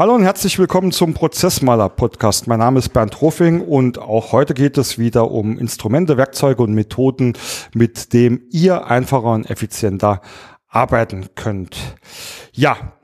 Hallo 0.00 0.14
und 0.14 0.22
herzlich 0.22 0.58
willkommen 0.58 0.92
zum 0.92 1.12
Prozessmaler 1.12 1.90
Podcast. 1.90 2.46
Mein 2.46 2.60
Name 2.60 2.78
ist 2.78 2.88
Bernd 2.88 3.20
Rofing 3.20 3.60
und 3.60 3.98
auch 3.98 4.32
heute 4.32 4.54
geht 4.54 4.78
es 4.78 4.98
wieder 4.98 5.30
um 5.30 5.58
Instrumente, 5.58 6.16
Werkzeuge 6.16 6.62
und 6.62 6.72
Methoden, 6.72 7.34
mit 7.74 8.14
dem 8.14 8.40
ihr 8.48 8.86
einfacher 8.86 9.24
und 9.32 9.50
effizienter 9.50 10.22
arbeiten 10.68 11.26
könnt. 11.34 11.76
Ja, 12.52 12.94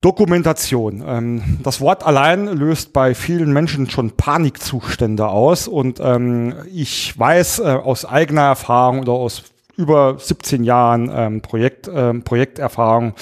Dokumentation. 0.00 1.02
Ähm, 1.04 1.58
das 1.64 1.80
Wort 1.80 2.06
allein 2.06 2.46
löst 2.56 2.92
bei 2.92 3.12
vielen 3.12 3.52
Menschen 3.52 3.90
schon 3.90 4.12
Panikzustände 4.12 5.26
aus 5.26 5.66
und 5.66 5.98
ähm, 6.00 6.54
ich 6.72 7.18
weiß 7.18 7.58
äh, 7.58 7.62
aus 7.64 8.04
eigener 8.04 8.42
Erfahrung 8.42 9.00
oder 9.00 9.14
aus 9.14 9.42
über 9.76 10.16
17 10.18 10.64
Jahren 10.64 11.10
ähm, 11.12 11.40
Projekt, 11.42 11.90
ähm, 11.92 12.22
Projekterfahrung, 12.22 13.14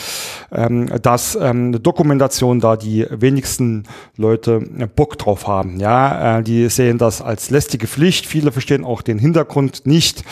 ähm, 0.52 0.88
dass 1.02 1.34
ähm, 1.34 1.68
eine 1.68 1.80
Dokumentation 1.80 2.60
da 2.60 2.77
die 2.77 3.06
wenigsten 3.10 3.84
Leute 4.16 4.60
Bock 4.94 5.18
drauf 5.18 5.46
haben. 5.46 5.80
Ja, 5.80 6.38
äh, 6.38 6.42
die 6.42 6.68
sehen 6.68 6.98
das 6.98 7.22
als 7.22 7.50
lästige 7.50 7.86
Pflicht. 7.86 8.27
Viele 8.27 8.52
verstehen 8.52 8.84
auch 8.84 9.02
den 9.02 9.18
Hintergrund 9.18 9.86
nicht. 9.86 10.22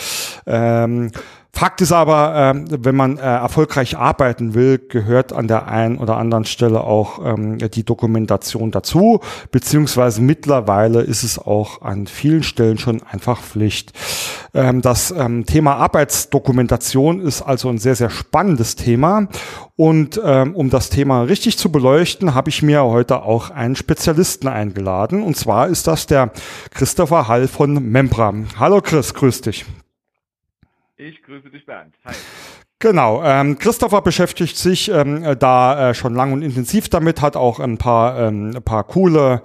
Ähm, 0.46 1.10
Fakt 1.54 1.82
ist 1.82 1.92
aber, 1.92 2.54
äh, 2.56 2.64
wenn 2.82 2.96
man 2.96 3.18
äh, 3.18 3.20
erfolgreich 3.20 3.96
arbeiten 3.96 4.54
will, 4.54 4.78
gehört 4.78 5.32
an 5.34 5.48
der 5.48 5.68
einen 5.68 5.98
oder 5.98 6.16
anderen 6.16 6.46
Stelle 6.46 6.82
auch 6.82 7.24
ähm, 7.24 7.58
die 7.58 7.84
Dokumentation 7.84 8.70
dazu, 8.70 9.20
beziehungsweise 9.50 10.22
mittlerweile 10.22 11.02
ist 11.02 11.22
es 11.22 11.38
auch 11.38 11.82
an 11.82 12.06
vielen 12.06 12.42
Stellen 12.42 12.78
schon 12.78 13.02
einfach 13.02 13.40
Pflicht. 13.42 13.92
Ähm, 14.54 14.80
das 14.80 15.12
ähm, 15.12 15.44
Thema 15.44 15.76
Arbeitsdokumentation 15.76 17.20
ist 17.20 17.42
also 17.42 17.68
ein 17.68 17.78
sehr, 17.78 17.96
sehr 17.96 18.10
spannendes 18.10 18.74
Thema 18.74 19.28
und 19.76 20.20
ähm, 20.24 20.56
um 20.56 20.70
das 20.70 20.88
Thema 20.88 21.22
richtig 21.22 21.58
zu 21.58 21.70
beleuchten, 21.70 22.34
habe 22.34 22.48
ich 22.48 22.62
mir 22.62 22.82
heute 22.82 23.22
auch 23.22 23.50
einen 23.50 23.76
Spezialisten 23.76 24.48
eingeladen 24.48 25.22
und 25.22 25.36
zwar 25.36 25.68
ist 25.68 25.86
das 25.86 26.06
der 26.06 26.32
Christopher 26.72 27.28
Hall 27.28 27.46
von 27.46 27.74
Membra. 27.74 28.32
Hallo 28.58 28.80
Chris, 28.80 29.12
grüß 29.12 29.42
dich. 29.42 29.66
Ich 31.08 31.20
grüße 31.24 31.50
dich, 31.50 31.66
Bernd. 31.66 31.96
Hi. 32.04 32.14
Genau, 32.78 33.24
ähm, 33.24 33.58
Christopher 33.58 34.02
beschäftigt 34.02 34.56
sich 34.56 34.88
ähm, 34.88 35.36
da 35.38 35.90
äh, 35.90 35.94
schon 35.94 36.14
lang 36.14 36.32
und 36.32 36.42
intensiv 36.42 36.88
damit, 36.88 37.20
hat 37.20 37.36
auch 37.36 37.58
ein 37.58 37.76
paar, 37.76 38.18
ähm, 38.20 38.52
ein 38.54 38.62
paar 38.62 38.84
coole 38.84 39.42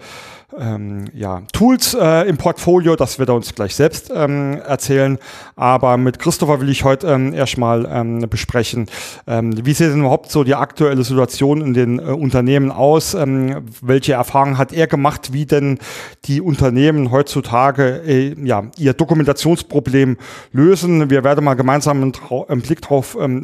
ähm, 0.58 1.10
ja, 1.14 1.42
Tools 1.52 1.94
äh, 1.94 2.28
im 2.30 2.38
Portfolio, 2.38 2.96
das 2.96 3.20
wird 3.20 3.28
er 3.28 3.36
uns 3.36 3.54
gleich 3.54 3.76
selbst 3.76 4.10
ähm, 4.16 4.62
erzählen. 4.66 5.20
Aber 5.58 5.98
mit 5.98 6.20
Christopher 6.20 6.62
will 6.62 6.70
ich 6.70 6.86
heute 6.86 7.08
ähm, 7.08 7.34
erstmal 7.34 7.86
ähm, 7.92 8.26
besprechen, 8.30 8.86
ähm, 9.28 9.66
wie 9.66 9.74
sieht 9.74 9.92
denn 9.92 10.00
überhaupt 10.00 10.32
so 10.32 10.46
die 10.46 10.56
aktuelle 10.56 11.04
Situation 11.04 11.60
in 11.60 11.74
den 11.74 12.00
äh, 12.00 12.04
Unternehmen 12.04 12.72
aus? 12.72 13.14
Ähm, 13.14 13.66
welche 13.82 14.14
Erfahrungen 14.14 14.58
hat 14.58 14.72
er 14.72 14.88
gemacht, 14.88 15.34
wie 15.34 15.46
denn 15.46 15.80
die 16.26 16.40
Unternehmen 16.40 17.12
heutzutage 17.12 18.02
äh, 18.06 18.34
ja, 18.42 18.64
ihr 18.78 18.94
Dokumentationsproblem 18.94 20.16
lösen? 20.54 21.10
Wir 21.10 21.26
werden 21.26 21.44
mal 21.44 21.56
gemeinsam 21.56 22.02
einen, 22.02 22.14
einen 22.48 22.62
Blick 22.62 22.82
drauf 22.82 23.18
ähm, 23.20 23.44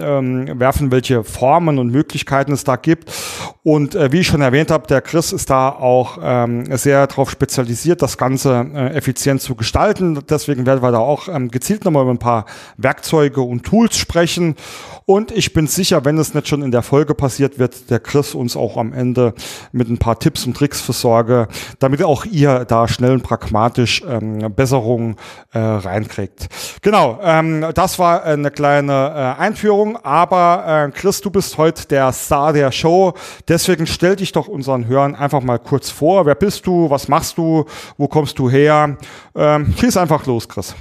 werfen, 0.58 0.90
welche 0.90 1.26
Formen 1.26 1.80
und 1.80 1.92
Möglichkeiten 1.92 2.54
es 2.54 2.64
da 2.64 2.78
gibt. 2.78 3.12
Und 3.64 3.96
äh, 3.96 4.12
wie 4.12 4.20
ich 4.20 4.28
schon 4.28 4.42
erwähnt 4.42 4.72
habe, 4.72 4.88
der 4.88 5.02
Chris 5.02 5.32
ist 5.32 5.50
da 5.50 5.70
auch 5.70 6.18
ähm, 6.22 6.66
sehr 6.76 7.08
darauf 7.08 7.32
spezialisiert, 7.32 8.02
das 8.02 8.18
Ganze 8.18 8.66
äh, 8.74 8.96
effizient 8.96 9.42
zu 9.42 9.56
gestalten. 9.56 10.20
Deswegen 10.30 10.66
werden 10.66 10.82
wir 10.82 10.92
da 10.92 11.00
auch 11.00 11.28
ähm, 11.28 11.50
gezielt 11.50 11.86
nochmal 11.86 12.04
über 12.04 12.12
ein 12.12 12.20
paar 12.20 12.46
Werkzeuge 12.78 13.42
und 13.42 13.64
Tools 13.64 13.98
sprechen. 13.98 14.56
Und 15.06 15.32
ich 15.32 15.54
bin 15.54 15.68
sicher, 15.68 16.06
wenn 16.06 16.18
es 16.18 16.34
nicht 16.34 16.48
schon 16.48 16.62
in 16.62 16.72
der 16.72 16.82
Folge 16.82 17.14
passiert, 17.14 17.60
wird 17.60 17.90
der 17.90 18.00
Chris 18.00 18.36
uns 18.36 18.56
auch 18.56 18.78
am 18.78 18.94
Ende 18.94 19.34
mit 19.72 19.90
ein 19.90 19.98
paar 19.98 20.20
Tipps 20.20 20.46
und 20.46 20.56
Tricks 20.56 20.82
versorgen, 20.82 21.48
damit 21.80 22.04
auch 22.04 22.26
ihr 22.26 22.66
da 22.66 22.88
schnell 22.88 23.14
und 23.14 23.24
pragmatisch 23.24 24.02
ähm, 24.08 24.54
Besserungen 24.56 25.16
äh, 25.52 25.60
reinkriegt. 25.60 26.48
Genau, 26.82 27.20
ähm, 27.22 27.66
das 27.74 28.00
war 28.00 28.24
eine 28.24 28.52
kleine 28.52 29.36
äh, 29.38 29.42
Einführung, 29.42 29.98
aber 29.98 30.88
äh, 30.88 30.92
Chris, 30.92 31.22
du 31.22 31.30
bist 31.30 31.58
heute 31.58 31.88
der 31.88 32.12
Star 32.14 32.54
der 32.54 32.72
Show. 32.72 33.14
Deswegen 33.48 33.88
stell 33.88 34.16
dich 34.16 34.32
doch 34.32 34.48
unseren 34.48 34.88
Hörern 34.88 35.16
einfach 35.16 35.42
mal 35.42 35.60
kurz 35.60 35.90
vor. 35.90 36.26
Wer 36.26 36.36
bist 36.36 36.68
du? 36.68 36.90
Was 36.90 37.08
machst 37.08 37.38
du? 37.38 37.66
Wo 37.98 38.08
kommst 38.08 38.40
du 38.40 38.50
her? 38.50 38.98
Ähm, 39.36 39.74
schieß 39.78 39.98
einfach 39.98 40.26
los, 40.26 40.48
Chris. 40.48 40.76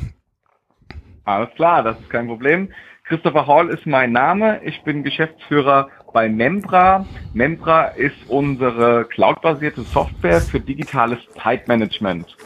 Alles 1.25 1.51
klar, 1.55 1.83
das 1.83 1.99
ist 2.01 2.11
kein 2.11 2.27
Problem. 2.27 2.69
Christopher 3.05 3.47
Hall 3.47 3.69
ist 3.69 3.87
mein 3.87 4.13
Name. 4.13 4.61
Ich 4.65 4.83
bin 4.83 5.03
Geschäftsführer 5.03 5.89
bei 6.13 6.29
Membra. 6.29 7.05
Membra 7.33 7.87
ist 7.89 8.17
unsere 8.29 9.05
cloudbasierte 9.07 9.83
Software 9.83 10.41
für 10.41 10.61
digitales 10.61 11.19
Zeitmanagement. 11.43 12.37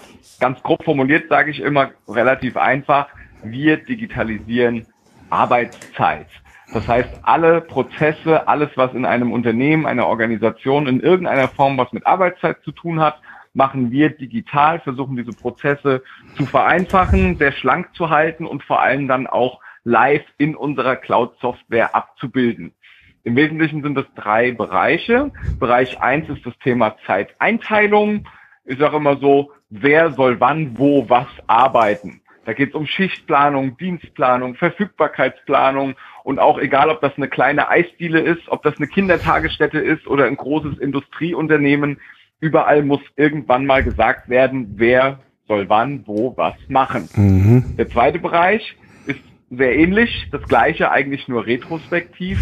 Ganz 0.41 0.63
grob 0.63 0.85
formuliert 0.85 1.29
sage 1.29 1.51
ich 1.51 1.61
immer 1.61 1.91
relativ 2.09 2.57
einfach, 2.57 3.09
wir 3.43 3.77
digitalisieren 3.79 4.87
Arbeitszeit. 5.31 6.27
Das 6.73 6.87
heißt, 6.87 7.11
alle 7.23 7.61
Prozesse, 7.61 8.49
alles, 8.49 8.71
was 8.77 8.93
in 8.93 9.05
einem 9.05 9.33
Unternehmen, 9.33 9.87
einer 9.87 10.07
Organisation 10.07 10.87
in 10.87 11.01
irgendeiner 11.01 11.49
Form 11.49 11.79
was 11.79 11.93
mit 11.93 12.07
Arbeitszeit 12.07 12.63
zu 12.63 12.73
tun 12.73 13.01
hat, 13.01 13.21
machen 13.55 13.91
wir 13.91 14.11
digital, 14.11 14.81
versuchen 14.81 15.17
diese 15.17 15.33
Prozesse 15.33 16.03
zu 16.37 16.45
vereinfachen, 16.45 17.39
sehr 17.39 17.53
schlank 17.53 17.95
zu 17.95 18.11
halten 18.11 18.45
und 18.47 18.63
vor 18.63 18.83
allem 18.83 19.09
dann 19.09 19.27
auch 19.27 19.61
live 19.85 20.25
in 20.37 20.55
unserer 20.55 20.97
Cloud-Software 20.97 21.95
abzubilden. 21.95 22.75
Im 23.25 23.35
Wesentlichen 23.35 23.83
sind 23.83 23.97
es 23.97 24.07
drei 24.15 24.53
Bereiche. 24.53 25.33
Bereich 25.59 26.01
eins 26.01 26.29
ist 26.29 26.45
das 26.45 26.57
Thema 26.59 26.97
Zeiteinteilung. 27.07 28.29
Ich 28.65 28.79
sage 28.79 28.99
immer 28.99 29.17
so, 29.17 29.53
wer 29.71 30.13
soll 30.13 30.39
wann, 30.41 30.79
wo, 30.79 31.09
was 31.09 31.27
arbeiten. 31.47 32.21
Da 32.47 32.53
geht 32.53 32.69
es 32.71 32.75
um 32.77 32.87
Schichtplanung, 32.87 33.77
Dienstplanung, 33.77 34.55
Verfügbarkeitsplanung 34.55 35.97
und 36.23 36.39
auch 36.39 36.59
egal, 36.59 36.91
ob 36.91 37.01
das 37.01 37.13
eine 37.17 37.29
kleine 37.29 37.69
Eisdiele 37.69 38.21
ist, 38.21 38.49
ob 38.49 38.63
das 38.63 38.77
eine 38.77 38.87
Kindertagesstätte 38.87 39.81
ist 39.81 40.07
oder 40.07 40.27
ein 40.27 40.37
großes 40.37 40.79
Industrieunternehmen, 40.79 41.99
überall 42.39 42.85
muss 42.85 43.01
irgendwann 43.17 43.67
mal 43.67 43.83
gesagt 43.83 44.29
werden, 44.29 44.75
wer 44.77 45.19
soll 45.49 45.69
wann, 45.69 46.07
wo, 46.07 46.37
was 46.37 46.55
machen. 46.69 47.09
Mhm. 47.17 47.77
Der 47.77 47.89
zweite 47.89 48.21
Bereich 48.21 48.77
ist 49.07 49.21
sehr 49.51 49.75
ähnlich, 49.75 50.29
das 50.31 50.43
gleiche 50.43 50.93
eigentlich 50.93 51.27
nur 51.27 51.47
retrospektiv, 51.47 52.39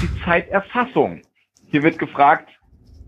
die 0.00 0.24
Zeiterfassung. 0.24 1.22
Hier 1.70 1.82
wird 1.82 1.98
gefragt, 1.98 2.48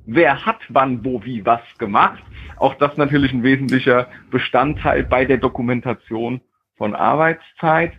wer 0.05 0.45
hat 0.45 0.59
wann, 0.69 1.05
wo, 1.05 1.25
wie, 1.25 1.47
was 1.47 1.63
gemacht. 1.79 2.23
Auch 2.61 2.75
das 2.75 2.97
natürlich 2.99 3.33
ein 3.33 3.43
wesentlicher 3.43 4.09
Bestandteil 4.31 5.03
bei 5.03 5.25
der 5.25 5.39
Dokumentation 5.39 6.43
von 6.77 6.95
Arbeitszeit. 6.95 7.93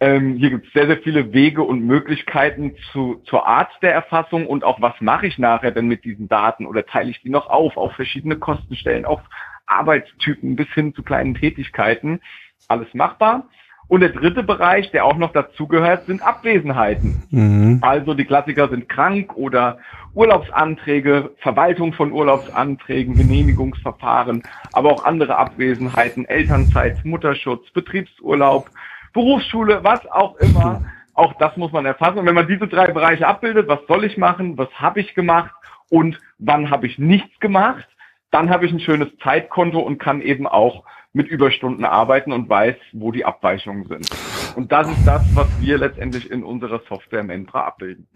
Ähm, 0.00 0.34
hier 0.36 0.50
gibt 0.50 0.66
es 0.66 0.72
sehr, 0.72 0.86
sehr 0.86 0.98
viele 0.98 1.32
Wege 1.32 1.62
und 1.62 1.84
Möglichkeiten 1.84 2.74
zu, 2.92 3.22
zur 3.26 3.46
Art 3.46 3.70
der 3.80 3.92
Erfassung 3.92 4.46
und 4.46 4.64
auch 4.64 4.80
was 4.80 4.94
mache 5.00 5.26
ich 5.26 5.38
nachher 5.38 5.70
denn 5.70 5.86
mit 5.86 6.04
diesen 6.04 6.28
Daten 6.28 6.66
oder 6.66 6.84
teile 6.84 7.10
ich 7.10 7.20
die 7.22 7.30
noch 7.30 7.48
auf 7.48 7.76
auf 7.76 7.92
verschiedene 7.94 8.36
Kostenstellen, 8.36 9.04
auf 9.04 9.20
Arbeitstypen 9.66 10.56
bis 10.56 10.68
hin 10.68 10.94
zu 10.94 11.02
kleinen 11.04 11.34
Tätigkeiten. 11.34 12.20
Alles 12.66 12.92
machbar. 12.94 13.48
Und 13.88 14.00
der 14.00 14.10
dritte 14.10 14.42
Bereich, 14.42 14.90
der 14.90 15.06
auch 15.06 15.16
noch 15.16 15.32
dazugehört, 15.32 16.06
sind 16.06 16.22
Abwesenheiten. 16.22 17.22
Mhm. 17.30 17.78
Also 17.80 18.12
die 18.12 18.26
Klassiker 18.26 18.68
sind 18.68 18.88
krank 18.88 19.34
oder 19.34 19.78
Urlaubsanträge, 20.14 21.30
Verwaltung 21.38 21.94
von 21.94 22.12
Urlaubsanträgen, 22.12 23.14
Genehmigungsverfahren, 23.14 24.42
aber 24.72 24.92
auch 24.92 25.04
andere 25.04 25.36
Abwesenheiten, 25.36 26.26
Elternzeit, 26.26 27.04
Mutterschutz, 27.04 27.70
Betriebsurlaub, 27.70 28.68
Berufsschule, 29.14 29.82
was 29.82 30.06
auch 30.10 30.36
immer. 30.36 30.82
Auch 31.14 31.32
das 31.34 31.56
muss 31.56 31.72
man 31.72 31.86
erfassen. 31.86 32.18
Und 32.18 32.26
wenn 32.26 32.34
man 32.34 32.46
diese 32.46 32.68
drei 32.68 32.88
Bereiche 32.92 33.26
abbildet, 33.26 33.68
was 33.68 33.80
soll 33.88 34.04
ich 34.04 34.18
machen, 34.18 34.58
was 34.58 34.68
habe 34.74 35.00
ich 35.00 35.14
gemacht 35.14 35.50
und 35.88 36.20
wann 36.38 36.70
habe 36.70 36.86
ich 36.86 36.98
nichts 36.98 37.40
gemacht, 37.40 37.88
dann 38.30 38.50
habe 38.50 38.66
ich 38.66 38.72
ein 38.72 38.80
schönes 38.80 39.08
Zeitkonto 39.22 39.80
und 39.80 39.98
kann 39.98 40.20
eben 40.20 40.46
auch 40.46 40.84
mit 41.18 41.28
Überstunden 41.28 41.84
arbeiten 41.84 42.32
und 42.32 42.48
weiß, 42.48 42.76
wo 42.92 43.10
die 43.10 43.24
Abweichungen 43.24 43.86
sind. 43.88 44.08
Und 44.54 44.70
das 44.70 44.88
ist 44.88 45.04
das, 45.04 45.22
was 45.34 45.48
wir 45.60 45.76
letztendlich 45.76 46.30
in 46.30 46.44
unserer 46.44 46.80
Software 46.88 47.24
Mentra 47.24 47.66
abbilden. 47.66 48.06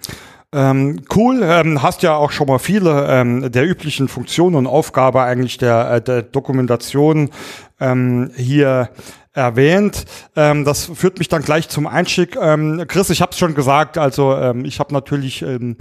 Ähm, 0.54 1.02
cool, 1.16 1.40
ähm, 1.42 1.82
hast 1.82 2.02
ja 2.02 2.14
auch 2.14 2.30
schon 2.30 2.46
mal 2.46 2.58
viele 2.58 3.08
ähm, 3.10 3.50
der 3.50 3.66
üblichen 3.66 4.06
Funktionen 4.06 4.54
und 4.54 4.66
Aufgabe 4.66 5.22
eigentlich 5.22 5.58
der, 5.58 5.90
äh, 5.90 6.00
der 6.00 6.22
Dokumentation 6.22 7.30
ähm, 7.80 8.30
hier 8.36 8.90
erwähnt. 9.32 10.04
Ähm, 10.36 10.64
das 10.64 10.84
führt 10.86 11.18
mich 11.18 11.28
dann 11.28 11.42
gleich 11.42 11.68
zum 11.68 11.86
Einstieg. 11.86 12.36
Ähm, 12.40 12.84
Chris, 12.86 13.10
ich 13.10 13.20
habe 13.22 13.32
es 13.32 13.38
schon 13.38 13.54
gesagt, 13.54 13.98
also 13.98 14.36
ähm, 14.36 14.64
ich 14.64 14.78
habe 14.78 14.92
natürlich 14.92 15.42
ähm, 15.42 15.76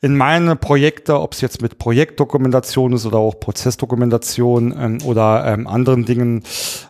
in 0.00 0.16
meine 0.16 0.56
Projekte, 0.56 1.20
ob 1.20 1.32
es 1.32 1.40
jetzt 1.40 1.62
mit 1.62 1.78
Projektdokumentation 1.78 2.92
ist 2.92 3.06
oder 3.06 3.18
auch 3.18 3.40
Prozessdokumentation 3.40 4.74
ähm, 4.78 4.98
oder 5.04 5.44
ähm, 5.46 5.66
anderen 5.66 6.04
Dingen, 6.04 6.42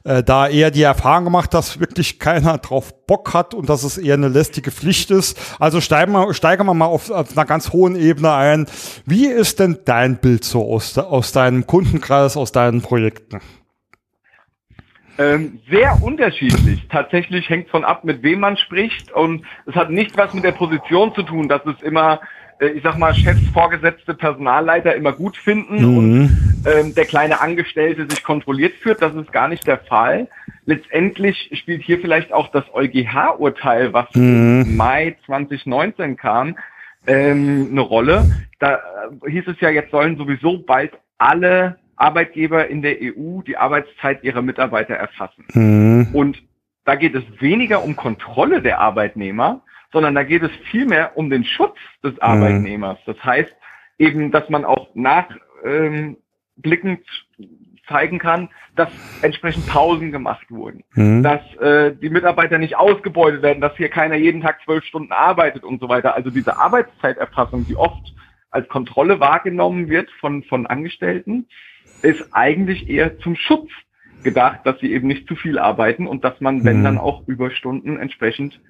äh, 0.05 0.23
da 0.23 0.49
eher 0.49 0.71
die 0.71 0.83
Erfahrung 0.83 1.25
gemacht, 1.25 1.55
dass 1.55 1.81
wirklich 1.81 2.19
keiner 2.19 2.59
drauf 2.59 3.07
Bock 3.07 3.35
hat 3.35 3.55
und 3.55 3.69
dass 3.69 3.85
es 3.85 3.99
eher 3.99 4.15
eine 4.15 4.29
lästige 4.29 4.71
Pflicht 4.71 5.11
ist. 5.11 5.39
Also 5.61 5.81
steigen 5.81 6.13
wir, 6.13 6.35
steigen 6.35 6.67
wir 6.67 6.75
mal 6.75 6.87
auf, 6.87 7.11
auf 7.11 7.37
einer 7.37 7.47
ganz 7.47 7.73
hohen 7.73 7.97
Ebene 7.97 8.33
ein. 8.33 8.67
Wie 9.05 9.27
ist 9.27 9.61
denn 9.61 9.79
dein 9.85 10.19
Bild 10.19 10.45
so 10.45 10.65
aus, 10.65 10.99
aus 10.99 11.33
deinem 11.33 11.67
Kundenkreis, 11.67 12.37
aus 12.37 12.53
deinen 12.53 12.83
Projekten? 12.83 13.41
Ähm, 15.19 15.61
sehr 15.71 16.03
unterschiedlich. 16.03 16.87
Tatsächlich 16.91 17.49
hängt 17.49 17.71
von 17.71 17.85
ab, 17.85 18.05
mit 18.05 18.23
wem 18.23 18.41
man 18.41 18.57
spricht 18.57 19.11
und 19.13 19.47
es 19.65 19.75
hat 19.75 19.91
nicht 19.91 20.17
was 20.17 20.35
mit 20.35 20.45
der 20.45 20.53
Position 20.53 21.15
zu 21.15 21.23
tun, 21.23 21.49
dass 21.49 21.65
es 21.65 21.81
immer, 21.83 22.21
ich 22.61 22.83
sag 22.83 22.99
mal, 22.99 23.15
Chefs, 23.15 23.41
Vorgesetzte, 23.53 24.15
Personalleiter 24.15 24.95
immer 24.95 25.13
gut 25.13 25.37
finden 25.37 25.83
mhm. 25.83 25.99
und 25.99 26.65
ähm, 26.67 26.95
der 26.95 27.05
kleine 27.05 27.41
Angestellte 27.41 28.09
sich 28.09 28.23
kontrolliert 28.23 28.75
führt. 28.75 29.03
Das 29.03 29.15
ist 29.15 29.33
gar 29.33 29.49
nicht 29.49 29.67
der 29.67 29.79
Fall. 29.79 30.29
Letztendlich 30.65 31.51
spielt 31.55 31.83
hier 31.83 31.99
vielleicht 31.99 32.33
auch 32.33 32.49
das 32.49 32.65
EuGH-Urteil, 32.73 33.93
was 33.93 34.13
mhm. 34.15 34.65
im 34.67 34.77
Mai 34.77 35.17
2019 35.27 36.17
kam, 36.17 36.57
ähm, 37.07 37.69
eine 37.71 37.81
Rolle. 37.83 38.25
Da 38.59 38.81
äh, 39.25 39.31
hieß 39.31 39.45
es 39.49 39.61
ja, 39.61 39.71
jetzt 39.71 39.91
sollen 39.91 40.17
sowieso 40.17 40.59
bald 40.59 40.93
alle 41.19 41.79
Arbeitgeber 41.97 42.69
in 42.69 42.83
der 42.83 42.97
EU 43.01 43.43
die 43.43 43.57
Arbeitszeit 43.57 44.23
ihrer 44.25 44.43
Mitarbeiter 44.43 44.95
erfassen. 44.95 45.45
Mhm. 45.53 46.09
Und 46.13 46.43
da 46.85 46.95
geht 46.95 47.15
es 47.15 47.25
weniger 47.41 47.83
um 47.83 47.97
Kontrolle 47.97 48.63
der 48.63 48.81
Arbeitnehmer, 48.81 49.63
sondern 49.93 50.15
da 50.15 50.23
geht 50.23 50.43
es 50.43 50.51
vielmehr 50.71 51.17
um 51.17 51.31
den 51.31 51.45
Schutz 51.45 51.77
des 52.03 52.13
mhm. 52.13 52.21
Arbeitnehmers. 52.21 52.99
Das 53.07 53.23
heißt 53.23 53.55
eben, 53.99 54.31
dass 54.31 54.49
man 54.51 54.65
auch 54.65 54.89
nachblickend 54.95 56.17
ähm, 56.63 57.67
zeigen 57.89 58.19
kann, 58.19 58.49
dass 58.75 58.89
entsprechend 59.23 59.67
Pausen 59.69 60.11
gemacht 60.11 60.51
wurden, 60.51 60.83
mhm. 60.95 61.23
dass 61.23 61.41
äh, 61.57 61.95
die 61.95 62.11
Mitarbeiter 62.11 62.59
nicht 62.59 62.77
ausgebeutet 62.77 63.43
werden, 63.43 63.61
dass 63.61 63.77
hier 63.77 63.89
keiner 63.89 64.17
jeden 64.17 64.43
Tag 64.43 64.61
zwölf 64.65 64.85
Stunden 64.85 65.13
arbeitet 65.13 65.65
und 65.65 65.81
so 65.81 65.89
weiter. 65.89 66.15
Also 66.15 66.31
diese 66.31 66.59
Arbeitszeiterfassung, 66.59 67.67
die 67.67 67.77
oft 67.77 68.15
als 68.51 68.69
Kontrolle 68.69 69.21
wahrgenommen 69.21 69.89
wird 69.89 70.11
von, 70.21 70.43
von 70.43 70.67
Angestellten, 70.67 71.47
ist 72.03 72.29
eigentlich 72.33 72.89
eher 72.89 73.19
zum 73.19 73.37
Schutz 73.37 73.71
gedacht, 74.23 74.61
dass 74.65 74.79
sie 74.81 74.93
eben 74.93 75.07
nicht 75.07 75.29
zu 75.29 75.37
viel 75.37 75.59
arbeiten 75.59 76.07
und 76.07 76.25
dass 76.25 76.41
man, 76.41 76.65
wenn 76.65 76.79
hm. 76.79 76.85
dann 76.85 76.99
auch 76.99 77.27
Überstunden 77.29 77.99
entsprechend 77.99 78.61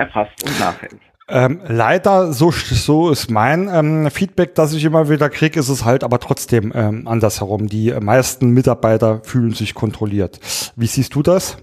erfasst 0.00 0.42
und 0.44 0.58
nachhält. 0.58 1.00
Ähm, 1.28 1.60
leider, 1.68 2.32
so, 2.32 2.50
so 2.50 3.10
ist 3.10 3.30
mein 3.30 3.68
ähm, 3.72 4.10
Feedback, 4.10 4.56
das 4.56 4.74
ich 4.74 4.84
immer 4.84 5.08
wieder 5.08 5.30
kriege, 5.30 5.60
ist 5.60 5.68
es 5.68 5.84
halt 5.84 6.02
aber 6.02 6.18
trotzdem 6.18 6.72
ähm, 6.74 7.06
andersherum. 7.06 7.68
Die 7.68 7.92
meisten 7.92 8.50
Mitarbeiter 8.50 9.22
fühlen 9.22 9.52
sich 9.52 9.74
kontrolliert. 9.74 10.40
Wie 10.74 10.86
siehst 10.86 11.14
du 11.14 11.22
das? 11.22 11.62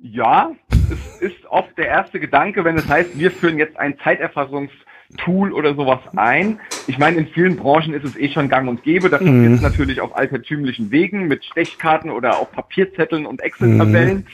Ja, 0.00 0.52
es 0.70 1.20
ist 1.20 1.46
oft 1.48 1.76
der 1.76 1.88
erste 1.88 2.20
Gedanke, 2.20 2.62
wenn 2.64 2.76
es 2.76 2.86
heißt, 2.86 3.18
wir 3.18 3.32
führen 3.32 3.58
jetzt 3.58 3.76
ein 3.78 3.94
Zeiterfassungs- 3.94 4.70
Tool 5.16 5.52
oder 5.52 5.74
sowas 5.74 6.00
ein. 6.16 6.58
Ich 6.86 6.98
meine, 6.98 7.18
in 7.18 7.26
vielen 7.28 7.56
Branchen 7.56 7.94
ist 7.94 8.04
es 8.04 8.16
eh 8.16 8.30
schon 8.30 8.48
gang 8.48 8.68
und 8.68 8.82
gäbe. 8.82 9.10
Das 9.10 9.20
mhm. 9.20 9.60
natürlich 9.60 10.00
auf 10.00 10.16
altertümlichen 10.16 10.90
Wegen 10.90 11.28
mit 11.28 11.44
Stechkarten 11.44 12.10
oder 12.10 12.38
auf 12.38 12.50
Papierzetteln 12.52 13.26
und 13.26 13.40
Excel-Tabellen. 13.40 14.18
Mhm. 14.18 14.26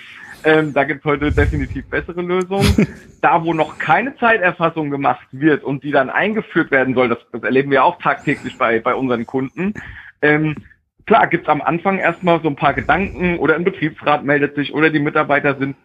Ähm, 0.45 0.73
da 0.73 0.85
gibt 0.85 1.01
es 1.01 1.05
heute 1.05 1.33
definitiv 1.33 1.89
bessere 1.89 2.23
Lösungen. 2.23 2.89
da, 3.21 3.45
wo 3.45 3.53
noch 3.53 3.79
keine 3.79 4.17
Zeiterfassung 4.17 4.91
gemacht 4.91 5.27
wird 5.33 5.65
und 5.65 5.85
die 5.85 5.91
dann 5.91 6.11
eingeführt 6.11 6.71
werden 6.71 6.95
soll, 6.95 7.09
das, 7.09 7.19
das 7.33 7.43
erleben 7.43 7.71
wir 7.71 7.85
auch 7.85 7.99
tagtäglich 8.01 8.57
bei, 8.59 8.81
bei 8.81 8.95
unseren 8.95 9.27
Kunden. 9.27 9.75
Ähm, 10.23 10.57
klar, 11.07 11.27
gibt 11.27 11.45
es 11.45 11.49
am 11.49 11.61
Anfang 11.61 11.99
erstmal 11.99 12.41
so 12.43 12.49
ein 12.49 12.57
paar 12.57 12.75
Gedanken 12.75 13.39
oder 13.39 13.55
ein 13.55 13.65
Betriebsrat 13.65 14.25
meldet 14.25 14.55
sich 14.55 14.73
oder 14.75 14.91
die 14.91 15.01
Mitarbeiter 15.01 15.57
sind 15.57 15.77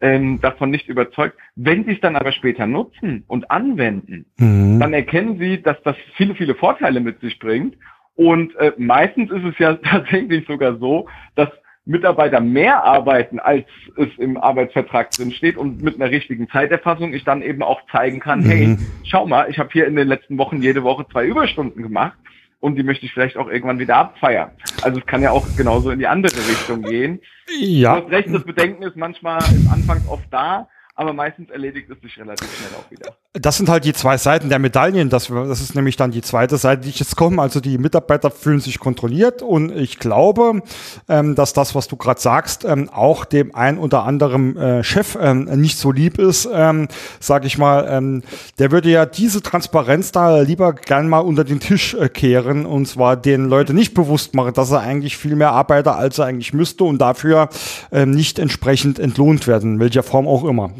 ähm, 0.00 0.40
davon 0.40 0.70
nicht 0.70 0.88
überzeugt. 0.88 1.38
Wenn 1.56 1.84
sie 1.84 1.92
es 1.92 2.00
dann 2.00 2.16
aber 2.16 2.32
später 2.32 2.66
nutzen 2.66 3.24
und 3.26 3.50
anwenden, 3.50 4.26
mhm. 4.36 4.78
dann 4.80 4.92
erkennen 4.92 5.38
sie, 5.38 5.62
dass 5.62 5.80
das 5.82 5.96
viele, 6.16 6.34
viele 6.34 6.54
Vorteile 6.54 7.00
mit 7.00 7.20
sich 7.20 7.38
bringt. 7.38 7.76
Und 8.14 8.54
äh, 8.56 8.72
meistens 8.76 9.30
ist 9.30 9.44
es 9.44 9.58
ja 9.58 9.74
tatsächlich 9.82 10.46
sogar 10.46 10.76
so, 10.78 11.08
dass 11.34 11.48
Mitarbeiter 11.86 12.40
mehr 12.40 12.84
arbeiten, 12.84 13.38
als 13.38 13.66
es 13.96 14.08
im 14.18 14.38
Arbeitsvertrag 14.38 15.10
drin 15.10 15.32
steht 15.32 15.56
und 15.56 15.82
mit 15.82 15.96
einer 16.00 16.10
richtigen 16.10 16.48
Zeiterfassung 16.48 17.12
ich 17.12 17.24
dann 17.24 17.42
eben 17.42 17.62
auch 17.62 17.82
zeigen 17.92 18.20
kann, 18.20 18.40
mhm. 18.40 18.46
hey, 18.46 18.78
schau 19.04 19.26
mal, 19.26 19.50
ich 19.50 19.58
habe 19.58 19.68
hier 19.72 19.86
in 19.86 19.96
den 19.96 20.08
letzten 20.08 20.38
Wochen 20.38 20.62
jede 20.62 20.82
Woche 20.82 21.06
zwei 21.10 21.26
Überstunden 21.26 21.82
gemacht 21.82 22.16
und 22.60 22.76
die 22.76 22.82
möchte 22.82 23.04
ich 23.04 23.12
vielleicht 23.12 23.36
auch 23.36 23.48
irgendwann 23.48 23.78
wieder 23.78 23.96
abfeiern. 23.96 24.52
Also 24.82 24.98
es 24.98 25.06
kann 25.06 25.22
ja 25.22 25.30
auch 25.30 25.46
genauso 25.56 25.90
in 25.90 25.98
die 25.98 26.06
andere 26.06 26.36
Richtung 26.36 26.82
gehen. 26.82 27.20
Ja. 27.60 27.96
Du 27.96 28.04
hast 28.06 28.12
recht, 28.12 28.34
das 28.34 28.44
Bedenken 28.44 28.82
ist 28.82 28.96
manchmal 28.96 29.38
ist 29.40 29.70
anfangs 29.70 30.08
oft 30.08 30.26
da, 30.30 30.68
aber 30.96 31.12
meistens 31.12 31.50
erledigt 31.50 31.90
es 31.90 32.00
sich 32.00 32.18
relativ 32.18 32.48
schnell 32.56 32.70
auch 32.78 32.90
wieder. 32.90 33.16
Das 33.32 33.56
sind 33.56 33.68
halt 33.68 33.84
die 33.84 33.92
zwei 33.92 34.16
Seiten 34.16 34.48
der 34.48 34.60
Medaillen. 34.60 35.10
Das, 35.10 35.26
das 35.26 35.60
ist 35.60 35.74
nämlich 35.74 35.96
dann 35.96 36.12
die 36.12 36.22
zweite 36.22 36.56
Seite, 36.56 36.82
die 36.82 36.90
ich 36.90 37.00
jetzt 37.00 37.16
komme. 37.16 37.42
Also 37.42 37.58
die 37.58 37.78
Mitarbeiter 37.78 38.30
fühlen 38.30 38.60
sich 38.60 38.78
kontrolliert 38.78 39.42
und 39.42 39.72
ich 39.76 39.98
glaube, 39.98 40.62
ähm, 41.08 41.34
dass 41.34 41.52
das, 41.52 41.74
was 41.74 41.88
du 41.88 41.96
gerade 41.96 42.20
sagst, 42.20 42.64
ähm, 42.64 42.88
auch 42.90 43.24
dem 43.24 43.52
ein 43.56 43.78
oder 43.78 44.04
anderen 44.04 44.56
äh, 44.56 44.84
Chef 44.84 45.18
ähm, 45.20 45.46
nicht 45.60 45.78
so 45.78 45.90
lieb 45.90 46.20
ist, 46.20 46.48
ähm, 46.52 46.86
sage 47.18 47.48
ich 47.48 47.58
mal. 47.58 47.88
Ähm, 47.90 48.22
der 48.60 48.70
würde 48.70 48.88
ja 48.88 49.04
diese 49.04 49.42
Transparenz 49.42 50.12
da 50.12 50.42
lieber 50.42 50.72
gern 50.72 51.08
mal 51.08 51.18
unter 51.18 51.42
den 51.42 51.58
Tisch 51.58 51.94
äh, 51.94 52.08
kehren 52.08 52.66
und 52.66 52.86
zwar 52.86 53.16
den 53.16 53.46
Leuten 53.46 53.74
nicht 53.74 53.94
bewusst 53.94 54.36
machen, 54.36 54.54
dass 54.54 54.70
er 54.70 54.80
eigentlich 54.80 55.16
viel 55.16 55.34
mehr 55.34 55.50
arbeitet, 55.50 55.92
als 55.92 56.18
er 56.18 56.26
eigentlich 56.26 56.52
müsste 56.54 56.84
und 56.84 56.98
dafür 56.98 57.48
ähm, 57.90 58.12
nicht 58.12 58.38
entsprechend 58.38 59.00
entlohnt 59.00 59.48
werden, 59.48 59.74
in 59.74 59.80
welcher 59.80 60.04
Form 60.04 60.28
auch 60.28 60.44
immer. 60.44 60.70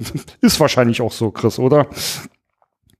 Ist 0.41 0.61
wahrscheinlich 0.61 1.01
auch 1.01 1.13
so, 1.13 1.31
Chris, 1.31 1.59
oder? 1.59 1.87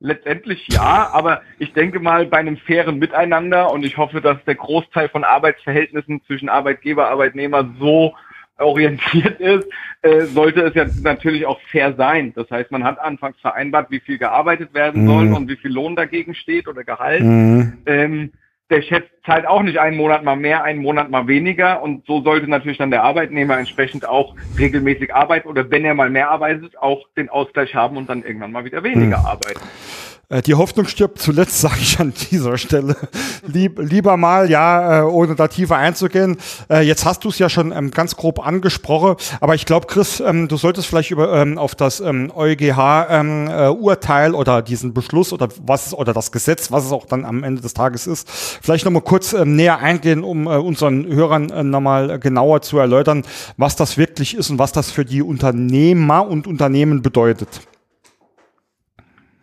Letztendlich 0.01 0.69
ja, 0.69 1.09
aber 1.13 1.41
ich 1.59 1.73
denke 1.73 1.99
mal 1.99 2.27
bei 2.27 2.39
einem 2.39 2.59
fairen 2.59 2.99
Miteinander 2.99 3.73
und 3.73 3.87
ich 3.87 3.97
hoffe, 3.97 4.21
dass 4.21 4.37
der 4.45 4.55
Großteil 4.55 5.09
von 5.09 5.25
Arbeitsverhältnissen 5.25 6.21
zwischen 6.27 6.51
Arbeitgeber, 6.51 7.09
Arbeitnehmer 7.09 7.71
so 7.79 8.15
orientiert 8.59 9.41
ist, 9.41 9.67
äh, 10.03 10.27
sollte 10.27 10.61
es 10.63 10.75
ja 10.75 10.87
natürlich 11.03 11.47
auch 11.47 11.61
fair 11.71 11.95
sein. 11.97 12.33
Das 12.37 12.51
heißt, 12.51 12.71
man 12.71 12.85
hat 12.85 12.99
anfangs 13.01 13.41
vereinbart, 13.41 13.91
wie 13.91 14.01
viel 14.01 14.19
gearbeitet 14.19 14.75
werden 14.75 15.07
soll 15.07 15.27
mhm. 15.27 15.35
und 15.35 15.49
wie 15.49 15.57
viel 15.57 15.73
Lohn 15.73 15.97
dagegen 15.97 16.35
steht 16.35 16.69
oder 16.69 16.85
Gehalt. 16.85 17.23
Mhm. 17.23 17.79
Ähm, 17.87 18.33
der 18.71 18.83
Chef 18.83 19.05
zahlt 19.27 19.47
auch 19.47 19.63
nicht 19.63 19.79
einen 19.79 19.97
Monat 19.97 20.25
mal 20.25 20.37
mehr, 20.37 20.65
einen 20.65 20.81
Monat 20.81 21.11
mal 21.11 21.27
weniger. 21.27 21.83
Und 21.83 22.07
so 22.07 22.23
sollte 22.23 22.49
natürlich 22.49 22.79
dann 22.79 22.91
der 22.91 23.03
Arbeitnehmer 23.03 23.59
entsprechend 23.59 24.09
auch 24.09 24.35
regelmäßig 24.59 25.15
arbeiten 25.15 25.49
oder 25.49 25.71
wenn 25.71 25.85
er 25.85 25.95
mal 25.95 26.11
mehr 26.11 26.31
arbeitet, 26.31 26.79
auch 26.79 27.07
den 27.17 27.29
Ausgleich 27.29 27.75
haben 27.75 27.97
und 27.97 28.09
dann 28.09 28.23
irgendwann 28.23 28.53
mal 28.53 28.65
wieder 28.65 28.83
weniger 28.83 29.19
hm. 29.19 29.27
arbeiten. 29.27 29.61
Äh, 30.29 30.43
die 30.43 30.55
Hoffnung 30.55 30.87
stirbt 30.87 31.19
zuletzt, 31.19 31.61
sage 31.63 31.79
ich 31.81 31.99
an 32.01 32.13
dieser 32.31 32.59
Stelle. 32.59 32.97
Lieb, 33.47 33.79
lieber 33.79 34.17
mal, 34.17 34.51
ja, 34.51 35.01
äh, 35.01 35.03
ohne 35.03 35.35
da 35.35 35.49
tiefer 35.49 35.77
einzugehen. 35.77 36.39
Äh, 36.71 36.83
jetzt 36.83 37.05
hast 37.05 37.25
du 37.25 37.29
es 37.29 37.39
ja 37.39 37.49
schon 37.49 37.73
ähm, 37.73 37.91
ganz 37.91 38.17
grob 38.17 38.47
angesprochen, 38.47 39.17
aber 39.41 39.55
ich 39.55 39.67
glaube, 39.67 39.87
Chris, 39.87 40.21
ähm, 40.21 40.49
du 40.49 40.57
solltest 40.57 40.89
vielleicht 40.89 41.11
über 41.11 41.35
ähm, 41.35 41.59
auf 41.59 41.75
das 41.75 42.01
EuGH-Urteil 42.01 42.65
oder 44.35 44.63
diesen 44.63 44.95
Beschluss 44.95 45.33
oder 45.33 45.49
was 45.63 45.95
oder 45.95 46.13
das 46.13 46.31
Gesetz, 46.33 46.71
was 46.71 46.85
es 46.85 46.93
auch 46.93 47.07
dann 47.07 47.25
am 47.25 47.43
Ende 47.45 47.63
des 47.63 47.75
Tages 47.75 48.07
ist, 48.07 48.31
vielleicht 48.31 48.85
nochmal 48.85 49.03
kurz 49.03 49.33
näher 49.33 49.79
eingehen, 49.79 50.23
um 50.25 50.47
unseren 50.47 51.07
Hörern 51.07 51.71
nochmal 51.71 52.19
genauer 52.19 52.63
zu 52.63 52.79
erläutern, 52.79 53.25
was 53.57 53.77
das 53.77 53.97
wirklich 53.97 54.37
ist 54.37 54.51
und 54.51 54.59
was 54.59 54.73
das 54.73 54.91
für 54.91 55.05
die 55.05 55.23
Unternehmer 55.23 56.27
und 56.27 56.47
Unternehmen 56.47 57.03
bedeutet 57.03 57.61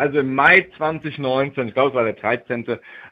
also 0.02 0.20
im 0.20 0.34
Mai 0.34 0.68
2019, 0.78 1.68
ich 1.68 1.74
glaube 1.76 1.90
es 1.90 1.96
war 1.96 2.04
der 2.04 2.14
13., 2.14 2.66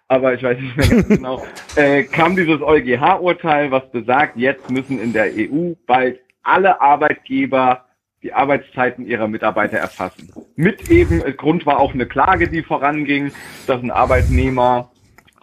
aber 0.08 0.34
ich 0.34 0.42
weiß 0.42 0.58
nicht 0.58 0.76
mehr 0.76 0.88
ganz 0.88 1.08
genau, 1.08 1.46
äh, 1.76 2.04
kam 2.04 2.36
dieses 2.36 2.62
EuGH-Urteil, 2.62 3.70
was 3.70 3.90
besagt, 3.92 4.38
jetzt 4.38 4.72
müssen 4.72 5.00
in 5.00 5.14
der 5.14 5.28
EU 5.28 5.74
bald 5.86 6.20
alle 6.42 6.82
Arbeitgeber 6.82 7.86
die 8.24 8.34
Arbeitszeiten 8.34 9.06
ihrer 9.06 9.28
Mitarbeiter 9.28 9.78
erfassen. 9.78 10.34
Mit 10.56 10.90
eben, 10.90 11.22
äh, 11.22 11.32
Grund 11.32 11.68
war 11.68 11.80
auch 11.80 11.94
eine 11.94 12.08
Klage, 12.08 12.50
die 12.50 12.64
voranging, 12.64 13.32
dass 13.68 13.84
ein 13.84 13.92
Arbeitnehmer 13.92 14.92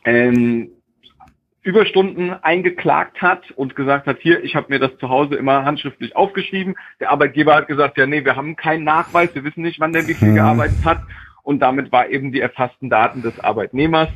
ähm, 0.04 0.72
Überstunden 1.62 2.30
eingeklagt 2.42 3.22
hat 3.22 3.52
und 3.52 3.76
gesagt 3.76 4.08
hat, 4.08 4.18
hier, 4.20 4.42
ich 4.42 4.56
habe 4.56 4.66
mir 4.68 4.80
das 4.80 4.96
zu 4.98 5.08
Hause 5.08 5.36
immer 5.36 5.64
handschriftlich 5.64 6.16
aufgeschrieben. 6.16 6.74
Der 7.00 7.10
Arbeitgeber 7.10 7.54
hat 7.54 7.68
gesagt, 7.68 7.98
ja, 7.98 8.06
nee, 8.06 8.24
wir 8.24 8.34
haben 8.34 8.56
keinen 8.56 8.84
Nachweis, 8.84 9.32
wir 9.34 9.44
wissen 9.44 9.62
nicht, 9.62 9.78
wann 9.78 9.92
der 9.92 10.08
wie 10.08 10.14
viel 10.14 10.28
mhm. 10.28 10.36
gearbeitet 10.36 10.84
hat 10.84 11.02
und 11.46 11.60
damit 11.60 11.92
war 11.92 12.08
eben 12.08 12.32
die 12.32 12.40
erfassten 12.40 12.90
Daten 12.90 13.22
des 13.22 13.38
Arbeitnehmers 13.38 14.08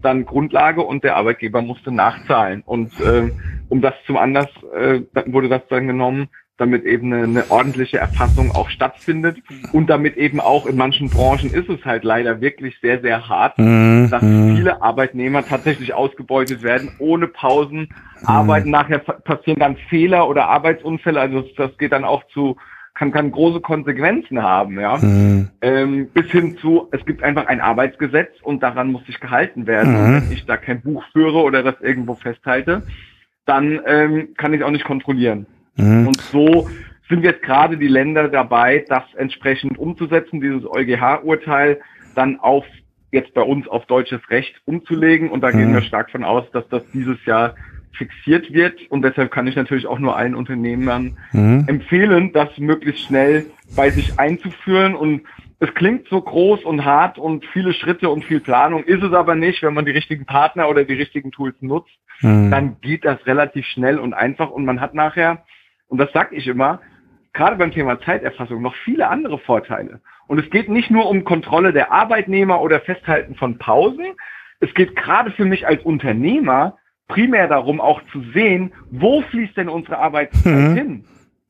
dann 0.00 0.24
Grundlage 0.24 0.80
und 0.80 1.04
der 1.04 1.16
Arbeitgeber 1.16 1.60
musste 1.60 1.92
nachzahlen. 1.92 2.62
Und 2.64 2.98
äh, 3.00 3.30
um 3.68 3.82
das 3.82 3.92
zum 4.06 4.16
Anlass 4.16 4.48
äh, 4.74 5.02
wurde 5.26 5.50
das 5.50 5.62
dann 5.68 5.86
genommen, 5.86 6.28
damit 6.56 6.84
eben 6.84 7.12
eine, 7.12 7.24
eine 7.24 7.50
ordentliche 7.50 7.98
Erfassung 7.98 8.52
auch 8.52 8.70
stattfindet 8.70 9.36
und 9.72 9.90
damit 9.90 10.16
eben 10.16 10.40
auch 10.40 10.64
in 10.64 10.76
manchen 10.76 11.10
Branchen 11.10 11.52
ist 11.52 11.68
es 11.68 11.84
halt 11.84 12.04
leider 12.04 12.40
wirklich 12.40 12.74
sehr, 12.80 13.02
sehr 13.02 13.28
hart, 13.28 13.58
mhm. 13.58 14.08
dass 14.10 14.22
mhm. 14.22 14.56
viele 14.56 14.80
Arbeitnehmer 14.80 15.44
tatsächlich 15.44 15.92
ausgebeutet 15.92 16.62
werden, 16.62 16.90
ohne 16.98 17.28
Pausen, 17.28 17.80
mhm. 17.80 18.26
arbeiten, 18.26 18.70
nachher 18.70 18.98
passieren 18.98 19.60
dann 19.60 19.76
Fehler 19.90 20.26
oder 20.26 20.46
Arbeitsunfälle, 20.46 21.20
also 21.20 21.44
das 21.56 21.76
geht 21.76 21.92
dann 21.92 22.04
auch 22.04 22.24
zu 22.28 22.56
kann, 22.98 23.12
kann 23.12 23.30
große 23.30 23.60
Konsequenzen 23.60 24.42
haben, 24.42 24.80
ja. 24.80 24.96
Mhm. 24.98 25.48
Ähm, 25.62 26.08
bis 26.12 26.26
hin 26.32 26.58
zu, 26.58 26.88
es 26.90 27.04
gibt 27.06 27.22
einfach 27.22 27.46
ein 27.46 27.60
Arbeitsgesetz 27.60 28.32
und 28.42 28.60
daran 28.60 28.90
muss 28.90 29.06
sich 29.06 29.20
gehalten 29.20 29.68
werden. 29.68 29.92
Mhm. 29.92 30.22
wenn 30.22 30.32
ich 30.32 30.46
da 30.46 30.56
kein 30.56 30.82
Buch 30.82 31.04
führe 31.12 31.42
oder 31.42 31.62
das 31.62 31.80
irgendwo 31.80 32.14
festhalte, 32.14 32.82
dann 33.46 33.80
ähm, 33.86 34.30
kann 34.36 34.52
ich 34.52 34.64
auch 34.64 34.72
nicht 34.72 34.84
kontrollieren. 34.84 35.46
Mhm. 35.76 36.08
Und 36.08 36.20
so 36.20 36.68
sind 37.08 37.22
jetzt 37.22 37.42
gerade 37.42 37.76
die 37.76 37.86
Länder 37.86 38.28
dabei, 38.28 38.84
das 38.88 39.04
entsprechend 39.16 39.78
umzusetzen, 39.78 40.40
dieses 40.40 40.64
EuGH-Urteil 40.68 41.80
dann 42.16 42.40
auf 42.40 42.64
jetzt 43.12 43.32
bei 43.32 43.42
uns 43.42 43.68
auf 43.68 43.86
deutsches 43.86 44.28
Recht 44.28 44.60
umzulegen. 44.64 45.30
Und 45.30 45.42
da 45.42 45.52
mhm. 45.52 45.58
gehen 45.58 45.74
wir 45.74 45.82
stark 45.82 46.10
von 46.10 46.24
aus, 46.24 46.50
dass 46.50 46.68
das 46.68 46.82
dieses 46.92 47.24
Jahr 47.24 47.54
fixiert 47.98 48.52
wird. 48.52 48.80
Und 48.90 49.02
deshalb 49.02 49.30
kann 49.30 49.46
ich 49.46 49.56
natürlich 49.56 49.86
auch 49.86 49.98
nur 49.98 50.16
allen 50.16 50.34
Unternehmern 50.34 51.18
mhm. 51.32 51.64
empfehlen, 51.66 52.32
das 52.32 52.56
möglichst 52.56 53.04
schnell 53.04 53.46
bei 53.76 53.90
sich 53.90 54.18
einzuführen. 54.18 54.94
Und 54.94 55.22
es 55.60 55.74
klingt 55.74 56.08
so 56.08 56.20
groß 56.20 56.64
und 56.64 56.84
hart 56.84 57.18
und 57.18 57.44
viele 57.52 57.74
Schritte 57.74 58.08
und 58.08 58.24
viel 58.24 58.40
Planung, 58.40 58.84
ist 58.84 59.02
es 59.02 59.12
aber 59.12 59.34
nicht, 59.34 59.62
wenn 59.62 59.74
man 59.74 59.84
die 59.84 59.92
richtigen 59.92 60.24
Partner 60.24 60.68
oder 60.68 60.84
die 60.84 60.94
richtigen 60.94 61.32
Tools 61.32 61.56
nutzt. 61.60 61.92
Mhm. 62.22 62.50
Dann 62.50 62.80
geht 62.80 63.04
das 63.04 63.26
relativ 63.26 63.66
schnell 63.66 63.98
und 63.98 64.14
einfach 64.14 64.50
und 64.50 64.64
man 64.64 64.80
hat 64.80 64.94
nachher 64.94 65.44
und 65.88 65.98
das 65.98 66.12
sage 66.12 66.36
ich 66.36 66.46
immer, 66.46 66.80
gerade 67.32 67.56
beim 67.56 67.72
Thema 67.72 68.00
Zeiterfassung 68.00 68.62
noch 68.62 68.74
viele 68.84 69.08
andere 69.08 69.38
Vorteile. 69.38 70.00
Und 70.26 70.38
es 70.38 70.50
geht 70.50 70.68
nicht 70.68 70.90
nur 70.90 71.08
um 71.08 71.24
Kontrolle 71.24 71.72
der 71.72 71.90
Arbeitnehmer 71.90 72.60
oder 72.60 72.80
Festhalten 72.80 73.34
von 73.34 73.58
Pausen. 73.58 74.06
Es 74.60 74.72
geht 74.74 74.94
gerade 74.94 75.30
für 75.30 75.46
mich 75.46 75.66
als 75.66 75.82
Unternehmer 75.82 76.77
primär 77.08 77.48
darum, 77.48 77.80
auch 77.80 78.00
zu 78.12 78.22
sehen, 78.32 78.72
wo 78.90 79.22
fließt 79.22 79.56
denn 79.56 79.68
unsere 79.68 79.98
Arbeitszeit 79.98 80.54
mhm. 80.54 80.74
hin? 80.74 81.04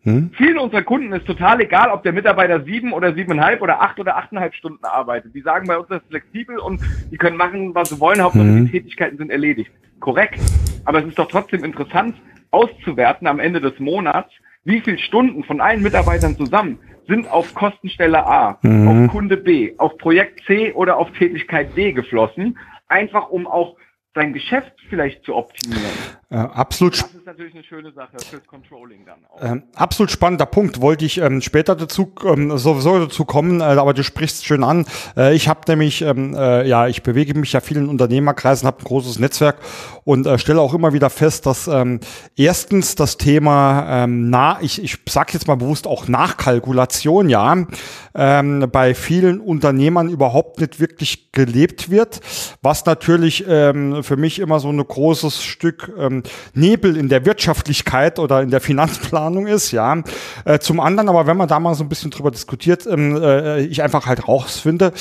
Mhm. 0.04 0.30
Vielen 0.36 0.58
unserer 0.58 0.82
Kunden 0.82 1.12
ist 1.12 1.26
total 1.26 1.60
egal, 1.60 1.90
ob 1.90 2.02
der 2.02 2.12
Mitarbeiter 2.12 2.62
sieben 2.62 2.92
oder 2.92 3.12
siebeneinhalb 3.12 3.60
oder 3.60 3.82
acht 3.82 3.98
oder 3.98 4.16
achteinhalb 4.16 4.54
Stunden 4.54 4.84
arbeitet. 4.84 5.34
Die 5.34 5.42
sagen 5.42 5.66
bei 5.66 5.76
uns, 5.76 5.88
das 5.88 6.00
ist 6.02 6.08
flexibel 6.08 6.58
und 6.58 6.80
die 7.10 7.16
können 7.16 7.36
machen, 7.36 7.74
was 7.74 7.90
sie 7.90 8.00
wollen, 8.00 8.22
Hauptsache 8.22 8.44
mhm. 8.44 8.66
die 8.66 8.72
Tätigkeiten 8.72 9.18
sind 9.18 9.30
erledigt. 9.30 9.70
Korrekt. 10.00 10.40
Aber 10.84 11.00
es 11.00 11.06
ist 11.06 11.18
doch 11.18 11.28
trotzdem 11.28 11.64
interessant, 11.64 12.14
auszuwerten 12.50 13.26
am 13.26 13.40
Ende 13.40 13.60
des 13.60 13.78
Monats, 13.78 14.30
wie 14.64 14.80
viele 14.80 14.98
Stunden 14.98 15.44
von 15.44 15.60
allen 15.60 15.82
Mitarbeitern 15.82 16.36
zusammen 16.36 16.78
sind 17.08 17.30
auf 17.30 17.54
Kostenstelle 17.54 18.26
A, 18.26 18.58
mhm. 18.62 18.88
auf 18.88 19.10
Kunde 19.10 19.36
B, 19.36 19.74
auf 19.78 19.96
Projekt 19.98 20.44
C 20.46 20.72
oder 20.74 20.98
auf 20.98 21.10
Tätigkeit 21.12 21.76
D 21.76 21.92
geflossen, 21.92 22.58
einfach 22.86 23.30
um 23.30 23.46
auch 23.46 23.76
sein 24.18 24.32
Geschäft 24.32 24.72
vielleicht 24.88 25.24
zu 25.24 25.34
optimieren. 25.34 25.84
Äh, 26.30 26.36
absolut. 26.36 27.00
Das 27.00 27.14
ist 27.14 27.24
natürlich 27.24 27.54
eine 27.54 27.64
schöne 27.64 27.92
Sache 27.92 28.16
fürs 28.28 28.46
Controlling 28.46 29.06
dann 29.06 29.24
auch. 29.30 29.42
Ähm, 29.42 29.62
absolut 29.74 30.10
spannender 30.10 30.44
Punkt. 30.44 30.80
Wollte 30.80 31.04
ich 31.04 31.18
ähm, 31.18 31.40
später 31.40 31.74
dazu 31.74 32.12
ähm, 32.24 32.58
sowieso 32.58 32.98
dazu 32.98 33.24
kommen, 33.24 33.60
äh, 33.60 33.64
aber 33.64 33.94
du 33.94 34.02
sprichst 34.02 34.44
schön 34.44 34.64
an. 34.64 34.86
Äh, 35.16 35.34
ich 35.34 35.48
habe 35.48 35.60
nämlich, 35.68 36.02
ähm, 36.02 36.34
äh, 36.34 36.66
ja, 36.66 36.86
ich 36.88 37.02
bewege 37.02 37.38
mich 37.38 37.52
ja 37.52 37.60
vielen 37.60 37.88
Unternehmerkreisen, 37.88 38.66
habe 38.66 38.80
ein 38.80 38.84
großes 38.84 39.18
Netzwerk 39.20 39.58
und 40.04 40.26
äh, 40.26 40.38
stelle 40.38 40.60
auch 40.60 40.74
immer 40.74 40.92
wieder 40.92 41.08
fest, 41.10 41.46
dass 41.46 41.68
ähm, 41.68 42.00
erstens 42.36 42.94
das 42.94 43.16
Thema, 43.16 44.04
ähm, 44.04 44.28
na, 44.28 44.58
ich, 44.60 44.82
ich 44.82 44.98
sage 45.08 45.32
jetzt 45.32 45.46
mal 45.46 45.56
bewusst 45.56 45.86
auch 45.86 46.08
Nachkalkulation, 46.08 47.28
ja, 47.28 47.66
bei 48.12 48.94
vielen 48.94 49.40
Unternehmern 49.40 50.08
überhaupt 50.08 50.60
nicht 50.60 50.80
wirklich 50.80 51.30
gelebt 51.30 51.88
wird, 51.88 52.20
was 52.62 52.84
natürlich 52.84 53.44
ähm, 53.46 54.02
für 54.08 54.16
mich 54.16 54.40
immer 54.40 54.58
so 54.58 54.70
ein 54.70 54.78
großes 54.78 55.44
Stück 55.44 55.92
ähm, 55.96 56.22
Nebel 56.54 56.96
in 56.96 57.08
der 57.08 57.24
Wirtschaftlichkeit 57.26 58.18
oder 58.18 58.42
in 58.42 58.50
der 58.50 58.60
Finanzplanung 58.60 59.46
ist, 59.46 59.70
ja. 59.70 60.02
Äh, 60.44 60.58
zum 60.58 60.80
anderen 60.80 61.08
aber, 61.10 61.26
wenn 61.26 61.36
man 61.36 61.46
da 61.46 61.60
mal 61.60 61.74
so 61.74 61.84
ein 61.84 61.88
bisschen 61.88 62.10
drüber 62.10 62.30
diskutiert, 62.30 62.86
ähm, 62.86 63.16
äh, 63.16 63.60
ich 63.60 63.82
einfach 63.82 64.06
halt 64.06 64.26
rausfinde, 64.26 64.92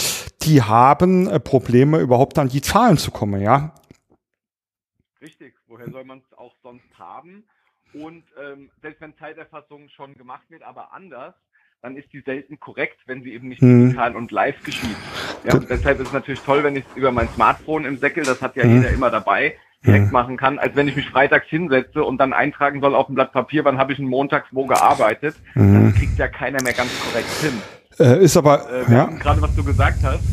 die 0.44 0.62
haben 0.62 1.28
äh, 1.28 1.40
Probleme 1.40 2.00
überhaupt 2.00 2.38
an 2.38 2.50
die 2.50 2.62
Zahlen 2.62 2.98
zu 2.98 3.12
kommen, 3.12 3.42
ja. 3.42 3.74
Richtig, 5.22 5.56
woher 5.68 5.90
soll 5.90 6.04
man 6.04 6.20
es 6.20 6.38
auch 6.38 6.54
sonst 6.62 6.86
haben? 7.00 7.46
Und 7.94 8.26
ähm, 8.44 8.70
selbst 8.82 9.00
wenn 9.02 9.16
Zeiterfassung 9.18 9.88
schon 9.90 10.16
gemacht 10.16 10.50
wird, 10.50 10.64
aber 10.64 10.92
anders, 10.94 11.34
dann 11.82 11.96
ist 11.96 12.12
die 12.12 12.22
selten 12.22 12.60
korrekt, 12.60 12.98
wenn 13.06 13.24
sie 13.24 13.34
eben 13.34 13.50
nicht 13.50 13.62
hm. 13.62 13.86
digital 13.86 14.16
und 14.16 14.32
live 14.32 14.62
geschieht. 14.64 14.96
Ja, 15.44 15.54
und 15.54 15.70
deshalb 15.70 16.00
ist 16.00 16.08
es 16.08 16.14
natürlich 16.14 16.42
toll, 16.42 16.64
wenn 16.64 16.76
ich 16.76 16.84
es 16.90 16.98
über 16.98 17.12
mein 17.12 17.30
Smartphone 17.30 17.86
im 17.86 17.98
Säckel, 17.98 18.24
das 18.24 18.42
hat 18.42 18.56
ja 18.56 18.64
hm. 18.64 18.78
jeder 18.78 18.90
immer 18.90 19.12
dabei, 19.12 19.56
direkt 19.86 20.06
hm. 20.06 20.12
machen 20.12 20.38
kann, 20.38 20.58
als 20.58 20.76
wenn 20.76 20.88
ich 20.88 20.96
mich 20.96 21.10
freitags 21.10 21.48
hinsetze 21.48 22.04
und 22.04 22.18
dann 22.18 22.34
eintragen 22.34 22.82
soll 22.82 22.96
auf 22.96 23.10
ein 23.10 23.16
Blatt 23.16 23.32
Papier, 23.32 23.64
wann 23.64 23.78
habe 23.78 23.94
ich 23.94 24.00
einen 24.00 24.08
montags 24.08 24.48
wo 24.52 24.66
gearbeitet. 24.66 25.36
Hm. 25.54 25.86
Das 25.86 25.96
kriegt 25.96 26.18
ja 26.18 26.28
keiner 26.28 26.62
mehr 26.64 26.74
ganz 26.74 26.90
korrekt 27.00 27.30
hin. 27.42 27.62
Äh, 28.00 28.24
ist 28.24 28.38
aber, 28.38 28.68
äh, 28.70 28.92
ja. 28.92 29.06
gerade 29.06 29.42
was 29.42 29.56
du 29.56 29.64
gesagt 29.64 30.00
hast, 30.04 30.24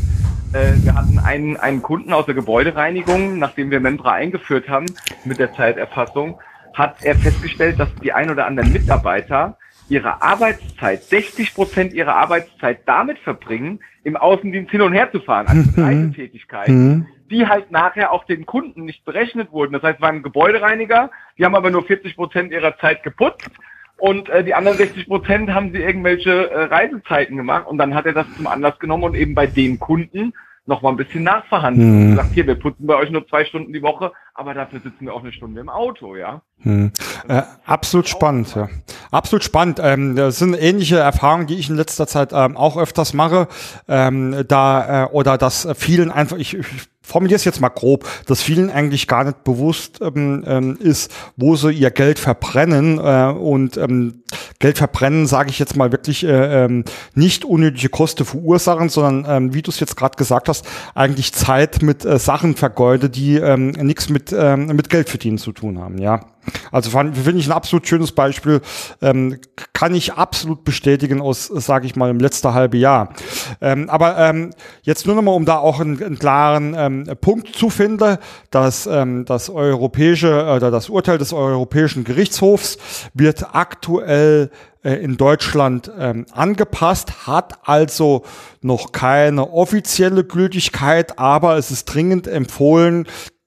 äh, 0.55 0.73
wir 0.83 0.95
hatten 0.95 1.19
einen, 1.19 1.57
einen 1.57 1.83
Kunden 1.83 2.13
aus 2.13 2.27
der 2.27 2.35
Gebäudereinigung, 2.35 3.39
nachdem 3.39 3.71
wir 3.71 3.81
Membra 3.81 4.13
eingeführt 4.13 4.69
haben 4.69 4.87
mit 5.25 5.39
der 5.39 5.53
Zeiterfassung, 5.53 6.41
hat 6.73 6.97
er 7.03 7.15
festgestellt, 7.17 7.79
dass 7.79 7.89
die 8.03 8.13
ein 8.13 8.31
oder 8.31 8.47
anderen 8.47 8.73
Mitarbeiter 8.73 9.59
ihre 9.89 10.23
Arbeitszeit, 10.23 11.03
60 11.05 11.55
Prozent 11.55 11.93
ihrer 11.93 12.15
Arbeitszeit 12.15 12.81
damit 12.87 13.19
verbringen, 13.19 13.81
im 14.03 14.17
Außendienst 14.17 14.71
hin 14.71 14.83
und 14.83 14.93
her 14.93 15.11
zu 15.11 15.21
fahren, 15.21 15.47
also 15.47 15.71
mhm. 15.77 15.85
Reisetätigkeiten, 15.85 17.09
die 17.31 17.47
halt 17.47 17.71
nachher 17.71 18.13
auch 18.13 18.25
den 18.25 18.47
Kunden 18.47 18.85
nicht 18.85 19.05
berechnet 19.05 19.53
wurden. 19.53 19.73
Das 19.73 19.83
heißt, 19.83 20.01
waren 20.01 20.23
Gebäudereiniger, 20.23 21.11
die 21.39 21.45
haben 21.45 21.55
aber 21.55 21.71
nur 21.71 21.85
40 21.85 22.17
Prozent 22.17 22.53
ihrer 22.53 22.77
Zeit 22.79 23.03
geputzt 23.03 23.51
und 23.97 24.29
äh, 24.29 24.45
die 24.45 24.55
anderen 24.55 24.77
60 24.77 25.07
Prozent 25.07 25.51
haben 25.51 25.73
sie 25.73 25.79
irgendwelche 25.79 26.51
äh, 26.51 26.65
Reisezeiten 26.65 27.37
gemacht 27.37 27.67
und 27.67 27.79
dann 27.79 27.95
hat 27.95 28.07
er 28.07 28.13
das 28.13 28.27
zum 28.37 28.47
Anlass 28.47 28.79
genommen 28.79 29.05
und 29.05 29.15
eben 29.15 29.35
bei 29.35 29.47
den 29.47 29.79
Kunden 29.79 30.33
noch 30.67 30.83
mal 30.83 30.91
ein 30.91 30.97
bisschen 30.97 31.23
nachverhandeln 31.23 31.89
hm. 31.89 32.03
und 32.03 32.11
gesagt, 32.17 32.35
hier, 32.35 32.47
wir 32.47 32.55
putzen 32.55 32.87
bei 32.87 32.97
euch 32.97 33.11
nur 33.11 33.27
zwei 33.27 33.45
Stunden 33.45 33.73
die 33.73 33.83
Woche, 33.83 34.13
aber 34.35 34.55
dafür 34.55 34.81
sitzen 34.81 35.07
wir 35.07 35.15
auch 35.15 35.23
eine 35.23 35.33
Stunde 35.33 35.61
im 35.61 35.69
Auto, 35.69 36.17
ja. 36.17 36.43
Hm. 36.63 36.93
Äh, 37.29 37.43
absolut 37.67 38.09
spannend, 38.09 38.55
ja. 38.55 38.69
Absolut 39.11 39.45
spannend. 39.45 39.79
Ähm, 39.83 40.17
das 40.17 40.39
sind 40.39 40.55
ähnliche 40.55 40.97
Erfahrungen, 40.97 41.47
die 41.47 41.57
ich 41.57 41.69
in 41.69 41.77
letzter 41.77 42.07
Zeit 42.07 42.33
ähm, 42.33 42.57
auch 42.57 42.77
öfters 42.77 43.13
mache. 43.13 43.49
Ähm, 43.89 44.45
da 44.49 45.05
äh, 45.05 45.09
oder 45.11 45.37
dass 45.37 45.69
vielen 45.77 46.11
einfach, 46.11 46.39
ich, 46.39 46.55
ich 46.55 46.67
formuliere 47.05 47.37
es 47.37 47.45
jetzt 47.45 47.61
mal 47.61 47.69
grob, 47.69 48.09
dass 48.27 48.43
vielen 48.43 48.71
eigentlich 48.71 49.07
gar 49.07 49.25
nicht 49.25 49.45
bewusst 49.45 50.01
ähm, 50.01 50.43
ähm, 50.47 50.77
ist, 50.81 51.13
wo 51.37 51.55
sie 51.55 51.71
ihr 51.71 51.91
Geld 51.91 52.19
verbrennen 52.19 52.99
äh, 52.99 53.33
und 53.33 53.77
ähm, 53.77 54.23
Geld 54.59 54.79
verbrennen, 54.79 55.27
sage 55.27 55.51
ich 55.51 55.59
jetzt 55.59 55.77
mal 55.77 55.93
wirklich 55.93 56.25
äh, 56.25 56.65
ähm, 56.65 56.85
nicht 57.15 57.45
unnötige 57.45 57.91
Kosten 57.91 58.25
verursachen, 58.25 58.89
sondern 58.89 59.27
ähm, 59.29 59.55
wie 59.55 59.63
du 59.63 59.71
es 59.71 59.81
jetzt 59.81 59.97
gerade 59.97 60.17
gesagt 60.17 60.49
hast, 60.49 60.67
eigentlich 60.95 61.33
Zeit 61.33 61.83
mit 61.83 62.05
äh, 62.05 62.19
Sachen 62.19 62.57
vergeude, 62.57 63.11
die 63.11 63.37
ähm, 63.37 63.71
nichts 63.71 64.09
mit 64.09 64.35
ähm, 64.37 64.67
mit 64.67 64.89
Geld 64.89 65.09
verdienen 65.11 65.39
zu 65.39 65.53
tun 65.53 65.79
haben, 65.79 65.99
ja. 65.99 66.34
Also 66.73 66.91
finde 66.91 67.39
ich 67.39 67.47
ein 67.47 67.53
absolut 67.53 67.87
schönes 67.87 68.13
Beispiel, 68.13 68.61
ähm, 69.01 69.39
kann 69.73 69.95
ich 69.95 70.15
absolut 70.15 70.65
bestätigen 70.65 71.21
aus, 71.21 71.47
sage 71.47 71.87
ich 71.87 71.97
mal, 71.97 72.11
im 72.11 72.21
letzten 72.21 72.55
halben 72.55 72.79
Jahr. 72.79 73.15
Ähm, 73.61 73.89
aber 73.91 74.19
ähm, 74.19 74.51
jetzt 74.83 75.07
nur 75.07 75.15
nochmal, 75.15 75.35
um 75.35 75.45
da 75.45 75.59
auch 75.59 75.81
einen, 75.81 76.03
einen 76.03 76.19
klaren 76.19 76.75
ähm, 76.77 77.05
Punkt 77.21 77.55
zu 77.55 77.71
finden, 77.71 78.19
dass 78.51 78.87
ähm, 78.87 79.25
das 79.25 79.51
europäische 79.51 80.47
oder 80.55 80.71
das 80.71 80.89
Urteil 80.89 81.19
des 81.19 81.33
Europäischen 81.33 82.05
Gerichtshofs 82.05 82.79
wird 83.15 83.55
aktuell 83.55 84.51
äh, 84.85 84.95
in 84.95 85.17
Deutschland 85.17 85.91
ähm, 85.99 86.27
angepasst, 86.33 87.27
hat 87.27 87.59
also 87.65 88.23
noch 88.61 88.93
keine 88.93 89.51
offizielle 89.53 90.25
Gültigkeit, 90.25 91.19
aber 91.19 91.57
es 91.57 91.71
ist 91.71 91.87
dringend 91.87 92.27
empfohlen, 92.27 93.07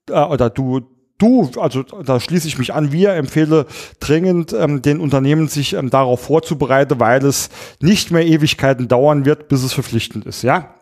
äh, 0.10 0.20
oder 0.20 0.50
du 0.50 0.82
du, 1.18 1.50
also 1.60 1.84
da 1.84 2.20
schließe 2.20 2.48
ich 2.48 2.58
mich 2.58 2.74
an, 2.74 2.92
wir 2.92 3.14
empfehle 3.14 3.66
dringend 4.00 4.54
ähm, 4.54 4.82
den 4.82 5.00
Unternehmen, 5.00 5.48
sich 5.48 5.74
ähm, 5.74 5.90
darauf 5.90 6.22
vorzubereiten, 6.22 7.00
weil 7.00 7.24
es 7.26 7.50
nicht 7.82 8.12
mehr 8.12 8.26
Ewigkeiten 8.26 8.88
dauern 8.88 9.26
wird, 9.26 9.48
bis 9.48 9.64
es 9.64 9.74
verpflichtend 9.74 10.26
ist, 10.26 10.44
ja? 10.44 10.74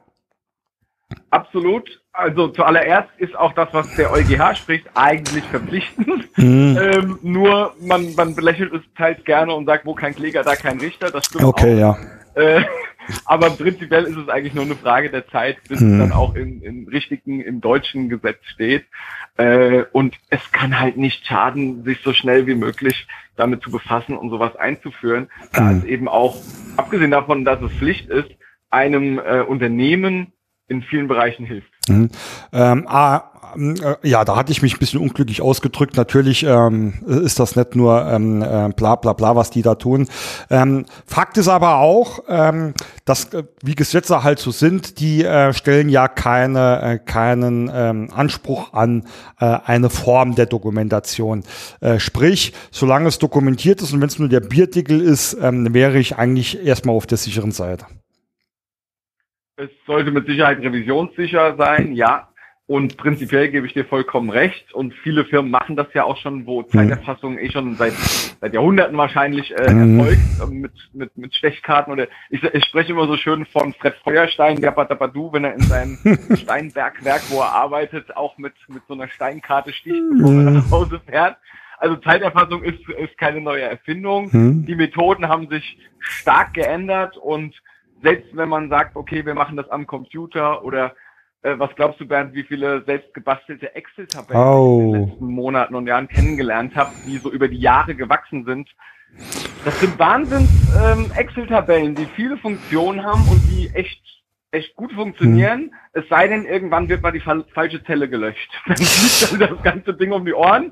Absolut. 1.29 2.01
Also 2.13 2.47
zuallererst 2.47 3.09
ist 3.17 3.35
auch 3.35 3.53
das, 3.53 3.67
was 3.73 3.93
der 3.95 4.11
EuGH 4.11 4.55
spricht, 4.55 4.85
eigentlich 4.95 5.43
verpflichtend. 5.45 6.37
Mhm. 6.37 6.77
Ähm, 6.85 7.19
nur 7.21 7.73
man, 7.79 8.13
man 8.15 8.35
belächelt 8.35 8.73
es 8.73 8.81
teils 8.97 9.23
gerne 9.23 9.53
und 9.53 9.65
sagt, 9.65 9.85
wo 9.85 9.93
kein 9.93 10.13
Kläger, 10.13 10.43
da 10.43 10.55
kein 10.55 10.79
Richter. 10.79 11.09
Das 11.09 11.25
stimmt 11.25 11.45
okay, 11.45 11.75
auch. 11.75 11.79
ja. 11.79 11.97
Äh, 12.35 12.63
Aber 13.25 13.49
prinzipiell 13.51 14.05
ist 14.05 14.17
es 14.17 14.29
eigentlich 14.29 14.53
nur 14.53 14.65
eine 14.65 14.75
Frage 14.75 15.09
der 15.09 15.27
Zeit, 15.27 15.57
bis 15.67 15.79
mhm. 15.79 15.93
es 15.93 15.99
dann 15.99 16.11
auch 16.11 16.35
im, 16.35 16.61
im 16.61 16.87
richtigen, 16.87 17.41
im 17.41 17.61
deutschen 17.61 18.09
Gesetz 18.09 18.39
steht. 18.45 18.85
Äh, 19.37 19.83
und 19.91 20.15
es 20.29 20.51
kann 20.51 20.79
halt 20.79 20.97
nicht 20.97 21.25
schaden, 21.25 21.83
sich 21.83 21.99
so 22.03 22.13
schnell 22.13 22.47
wie 22.47 22.55
möglich 22.55 23.07
damit 23.35 23.61
zu 23.61 23.71
befassen 23.71 24.17
und 24.17 24.29
sowas 24.29 24.55
einzuführen, 24.55 25.27
da 25.51 25.63
mhm. 25.63 25.79
es 25.79 25.83
eben 25.85 26.07
auch, 26.07 26.37
abgesehen 26.77 27.11
davon, 27.11 27.43
dass 27.43 27.61
es 27.61 27.71
Pflicht 27.73 28.09
ist, 28.09 28.29
einem 28.69 29.19
äh, 29.19 29.41
Unternehmen 29.41 30.31
in 30.67 30.81
vielen 30.81 31.07
Bereichen 31.07 31.45
hilft. 31.45 31.69
Mhm. 31.89 32.09
Ähm, 32.53 32.87
ja, 34.03 34.25
da 34.25 34.35
hatte 34.35 34.51
ich 34.51 34.61
mich 34.61 34.75
ein 34.75 34.79
bisschen 34.79 34.99
unglücklich 34.99 35.41
ausgedrückt. 35.41 35.97
Natürlich 35.97 36.43
ähm, 36.43 36.93
ist 37.05 37.39
das 37.39 37.55
nicht 37.55 37.75
nur 37.75 38.05
ähm, 38.05 38.41
äh, 38.41 38.69
bla 38.75 38.95
bla 38.95 39.13
bla, 39.13 39.35
was 39.35 39.49
die 39.49 39.61
da 39.61 39.75
tun. 39.75 40.07
Ähm, 40.49 40.85
Fakt 41.05 41.37
ist 41.37 41.47
aber 41.47 41.77
auch, 41.77 42.23
ähm, 42.27 42.73
dass 43.05 43.33
äh, 43.33 43.43
wie 43.63 43.75
Gesetze 43.75 44.23
halt 44.23 44.39
so 44.39 44.51
sind, 44.51 44.99
die 44.99 45.23
äh, 45.23 45.53
stellen 45.53 45.89
ja 45.89 46.07
keine, 46.07 46.81
äh, 46.81 46.99
keinen 46.99 47.69
ähm, 47.73 48.09
Anspruch 48.13 48.73
an 48.73 49.05
äh, 49.39 49.57
eine 49.65 49.89
Form 49.89 50.35
der 50.35 50.45
Dokumentation. 50.45 51.43
Äh, 51.81 51.99
sprich, 51.99 52.53
solange 52.71 53.07
es 53.07 53.19
dokumentiert 53.19 53.81
ist 53.81 53.93
und 53.93 54.01
wenn 54.01 54.09
es 54.09 54.19
nur 54.19 54.29
der 54.29 54.41
Bierdickel 54.41 55.01
ist, 55.01 55.37
ähm, 55.41 55.73
wäre 55.73 55.97
ich 55.97 56.17
eigentlich 56.17 56.65
erstmal 56.65 56.95
auf 56.95 57.07
der 57.07 57.17
sicheren 57.17 57.51
Seite. 57.51 57.85
Es 59.57 59.69
sollte 59.87 60.11
mit 60.11 60.27
Sicherheit 60.27 60.59
revisionssicher 60.59 61.55
sein, 61.57 61.93
ja. 61.93 62.27
Und 62.67 62.97
prinzipiell 62.97 63.49
gebe 63.49 63.67
ich 63.67 63.73
dir 63.73 63.85
vollkommen 63.85 64.31
recht. 64.31 64.73
Und 64.73 64.93
viele 65.03 65.23
Firmen 65.25 65.51
machen 65.51 65.75
das 65.75 65.87
ja 65.93 66.03
auch 66.03 66.17
schon, 66.17 66.47
wo 66.47 66.63
Zeiterfassung 66.63 67.37
eh 67.37 67.51
schon 67.51 67.75
seit, 67.75 67.93
seit 67.93 68.55
Jahrhunderten 68.55 68.97
wahrscheinlich 68.97 69.55
äh, 69.55 69.71
mhm. 69.71 69.99
erfolgt, 69.99 70.21
äh, 70.41 70.47
mit, 70.47 70.71
mit, 70.93 71.15
mit 71.15 71.35
Stechkarten. 71.35 71.93
Oder 71.93 72.07
ich, 72.31 72.43
ich 72.43 72.65
spreche 72.65 72.93
immer 72.93 73.05
so 73.05 73.17
schön 73.17 73.45
von 73.45 73.73
Fred 73.73 73.93
Feuerstein, 74.03 74.61
der 74.61 74.71
Badabadu, 74.71 75.31
wenn 75.31 75.43
er 75.43 75.53
in 75.53 75.61
seinem 75.61 75.97
Steinbergwerk, 76.35 77.21
wo 77.29 77.41
er 77.41 77.53
arbeitet, 77.53 78.17
auch 78.17 78.35
mit, 78.39 78.53
mit 78.67 78.81
so 78.87 78.95
einer 78.95 79.09
Steinkarte 79.09 79.71
sticht, 79.71 80.01
bevor 80.17 80.33
er 80.33 80.51
nach 80.51 80.71
Hause 80.71 80.99
fährt. 81.05 81.37
Also 81.77 81.97
Zeiterfassung 81.97 82.63
ist, 82.63 82.79
ist 82.89 83.15
keine 83.19 83.41
neue 83.41 83.61
Erfindung. 83.61 84.29
Mhm. 84.31 84.65
Die 84.65 84.75
Methoden 84.75 85.27
haben 85.27 85.49
sich 85.49 85.77
stark 85.99 86.55
geändert 86.55 87.15
und 87.15 87.53
selbst 88.01 88.35
wenn 88.35 88.49
man 88.49 88.69
sagt, 88.69 88.95
okay, 88.95 89.23
wir 89.23 89.35
machen 89.35 89.55
das 89.55 89.69
am 89.69 89.85
Computer 89.85 90.63
oder 90.63 90.95
was 91.57 91.75
glaubst 91.75 91.99
du, 91.99 92.07
Bernd, 92.07 92.33
wie 92.33 92.43
viele 92.43 92.83
selbst 92.85 93.13
gebastelte 93.13 93.75
Excel-Tabellen 93.75 94.41
oh. 94.41 94.79
ich 94.79 94.85
in 94.85 94.91
den 94.93 95.09
letzten 95.09 95.27
Monaten 95.27 95.75
und 95.75 95.87
Jahren 95.87 96.07
kennengelernt 96.07 96.75
habe, 96.75 96.91
die 97.05 97.17
so 97.17 97.31
über 97.31 97.47
die 97.47 97.59
Jahre 97.59 97.95
gewachsen 97.95 98.45
sind? 98.45 98.69
Das 99.63 99.79
sind 99.79 99.97
Wahnsinns 99.97 100.49
ähm, 100.83 101.11
Excel-Tabellen, 101.15 101.95
die 101.95 102.05
viele 102.15 102.37
Funktionen 102.37 103.03
haben 103.03 103.21
und 103.29 103.41
die 103.49 103.69
echt 103.73 104.01
echt 104.51 104.73
gut 104.75 104.93
funktionieren, 104.93 105.63
hm. 105.63 105.71
es 105.93 106.07
sei 106.07 106.29
denn, 106.29 106.45
irgendwann 106.45 106.87
wird 106.87 107.01
mal 107.01 107.11
die 107.11 107.19
falsche 107.19 107.83
Zelle 107.83 108.07
gelöscht. 108.07 108.49
Dann 108.65 108.77
fliegt 108.77 109.41
dann 109.41 109.49
das 109.49 109.63
ganze 109.63 109.93
Ding 109.93 110.13
um 110.13 110.23
die 110.23 110.33
Ohren. 110.33 110.71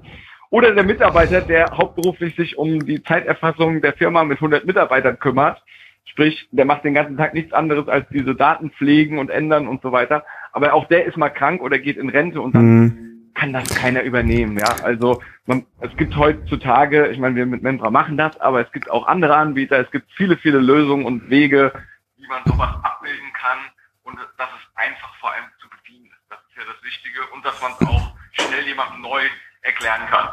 Oder 0.49 0.73
der 0.73 0.85
Mitarbeiter, 0.85 1.41
der 1.41 1.69
hauptberuflich 1.77 2.33
sich 2.35 2.57
um 2.57 2.85
die 2.85 3.03
Zeiterfassung 3.03 3.81
der 3.81 3.91
Firma 3.91 4.23
mit 4.23 4.37
100 4.37 4.65
Mitarbeitern 4.65 5.19
kümmert, 5.19 5.61
Sprich, 6.05 6.47
der 6.51 6.65
macht 6.65 6.83
den 6.83 6.93
ganzen 6.93 7.17
Tag 7.17 7.33
nichts 7.33 7.53
anderes 7.53 7.87
als 7.87 8.07
diese 8.09 8.35
Daten 8.35 8.71
pflegen 8.71 9.19
und 9.19 9.29
ändern 9.29 9.67
und 9.67 9.81
so 9.81 9.91
weiter. 9.91 10.25
Aber 10.53 10.73
auch 10.73 10.87
der 10.87 11.05
ist 11.05 11.17
mal 11.17 11.29
krank 11.29 11.61
oder 11.61 11.79
geht 11.79 11.97
in 11.97 12.09
Rente 12.09 12.39
und 12.39 12.55
dann 12.55 12.79
mhm. 12.79 13.31
kann 13.33 13.51
das 13.51 13.67
keiner 13.75 14.03
übernehmen. 14.03 14.57
Ja, 14.57 14.75
also 14.83 15.21
man, 15.45 15.65
es 15.81 15.95
gibt 15.97 16.15
heutzutage, 16.15 17.07
ich 17.07 17.17
meine, 17.17 17.35
wir 17.35 17.45
mit 17.45 17.63
Membra 17.63 17.89
machen 17.89 18.17
das, 18.17 18.39
aber 18.39 18.61
es 18.61 18.71
gibt 18.71 18.89
auch 18.89 19.07
andere 19.07 19.35
Anbieter. 19.35 19.79
Es 19.79 19.91
gibt 19.91 20.09
viele, 20.15 20.37
viele 20.37 20.59
Lösungen 20.59 21.05
und 21.05 21.29
Wege, 21.29 21.73
wie 22.17 22.27
man 22.27 22.43
sowas 22.45 22.69
abbilden 22.83 23.33
kann 23.33 23.57
und 24.03 24.17
dass 24.37 24.49
es 24.49 24.77
einfach 24.77 25.13
vor 25.15 25.31
allem 25.31 25.45
zu 25.59 25.67
bedienen 25.69 26.05
ist. 26.05 26.23
Das 26.29 26.39
ist 26.47 26.55
ja 26.55 26.63
das 26.71 26.83
Wichtige 26.83 27.19
und 27.33 27.43
dass 27.43 27.59
man 27.61 27.71
es 27.71 27.87
auch 27.87 28.15
schnell 28.31 28.65
jemandem 28.65 29.01
neu 29.01 29.21
erklären 29.63 30.05
kann. 30.09 30.29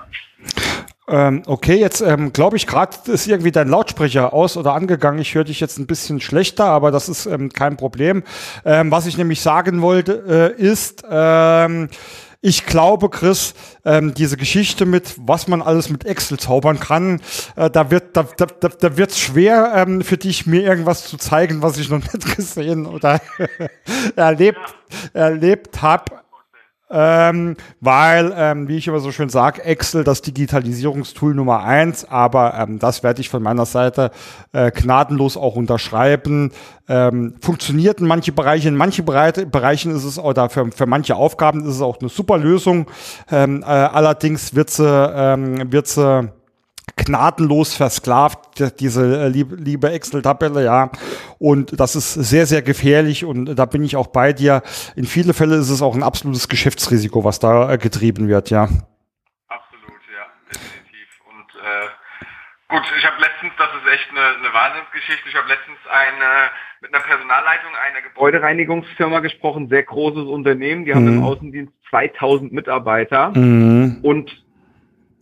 Ähm, 1.10 1.42
okay, 1.46 1.74
jetzt 1.74 2.00
ähm, 2.00 2.32
glaube 2.32 2.56
ich 2.56 2.68
gerade 2.68 2.96
ist 3.06 3.26
irgendwie 3.26 3.50
dein 3.50 3.68
Lautsprecher 3.68 4.32
aus 4.32 4.56
oder 4.56 4.74
angegangen. 4.74 5.20
Ich 5.20 5.34
höre 5.34 5.44
dich 5.44 5.58
jetzt 5.58 5.78
ein 5.78 5.86
bisschen 5.86 6.20
schlechter, 6.20 6.66
aber 6.66 6.92
das 6.92 7.08
ist 7.08 7.26
ähm, 7.26 7.50
kein 7.50 7.76
Problem. 7.76 8.22
Ähm, 8.64 8.92
was 8.92 9.06
ich 9.06 9.18
nämlich 9.18 9.40
sagen 9.40 9.82
wollte, 9.82 10.54
äh, 10.56 10.62
ist, 10.62 11.02
ähm, 11.10 11.88
ich 12.42 12.64
glaube, 12.64 13.10
Chris, 13.10 13.54
ähm, 13.84 14.14
diese 14.14 14.36
Geschichte 14.36 14.86
mit, 14.86 15.16
was 15.18 15.48
man 15.48 15.60
alles 15.60 15.90
mit 15.90 16.06
Excel 16.06 16.38
zaubern 16.38 16.78
kann, 16.78 17.20
äh, 17.56 17.68
da 17.68 17.90
wird 17.90 18.16
da, 18.16 18.22
da, 18.36 18.46
da, 18.46 18.68
da 18.68 18.96
wird's 18.96 19.18
schwer 19.18 19.72
ähm, 19.74 20.02
für 20.02 20.16
dich, 20.16 20.46
mir 20.46 20.62
irgendwas 20.62 21.06
zu 21.08 21.16
zeigen, 21.16 21.60
was 21.60 21.76
ich 21.76 21.90
noch 21.90 21.98
nicht 22.12 22.36
gesehen 22.36 22.86
oder 22.86 23.20
erlebt, 24.16 24.60
erlebt 25.12 25.82
habe. 25.82 26.20
Ähm, 26.92 27.56
weil, 27.80 28.34
ähm, 28.36 28.66
wie 28.66 28.76
ich 28.76 28.88
immer 28.88 28.98
so 28.98 29.12
schön 29.12 29.28
sage, 29.28 29.64
Excel 29.64 30.02
das 30.02 30.22
Digitalisierungstool 30.22 31.34
Nummer 31.34 31.62
eins, 31.62 32.04
aber 32.04 32.54
ähm, 32.54 32.80
das 32.80 33.04
werde 33.04 33.20
ich 33.20 33.28
von 33.28 33.42
meiner 33.42 33.64
Seite 33.64 34.10
äh, 34.52 34.72
gnadenlos 34.72 35.36
auch 35.36 35.54
unterschreiben. 35.54 36.50
Ähm, 36.88 37.34
funktioniert 37.40 38.00
in 38.00 38.08
manche 38.08 38.32
Bereiche, 38.32 38.68
in 38.68 38.76
Bereich, 38.76 39.46
Bereichen 39.46 39.94
ist 39.94 40.02
es 40.02 40.18
oder 40.18 40.50
für, 40.50 40.72
für 40.72 40.86
manche 40.86 41.14
Aufgaben 41.14 41.60
ist 41.60 41.76
es 41.76 41.80
auch 41.80 42.00
eine 42.00 42.08
super 42.08 42.38
Lösung. 42.38 42.86
Ähm, 43.30 43.62
äh, 43.62 43.66
allerdings 43.66 44.56
wird 44.56 44.70
sie, 44.70 44.84
ähm, 44.84 45.70
wird 45.70 45.86
sie 45.86 46.28
gnadenlos 47.04 47.74
versklavt, 47.74 48.38
diese 48.80 49.24
äh, 49.24 49.28
liebe, 49.28 49.56
liebe 49.56 49.90
Excel-Tabelle, 49.90 50.64
ja. 50.64 50.90
Und 51.38 51.78
das 51.78 51.96
ist 51.96 52.14
sehr, 52.14 52.46
sehr 52.46 52.62
gefährlich 52.62 53.24
und 53.24 53.54
da 53.54 53.64
bin 53.64 53.82
ich 53.82 53.96
auch 53.96 54.08
bei 54.08 54.32
dir. 54.32 54.62
In 54.96 55.04
viele 55.04 55.34
Fälle 55.34 55.56
ist 55.56 55.70
es 55.70 55.82
auch 55.82 55.94
ein 55.94 56.02
absolutes 56.02 56.48
Geschäftsrisiko, 56.48 57.24
was 57.24 57.38
da 57.38 57.72
äh, 57.72 57.78
getrieben 57.78 58.28
wird, 58.28 58.50
ja. 58.50 58.64
Absolut, 59.48 60.00
ja, 60.12 60.26
definitiv. 60.48 61.08
Und 61.28 61.50
äh, 61.60 61.86
gut, 62.68 62.82
ich 62.98 63.04
habe 63.06 63.20
letztens, 63.20 63.52
das 63.58 63.68
ist 63.80 63.92
echt 63.92 64.10
eine, 64.10 64.20
eine 64.20 64.54
Wahnsinnsgeschichte, 64.54 65.28
ich 65.28 65.34
habe 65.36 65.48
letztens 65.48 65.78
eine 65.90 66.50
mit 66.80 66.94
einer 66.94 67.04
Personalleitung 67.04 67.70
einer 67.74 68.00
Gebäudereinigungsfirma 68.00 69.20
gesprochen, 69.20 69.68
sehr 69.68 69.82
großes 69.82 70.24
Unternehmen, 70.24 70.86
die 70.86 70.94
haben 70.94 71.04
mhm. 71.04 71.18
im 71.18 71.24
Außendienst 71.24 71.72
2000 71.90 72.52
Mitarbeiter 72.52 73.32
mhm. 73.36 73.98
und 74.02 74.30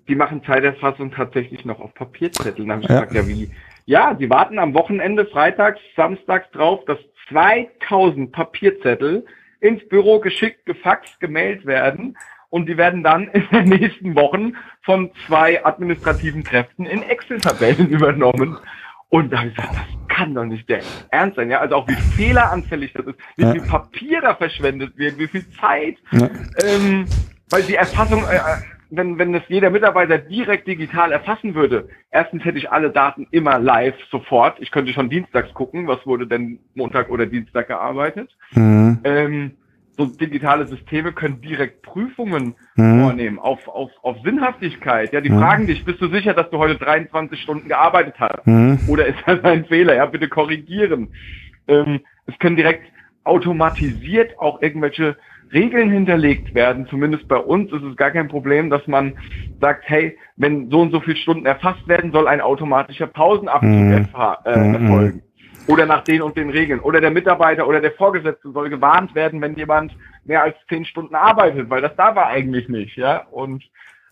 die 0.09 0.15
machen 0.15 0.43
Zeiterfassung 0.45 1.11
tatsächlich 1.11 1.65
noch 1.65 1.81
auf 1.81 1.95
Papierzetteln. 1.95 2.69
Dann 2.69 2.77
habe 2.77 2.83
ich 2.83 2.89
ja. 2.89 3.05
gesagt, 3.05 3.15
ja 3.15 3.29
wie? 3.29 3.51
Ja, 3.85 4.17
sie 4.19 4.29
warten 4.29 4.59
am 4.59 4.75
Wochenende, 4.75 5.27
freitags, 5.27 5.81
samstags 5.97 6.51
drauf, 6.51 6.85
dass 6.87 6.99
2000 7.29 8.33
Papierzettel 8.33 9.25
ins 9.61 9.87
Büro 9.89 10.21
geschickt, 10.21 10.67
gefaxt, 10.67 11.21
gemailt 11.21 11.67
werden 11.67 12.17
und 12.51 12.67
die 12.67 12.77
werden 12.77 13.03
dann 13.03 13.29
in 13.33 13.47
den 13.51 13.69
nächsten 13.69 14.15
Wochen 14.15 14.57
von 14.83 15.11
zwei 15.27 15.65
administrativen 15.65 16.43
Kräften 16.43 16.87
in 16.87 17.03
Excel-Tabellen 17.03 17.89
übernommen. 17.91 18.59
Und 19.11 19.33
da 19.33 19.39
habe 19.39 19.49
ich 19.49 19.57
gesagt, 19.57 19.75
das 19.75 20.17
kann 20.17 20.35
doch 20.35 20.45
nicht 20.45 20.69
der 20.69 20.81
Ernst 21.11 21.37
sein. 21.37 21.51
Ja, 21.51 21.61
also 21.61 21.77
auch 21.77 21.89
wie 21.89 21.95
fehleranfällig 21.95 22.93
das 22.93 23.07
ist, 23.07 23.19
wie 23.37 23.43
ja. 23.43 23.53
viel 23.53 23.63
Papier 23.63 24.21
da 24.21 24.35
verschwendet 24.35 24.99
wird, 24.99 25.19
wie 25.19 25.29
viel 25.29 25.49
Zeit, 25.51 25.97
ja. 26.11 26.29
ähm, 26.63 27.07
weil 27.49 27.63
die 27.63 27.77
Erfassung, 27.77 28.23
äh, 28.25 28.41
wenn, 28.91 29.19
wenn 29.19 29.35
es 29.35 29.43
jeder 29.49 29.71
Mitarbeiter 29.71 30.19
direkt 30.19 30.67
digital 30.67 31.13
erfassen 31.13 31.55
würde, 31.55 31.89
erstens 32.11 32.45
hätte 32.45 32.59
ich 32.59 32.71
alle 32.71 32.91
Daten 32.91 33.27
immer 33.31 33.59
live 33.59 33.97
sofort. 34.11 34.57
Ich 34.61 34.71
könnte 34.71 34.93
schon 34.93 35.11
dienstags 35.11 35.53
gucken, 35.55 35.87
was 35.87 36.07
wurde 36.07 36.27
denn 36.27 36.59
Montag 36.75 37.11
oder 37.11 37.27
Dienstag 37.27 37.69
gearbeitet. 37.69 38.31
Mhm. 38.53 38.99
Ähm, 39.05 39.51
so 39.97 40.07
digitale 40.07 40.67
Systeme 40.67 41.13
können 41.13 41.41
direkt 41.41 41.83
Prüfungen 41.83 42.55
mhm. 42.77 43.01
vornehmen 43.03 43.39
auf, 43.39 43.67
auf, 43.67 43.91
auf 44.03 44.17
Sinnhaftigkeit. 44.23 45.13
Ja, 45.13 45.21
die 45.21 45.31
mhm. 45.31 45.41
fragen 45.41 45.67
dich, 45.67 45.85
bist 45.85 46.01
du 46.01 46.09
sicher, 46.09 46.35
dass 46.35 46.49
du 46.51 46.59
heute 46.59 46.77
23 46.77 47.41
Stunden 47.43 47.69
gearbeitet 47.69 48.15
hast? 48.19 48.47
Mhm. 48.47 48.79
Oder 48.87 49.07
ist 49.07 49.19
das 49.27 49.43
ein 49.43 49.65
Fehler? 49.65 49.97
Ja, 49.97 50.07
bitte 50.07 50.29
korrigieren. 50.29 51.09
Ähm, 51.67 52.01
es 52.27 52.39
können 52.39 52.57
direkt 52.57 52.87
automatisiert 53.25 54.39
auch 54.39 54.63
irgendwelche 54.63 55.17
Regeln 55.53 55.91
hinterlegt 55.91 56.55
werden, 56.55 56.87
zumindest 56.89 57.27
bei 57.29 57.39
uns 57.39 57.73
ist 57.73 57.83
es 57.83 57.97
gar 57.97 58.11
kein 58.11 58.29
Problem, 58.29 58.71
dass 58.71 58.87
man 58.87 59.17
sagt, 59.61 59.85
hey, 59.87 60.17
wenn 60.37 60.71
so 60.71 60.81
und 60.81 60.93
so 60.93 61.01
viele 61.01 61.17
Stunden 61.17 61.47
erfasst 61.47 61.87
werden, 61.89 62.13
soll 62.13 62.29
ein 62.29 62.41
automatischer 62.41 63.07
Pausenabzug 63.07 63.71
mhm. 63.71 64.09
äh, 64.45 64.59
mhm. 64.59 64.75
erfolgen. 64.75 65.23
Oder 65.67 65.85
nach 65.85 66.03
den 66.05 66.23
und 66.23 66.37
den 66.37 66.49
Regeln. 66.51 66.81
Oder 66.81 67.01
der 67.01 67.11
Mitarbeiter 67.11 67.69
oder 67.69 67.81
der 67.81 67.93
Vorgesetzte 67.93 68.51
soll 68.53 68.71
gewarnt 68.71 69.15
werden, 69.15 69.41
wenn 69.43 69.55
jemand 69.55 69.95
mehr 70.25 70.43
als 70.43 70.57
zehn 70.69 70.85
Stunden 70.85 71.15
arbeitet, 71.15 71.69
weil 71.69 71.83
das 71.83 71.95
da 71.97 72.15
war 72.15 72.29
eigentlich 72.29 72.69
nicht, 72.69 72.97
ja. 72.97 73.27
Und 73.31 73.63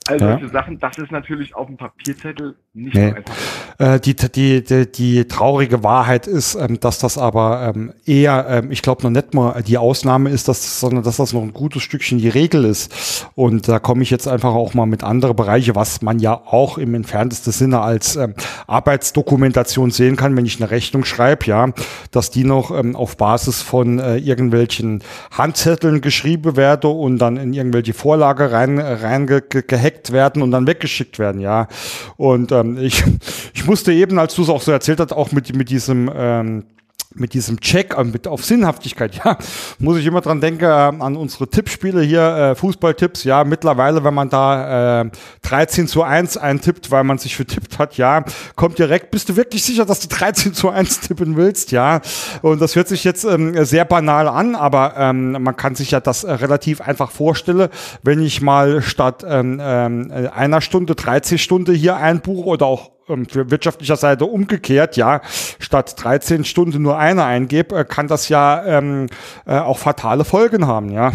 all 0.08 0.18
solche 0.18 0.46
ja. 0.46 0.52
Sachen, 0.52 0.78
das 0.78 0.98
ist 0.98 1.10
natürlich 1.10 1.54
auf 1.54 1.66
dem 1.66 1.76
Papierzettel 1.76 2.56
nicht 2.76 2.94
nee. 2.94 3.10
so 3.10 3.16
einfach. 3.16 3.34
Äh, 3.78 4.00
die, 4.00 4.14
die, 4.14 4.62
die, 4.62 4.92
die 4.92 5.28
traurige 5.28 5.82
Wahrheit 5.82 6.26
ist, 6.26 6.54
ähm, 6.54 6.78
dass 6.78 6.98
das 6.98 7.16
aber 7.16 7.72
ähm, 7.74 7.92
eher, 8.04 8.46
ähm, 8.48 8.70
ich 8.70 8.82
glaube 8.82 9.02
noch 9.02 9.10
nicht 9.10 9.34
mal 9.34 9.62
die 9.62 9.78
Ausnahme 9.78 10.30
ist, 10.30 10.48
dass, 10.48 10.80
sondern 10.80 11.02
dass 11.02 11.16
das 11.16 11.32
noch 11.32 11.42
ein 11.42 11.52
gutes 11.52 11.82
Stückchen 11.82 12.18
die 12.18 12.28
Regel 12.28 12.64
ist. 12.64 13.26
Und 13.34 13.68
da 13.68 13.78
komme 13.78 14.02
ich 14.02 14.10
jetzt 14.10 14.28
einfach 14.28 14.54
auch 14.54 14.74
mal 14.74 14.86
mit 14.86 15.02
andere 15.02 15.34
Bereiche, 15.34 15.74
was 15.74 16.02
man 16.02 16.18
ja 16.18 16.34
auch 16.34 16.78
im 16.78 16.94
entferntesten 16.94 17.52
Sinne 17.52 17.80
als 17.80 18.16
ähm, 18.16 18.34
Arbeitsdokumentation 18.66 19.90
sehen 19.90 20.16
kann, 20.16 20.36
wenn 20.36 20.46
ich 20.46 20.60
eine 20.60 20.70
Rechnung 20.70 21.04
schreibe, 21.04 21.46
ja, 21.46 21.70
dass 22.10 22.30
die 22.30 22.44
noch 22.44 22.70
ähm, 22.70 22.94
auf 22.94 23.16
Basis 23.16 23.62
von 23.62 23.98
äh, 23.98 24.16
irgendwelchen 24.16 25.02
Handzetteln 25.30 26.02
geschrieben 26.02 26.56
werde 26.56 26.88
und 26.88 27.18
dann 27.18 27.38
in 27.38 27.54
irgendwelche 27.54 27.94
Vorlage 27.94 28.52
rein, 28.52 28.78
rein 28.78 29.26
ge 29.26 29.42
gehackt 29.46 29.95
werden 30.12 30.42
und 30.42 30.50
dann 30.50 30.66
weggeschickt 30.66 31.18
werden, 31.18 31.40
ja. 31.40 31.68
Und 32.16 32.52
ähm, 32.52 32.78
ich, 32.78 33.02
ich 33.54 33.66
musste 33.66 33.92
eben, 33.92 34.18
als 34.18 34.34
du 34.34 34.42
es 34.42 34.48
auch 34.48 34.62
so 34.62 34.72
erzählt 34.72 35.00
hast, 35.00 35.12
auch 35.12 35.32
mit, 35.32 35.54
mit 35.54 35.70
diesem 35.70 36.10
ähm, 36.14 36.64
mit 37.18 37.34
diesem 37.34 37.60
Check 37.60 37.96
mit, 38.04 38.26
auf 38.26 38.44
Sinnhaftigkeit, 38.44 39.14
ja, 39.24 39.36
muss 39.78 39.98
ich 39.98 40.06
immer 40.06 40.20
dran 40.20 40.40
denken 40.40 40.64
äh, 40.64 40.66
an 40.66 41.16
unsere 41.16 41.48
Tippspiele 41.48 42.02
hier, 42.02 42.22
äh, 42.22 42.54
Fußballtipps, 42.54 43.24
ja, 43.24 43.44
mittlerweile, 43.44 44.04
wenn 44.04 44.14
man 44.14 44.28
da 44.28 45.02
äh, 45.02 45.10
13 45.42 45.88
zu 45.88 46.02
1 46.02 46.36
eintippt, 46.36 46.90
weil 46.90 47.04
man 47.04 47.18
sich 47.18 47.36
vertippt 47.36 47.78
hat, 47.78 47.96
ja, 47.96 48.24
kommt 48.54 48.78
direkt, 48.78 49.10
bist 49.10 49.28
du 49.28 49.36
wirklich 49.36 49.64
sicher, 49.64 49.84
dass 49.84 50.00
du 50.00 50.08
13 50.08 50.54
zu 50.54 50.68
1 50.68 51.00
tippen 51.08 51.36
willst, 51.36 51.72
ja, 51.72 52.00
und 52.42 52.60
das 52.60 52.76
hört 52.76 52.88
sich 52.88 53.04
jetzt 53.04 53.24
ähm, 53.24 53.64
sehr 53.64 53.84
banal 53.84 54.28
an, 54.28 54.54
aber 54.54 54.94
ähm, 54.96 55.32
man 55.42 55.56
kann 55.56 55.74
sich 55.74 55.90
ja 55.90 56.00
das 56.00 56.24
äh, 56.24 56.32
relativ 56.32 56.80
einfach 56.80 57.10
vorstellen, 57.10 57.68
wenn 58.02 58.20
ich 58.20 58.40
mal 58.42 58.82
statt 58.82 59.24
ähm, 59.26 59.60
äh, 59.60 60.28
einer 60.28 60.60
Stunde 60.60 60.94
13 60.94 61.38
Stunden 61.38 61.74
hier 61.74 61.96
einbuche 61.96 62.46
oder 62.46 62.66
auch 62.66 62.95
für 63.28 63.50
wirtschaftlicher 63.50 63.96
Seite 63.96 64.24
umgekehrt, 64.24 64.96
ja, 64.96 65.20
statt 65.58 65.94
13 66.02 66.44
Stunden 66.44 66.82
nur 66.82 66.98
eine 66.98 67.24
eingebe, 67.24 67.76
äh, 67.76 67.84
kann 67.84 68.08
das 68.08 68.28
ja 68.28 68.64
ähm, 68.64 69.06
äh, 69.46 69.58
auch 69.58 69.78
fatale 69.78 70.24
Folgen 70.24 70.66
haben, 70.66 70.90
ja. 70.90 71.12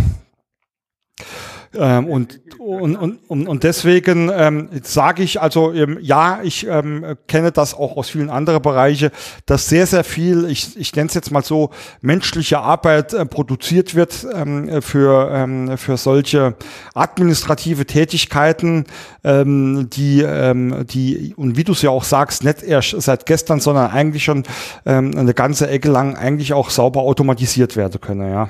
Ähm, 1.73 2.07
und, 2.07 2.41
und, 2.59 2.95
und, 2.97 3.47
und 3.47 3.63
deswegen 3.63 4.29
ähm, 4.33 4.69
sage 4.83 5.23
ich 5.23 5.41
also, 5.41 5.71
ähm, 5.71 5.97
ja, 6.01 6.41
ich 6.43 6.67
ähm, 6.67 7.15
kenne 7.27 7.53
das 7.53 7.73
auch 7.73 7.95
aus 7.95 8.09
vielen 8.09 8.29
anderen 8.29 8.61
Bereichen, 8.61 9.09
dass 9.45 9.69
sehr, 9.69 9.87
sehr 9.87 10.03
viel, 10.03 10.49
ich, 10.49 10.77
ich 10.77 10.93
nenne 10.95 11.07
es 11.07 11.13
jetzt 11.13 11.31
mal 11.31 11.43
so, 11.43 11.69
menschliche 12.01 12.59
Arbeit 12.59 13.13
äh, 13.13 13.25
produziert 13.25 13.95
wird 13.95 14.27
ähm, 14.33 14.81
für, 14.81 15.31
ähm, 15.31 15.77
für 15.77 15.95
solche 15.95 16.55
administrative 16.93 17.85
Tätigkeiten, 17.85 18.85
ähm, 19.23 19.89
die, 19.89 20.21
ähm, 20.21 20.85
die, 20.87 21.33
und 21.37 21.55
wie 21.55 21.63
du 21.63 21.71
es 21.71 21.81
ja 21.81 21.89
auch 21.89 22.03
sagst, 22.03 22.43
nicht 22.43 22.63
erst 22.63 23.01
seit 23.01 23.25
gestern, 23.25 23.61
sondern 23.61 23.91
eigentlich 23.91 24.25
schon 24.25 24.43
ähm, 24.85 25.17
eine 25.17 25.33
ganze 25.33 25.69
Ecke 25.69 25.89
lang 25.89 26.17
eigentlich 26.17 26.51
auch 26.51 26.69
sauber 26.69 27.01
automatisiert 27.01 27.77
werden 27.77 28.01
können, 28.01 28.29
ja. 28.29 28.49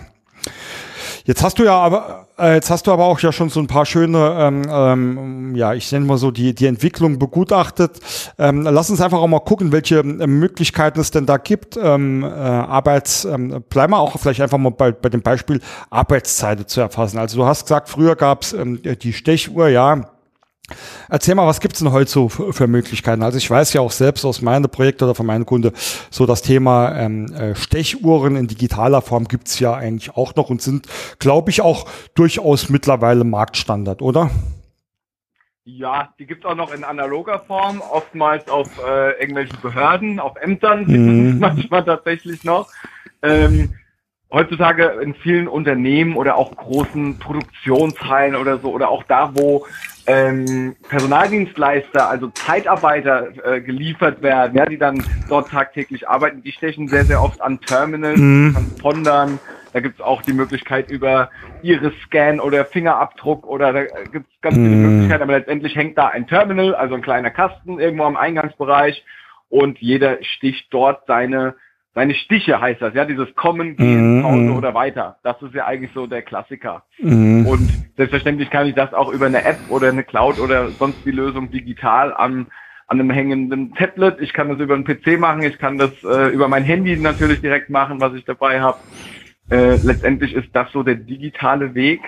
Jetzt 1.25 1.43
hast 1.43 1.59
du 1.59 1.63
ja 1.63 1.75
aber, 1.75 2.27
äh, 2.39 2.55
jetzt 2.55 2.69
hast 2.69 2.87
du 2.87 2.91
aber 2.91 3.05
auch 3.05 3.19
ja 3.19 3.31
schon 3.31 3.49
so 3.49 3.59
ein 3.59 3.67
paar 3.67 3.85
schöne, 3.85 4.35
ähm, 4.39 4.61
ähm, 4.69 5.55
ja, 5.55 5.73
ich 5.73 5.91
nenne 5.91 6.05
mal 6.05 6.17
so 6.17 6.31
die, 6.31 6.55
die 6.55 6.65
Entwicklung 6.65 7.19
begutachtet. 7.19 7.99
Ähm, 8.39 8.63
lass 8.63 8.89
uns 8.89 9.01
einfach 9.01 9.19
auch 9.19 9.27
mal 9.27 9.39
gucken, 9.39 9.71
welche 9.71 9.99
ähm, 9.99 10.39
Möglichkeiten 10.39 10.99
es 10.99 11.11
denn 11.11 11.25
da 11.25 11.37
gibt. 11.37 11.77
Ähm, 11.77 12.23
äh, 12.23 12.27
Arbeits, 12.27 13.25
ähm, 13.25 13.63
bleiben 13.69 13.93
wir 13.93 13.99
auch 13.99 14.17
vielleicht 14.19 14.41
einfach 14.41 14.57
mal 14.57 14.71
bei, 14.71 14.91
bei 14.91 15.09
dem 15.09 15.21
Beispiel 15.21 15.61
Arbeitszeiten 15.89 16.67
zu 16.67 16.81
erfassen. 16.81 17.17
Also 17.17 17.37
du 17.37 17.45
hast 17.45 17.63
gesagt, 17.63 17.89
früher 17.89 18.15
gab 18.15 18.41
es 18.41 18.53
ähm, 18.53 18.81
die 18.81 19.13
Stechuhr, 19.13 19.69
ja 19.69 20.10
Erzähl 21.09 21.35
mal, 21.35 21.47
was 21.47 21.59
gibt's 21.59 21.79
denn 21.79 21.91
heute 21.91 22.09
so 22.09 22.29
für 22.29 22.67
Möglichkeiten? 22.67 23.23
Also 23.23 23.37
ich 23.37 23.49
weiß 23.49 23.73
ja 23.73 23.81
auch 23.81 23.91
selbst 23.91 24.25
aus 24.25 24.41
meinem 24.41 24.69
Projekt 24.69 25.01
oder 25.03 25.15
von 25.15 25.25
meinem 25.25 25.45
Kunde, 25.45 25.73
so 26.09 26.25
das 26.25 26.41
Thema 26.41 26.95
ähm, 26.97 27.31
äh, 27.33 27.55
Stechuhren 27.55 28.35
in 28.35 28.47
digitaler 28.47 29.01
Form 29.01 29.25
gibt's 29.25 29.59
ja 29.59 29.73
eigentlich 29.73 30.15
auch 30.15 30.35
noch 30.35 30.49
und 30.49 30.61
sind, 30.61 30.87
glaube 31.19 31.49
ich, 31.49 31.61
auch 31.61 31.87
durchaus 32.15 32.69
mittlerweile 32.69 33.23
Marktstandard, 33.23 34.01
oder? 34.01 34.29
Ja, 35.63 36.13
die 36.17 36.25
gibt's 36.25 36.45
auch 36.45 36.55
noch 36.55 36.73
in 36.73 36.83
analoger 36.83 37.39
Form, 37.39 37.81
oftmals 37.81 38.49
auf 38.49 38.67
äh, 38.79 39.11
irgendwelchen 39.19 39.59
Behörden, 39.61 40.19
auf 40.19 40.35
Ämtern 40.37 40.85
mhm. 40.87 41.39
manchmal 41.39 41.85
tatsächlich 41.85 42.43
noch. 42.43 42.71
Ähm, 43.21 43.75
heutzutage 44.31 44.85
in 45.03 45.13
vielen 45.13 45.47
Unternehmen 45.47 46.15
oder 46.15 46.35
auch 46.37 46.55
großen 46.55 47.19
Produktionshallen 47.19 48.35
oder 48.35 48.57
so 48.57 48.71
oder 48.71 48.89
auch 48.89 49.03
da, 49.03 49.31
wo 49.35 49.67
ähm, 50.07 50.75
Personaldienstleister, 50.89 52.09
also 52.09 52.29
Zeitarbeiter 52.29 53.29
äh, 53.45 53.61
geliefert 53.61 54.21
werden, 54.21 54.57
ja, 54.57 54.65
die 54.65 54.77
dann 54.77 55.03
dort 55.29 55.49
tagtäglich 55.49 56.07
arbeiten, 56.07 56.41
die 56.43 56.51
stechen 56.51 56.87
sehr, 56.87 57.05
sehr 57.05 57.21
oft 57.21 57.41
an 57.41 57.59
Terminals, 57.61 58.19
mhm. 58.19 58.53
Transpondern. 58.53 59.39
Da 59.73 59.79
gibt 59.79 59.99
es 59.99 60.01
auch 60.05 60.21
die 60.21 60.33
Möglichkeit 60.33 60.91
über 60.91 61.29
Iris-Scan 61.61 62.39
oder 62.39 62.65
Fingerabdruck 62.65 63.47
oder 63.47 63.71
da 63.71 63.83
gibt 63.83 64.27
es 64.27 64.41
ganz 64.41 64.55
viele 64.55 64.67
mhm. 64.67 64.81
Möglichkeiten, 64.81 65.23
aber 65.23 65.33
letztendlich 65.33 65.75
hängt 65.75 65.97
da 65.97 66.07
ein 66.07 66.27
Terminal, 66.27 66.75
also 66.75 66.95
ein 66.95 67.01
kleiner 67.01 67.29
Kasten 67.29 67.79
irgendwo 67.79 68.03
am 68.03 68.17
Eingangsbereich 68.17 69.05
und 69.49 69.79
jeder 69.79 70.23
sticht 70.23 70.67
dort 70.73 71.05
seine 71.07 71.55
seine 71.93 72.15
Stiche 72.15 72.61
heißt 72.61 72.81
das, 72.81 72.93
ja, 72.93 73.05
dieses 73.05 73.33
Kommen, 73.35 73.75
Gehen, 73.75 74.17
mhm. 74.17 74.21
Pause 74.21 74.37
mhm. 74.37 74.55
oder 74.55 74.73
weiter. 74.73 75.17
Das 75.23 75.41
ist 75.41 75.53
ja 75.53 75.65
eigentlich 75.65 75.91
so 75.93 76.07
der 76.07 76.21
Klassiker. 76.21 76.83
Mhm. 76.99 77.45
Und 77.45 77.69
selbstverständlich 77.97 78.49
kann 78.49 78.67
ich 78.67 78.75
das 78.75 78.93
auch 78.93 79.11
über 79.11 79.25
eine 79.25 79.43
App 79.43 79.59
oder 79.69 79.89
eine 79.89 80.03
Cloud 80.03 80.39
oder 80.39 80.69
sonst 80.69 81.03
die 81.05 81.11
Lösung 81.11 81.51
digital 81.51 82.13
an, 82.13 82.47
an 82.87 82.99
einem 82.99 83.09
hängenden 83.09 83.73
Tablet. 83.75 84.21
Ich 84.21 84.31
kann 84.31 84.49
das 84.49 84.59
über 84.59 84.75
einen 84.75 84.85
PC 84.85 85.19
machen, 85.19 85.43
ich 85.43 85.57
kann 85.57 85.77
das 85.77 85.91
äh, 86.03 86.29
über 86.29 86.47
mein 86.47 86.63
Handy 86.63 86.95
natürlich 86.95 87.41
direkt 87.41 87.69
machen, 87.69 87.99
was 87.99 88.13
ich 88.13 88.23
dabei 88.23 88.61
habe. 88.61 88.77
Äh, 89.49 89.75
letztendlich 89.83 90.33
ist 90.33 90.55
das 90.55 90.71
so 90.71 90.83
der 90.83 90.95
digitale 90.95 91.75
Weg. 91.75 91.99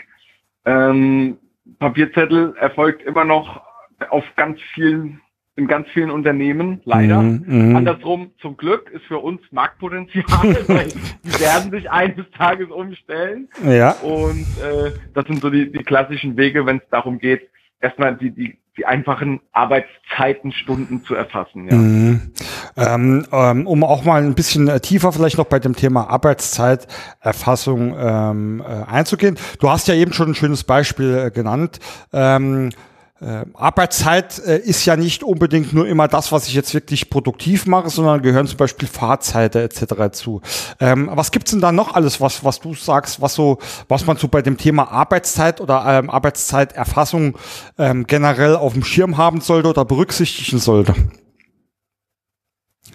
Ähm, 0.65 1.37
Papierzettel 1.79 2.55
erfolgt 2.57 3.03
immer 3.03 3.25
noch 3.25 3.61
auf 4.09 4.23
ganz 4.37 4.61
vielen 4.73 5.19
in 5.55 5.67
ganz 5.67 5.87
vielen 5.93 6.09
Unternehmen, 6.09 6.81
leider. 6.83 7.21
Mm, 7.21 7.43
mm. 7.45 7.75
Andersrum, 7.75 8.31
zum 8.41 8.57
Glück, 8.57 8.89
ist 8.91 9.05
für 9.05 9.19
uns 9.19 9.39
Marktpotenzial, 9.51 10.23
weil 10.67 10.87
die 11.23 11.39
werden 11.39 11.71
sich 11.71 11.91
eines 11.91 12.25
Tages 12.35 12.69
umstellen. 12.69 13.47
Ja. 13.63 13.91
Und 14.01 14.47
äh, 14.61 14.91
das 15.13 15.25
sind 15.25 15.41
so 15.41 15.49
die, 15.49 15.71
die 15.71 15.83
klassischen 15.83 16.37
Wege, 16.37 16.65
wenn 16.65 16.77
es 16.77 16.89
darum 16.89 17.19
geht, 17.19 17.49
erstmal 17.81 18.15
die, 18.15 18.31
die, 18.31 18.57
die 18.77 18.85
einfachen 18.87 19.41
Arbeitszeiten, 19.51 20.51
Stunden 20.53 21.03
zu 21.03 21.13
erfassen. 21.13 21.67
Ja. 21.67 21.75
Mm. 21.75 22.31
Ähm, 22.75 23.27
ähm, 23.31 23.67
um 23.67 23.83
auch 23.83 24.03
mal 24.03 24.23
ein 24.23 24.33
bisschen 24.33 24.67
äh, 24.67 24.79
tiefer 24.79 25.11
vielleicht 25.11 25.37
noch 25.37 25.45
bei 25.45 25.59
dem 25.59 25.75
Thema 25.75 26.09
Arbeitszeiterfassung 26.09 27.95
ähm, 27.95 28.63
äh, 28.67 28.91
einzugehen. 28.91 29.37
Du 29.59 29.69
hast 29.69 29.87
ja 29.87 29.93
eben 29.93 30.13
schon 30.13 30.31
ein 30.31 30.35
schönes 30.35 30.63
Beispiel 30.63 31.25
äh, 31.27 31.29
genannt. 31.29 31.79
Ähm, 32.11 32.71
äh, 33.23 33.45
Arbeitszeit 33.53 34.39
äh, 34.39 34.57
ist 34.57 34.85
ja 34.85 34.97
nicht 34.97 35.23
unbedingt 35.23 35.73
nur 35.73 35.87
immer 35.87 36.07
das, 36.07 36.31
was 36.31 36.47
ich 36.47 36.53
jetzt 36.53 36.73
wirklich 36.73 37.09
produktiv 37.09 37.65
mache, 37.65 37.89
sondern 37.89 38.21
gehören 38.21 38.47
zum 38.47 38.57
Beispiel 38.57 38.87
Fahrzeiten 38.87 39.61
etc. 39.61 40.11
zu. 40.11 40.41
Ähm, 40.79 41.09
was 41.11 41.31
gibt's 41.31 41.51
denn 41.51 41.61
da 41.61 41.71
noch 41.71 41.95
alles, 41.95 42.19
was, 42.19 42.43
was 42.43 42.59
du 42.59 42.73
sagst, 42.73 43.21
was 43.21 43.33
so, 43.33 43.59
was 43.87 44.05
man 44.05 44.17
so 44.17 44.27
bei 44.27 44.41
dem 44.41 44.57
Thema 44.57 44.91
Arbeitszeit 44.91 45.61
oder 45.61 45.85
ähm, 45.87 46.09
Arbeitszeiterfassung 46.09 47.37
ähm, 47.77 48.05
generell 48.07 48.55
auf 48.55 48.73
dem 48.73 48.83
Schirm 48.83 49.17
haben 49.17 49.39
sollte 49.39 49.69
oder 49.69 49.85
berücksichtigen 49.85 50.59
sollte? 50.59 50.93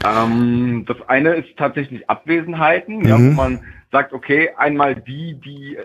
Ähm, 0.04 0.84
das 0.86 0.96
eine 1.08 1.34
ist 1.36 1.56
tatsächlich 1.56 2.08
Abwesenheiten, 2.08 2.98
mhm. 2.98 3.08
ja, 3.08 3.16
wo 3.16 3.22
mhm. 3.22 3.34
man 3.34 3.60
sagt, 3.90 4.12
okay, 4.12 4.50
einmal 4.56 4.94
die, 4.94 5.40
die 5.42 5.78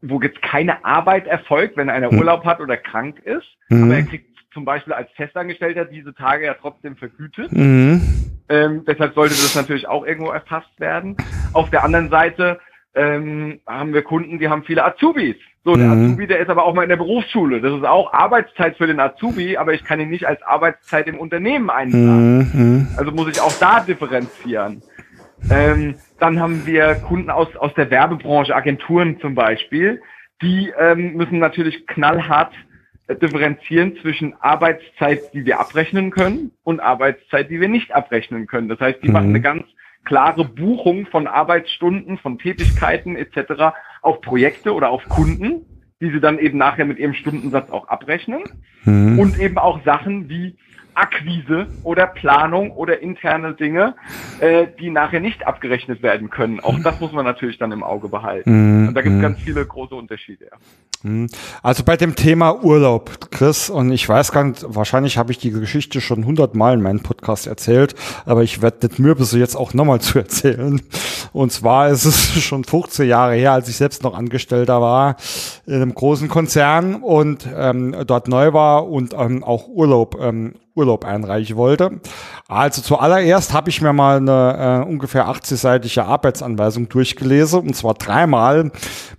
wo 0.00 0.20
jetzt 0.20 0.40
keine 0.42 0.84
Arbeit 0.84 1.26
erfolgt, 1.26 1.76
wenn 1.76 1.90
einer 1.90 2.12
mhm. 2.12 2.18
Urlaub 2.18 2.44
hat 2.44 2.60
oder 2.60 2.76
krank 2.76 3.18
ist, 3.20 3.46
mhm. 3.68 3.84
aber 3.84 3.94
er 3.96 4.02
kriegt 4.04 4.28
zum 4.52 4.64
Beispiel 4.64 4.92
als 4.92 5.10
Festangestellter 5.12 5.84
diese 5.84 6.14
Tage 6.14 6.46
ja 6.46 6.54
trotzdem 6.54 6.96
vergütet. 6.96 7.52
Mhm. 7.52 8.00
Ähm, 8.48 8.84
deshalb 8.86 9.14
sollte 9.14 9.34
das 9.34 9.54
natürlich 9.54 9.88
auch 9.88 10.06
irgendwo 10.06 10.30
erfasst 10.30 10.80
werden. 10.80 11.16
Auf 11.52 11.70
der 11.70 11.84
anderen 11.84 12.08
Seite 12.08 12.58
ähm, 12.94 13.60
haben 13.66 13.92
wir 13.92 14.02
Kunden, 14.02 14.38
die 14.38 14.48
haben 14.48 14.64
viele 14.64 14.84
Azubis. 14.84 15.36
So, 15.64 15.74
der 15.74 15.88
mhm. 15.88 16.06
Azubi, 16.06 16.26
der 16.26 16.38
ist 16.40 16.48
aber 16.48 16.64
auch 16.64 16.74
mal 16.74 16.84
in 16.84 16.88
der 16.88 16.96
Berufsschule. 16.96 17.60
Das 17.60 17.72
ist 17.74 17.84
auch 17.84 18.12
Arbeitszeit 18.12 18.76
für 18.76 18.86
den 18.86 19.00
Azubi, 19.00 19.56
aber 19.58 19.74
ich 19.74 19.84
kann 19.84 20.00
ihn 20.00 20.08
nicht 20.08 20.26
als 20.26 20.42
Arbeitszeit 20.42 21.06
im 21.08 21.18
Unternehmen 21.18 21.68
einplanen. 21.68 22.50
Mhm. 22.52 22.88
Also 22.96 23.12
muss 23.12 23.28
ich 23.28 23.40
auch 23.40 23.52
da 23.60 23.80
differenzieren. 23.80 24.82
Ähm, 25.50 25.96
dann 26.18 26.40
haben 26.40 26.66
wir 26.66 26.94
Kunden 26.96 27.30
aus, 27.30 27.54
aus 27.56 27.72
der 27.74 27.90
Werbebranche, 27.90 28.54
Agenturen 28.54 29.20
zum 29.20 29.34
Beispiel. 29.34 30.00
Die 30.42 30.72
ähm, 30.78 31.14
müssen 31.14 31.38
natürlich 31.38 31.86
knallhart 31.86 32.52
äh, 33.06 33.16
differenzieren 33.16 33.96
zwischen 34.02 34.34
Arbeitszeit, 34.40 35.32
die 35.32 35.44
wir 35.44 35.60
abrechnen 35.60 36.10
können 36.10 36.52
und 36.64 36.80
Arbeitszeit, 36.80 37.50
die 37.50 37.60
wir 37.60 37.68
nicht 37.68 37.94
abrechnen 37.94 38.46
können. 38.46 38.68
Das 38.68 38.80
heißt, 38.80 39.02
die 39.02 39.08
mhm. 39.08 39.12
machen 39.12 39.28
eine 39.30 39.40
ganz 39.40 39.64
klare 40.04 40.44
Buchung 40.44 41.06
von 41.06 41.26
Arbeitsstunden, 41.26 42.18
von 42.18 42.38
Tätigkeiten 42.38 43.16
etc. 43.16 43.74
auf 44.02 44.20
Projekte 44.20 44.72
oder 44.74 44.90
auf 44.90 45.04
Kunden. 45.08 45.64
die 46.00 46.12
sie 46.12 46.20
dann 46.20 46.38
eben 46.38 46.58
nachher 46.58 46.84
mit 46.84 47.00
ihrem 47.00 47.14
Stundensatz 47.14 47.70
auch 47.70 47.88
abrechnen. 47.88 48.44
Mhm. 48.84 49.18
Und 49.18 49.38
eben 49.40 49.58
auch 49.58 49.84
Sachen 49.84 50.28
wie 50.28 50.56
Akquise 50.98 51.66
oder 51.84 52.06
Planung 52.06 52.72
oder 52.72 53.00
interne 53.00 53.54
Dinge, 53.54 53.94
äh, 54.40 54.66
die 54.80 54.90
nachher 54.90 55.20
nicht 55.20 55.46
abgerechnet 55.46 56.02
werden 56.02 56.28
können. 56.28 56.60
Auch 56.60 56.78
das 56.80 56.98
muss 57.00 57.12
man 57.12 57.24
natürlich 57.24 57.58
dann 57.58 57.70
im 57.70 57.84
Auge 57.84 58.08
behalten. 58.08 58.82
Mhm. 58.82 58.88
Und 58.88 58.94
da 58.94 59.02
gibt 59.02 59.14
es 59.14 59.18
mhm. 59.18 59.22
ganz 59.22 59.40
viele 59.40 59.64
große 59.64 59.94
Unterschiede. 59.94 60.46
Ja. 60.46 60.58
Mhm. 61.02 61.28
Also 61.62 61.84
bei 61.84 61.96
dem 61.96 62.16
Thema 62.16 62.64
Urlaub, 62.64 63.30
Chris, 63.30 63.70
und 63.70 63.92
ich 63.92 64.08
weiß 64.08 64.32
gar 64.32 64.44
nicht, 64.44 64.64
wahrscheinlich 64.66 65.16
habe 65.16 65.30
ich 65.30 65.38
die 65.38 65.50
Geschichte 65.50 66.00
schon 66.00 66.24
hundertmal 66.24 66.74
in 66.74 66.82
meinem 66.82 67.00
Podcast 67.00 67.46
erzählt, 67.46 67.94
aber 68.26 68.42
ich 68.42 68.62
werde 68.62 68.88
nicht 68.88 68.98
müde, 68.98 69.24
sie 69.24 69.38
jetzt 69.38 69.54
auch 69.54 69.74
nochmal 69.74 70.00
zu 70.00 70.18
erzählen. 70.18 70.80
Und 71.32 71.52
zwar 71.52 71.90
ist 71.90 72.04
es 72.04 72.42
schon 72.42 72.64
15 72.64 73.08
Jahre 73.08 73.34
her, 73.34 73.52
als 73.52 73.68
ich 73.68 73.76
selbst 73.76 74.02
noch 74.02 74.14
Angestellter 74.14 74.80
war 74.80 75.16
in 75.66 75.74
einem 75.74 75.94
großen 75.94 76.28
Konzern 76.28 76.96
und 76.96 77.48
ähm, 77.54 77.94
dort 78.06 78.26
neu 78.26 78.52
war 78.52 78.88
und 78.88 79.14
ähm, 79.14 79.44
auch 79.44 79.68
Urlaub 79.68 80.18
ähm, 80.20 80.54
Urlaub 80.78 81.04
einreichen 81.04 81.56
wollte. 81.56 82.00
Also 82.46 82.80
zuallererst 82.80 83.52
habe 83.52 83.68
ich 83.68 83.82
mir 83.82 83.92
mal 83.92 84.18
eine 84.18 84.84
äh, 84.86 84.88
ungefähr 84.88 85.28
80-seitige 85.28 86.02
Arbeitsanweisung 86.02 86.88
durchgelesen 86.88 87.60
und 87.60 87.74
zwar 87.74 87.94
dreimal, 87.94 88.70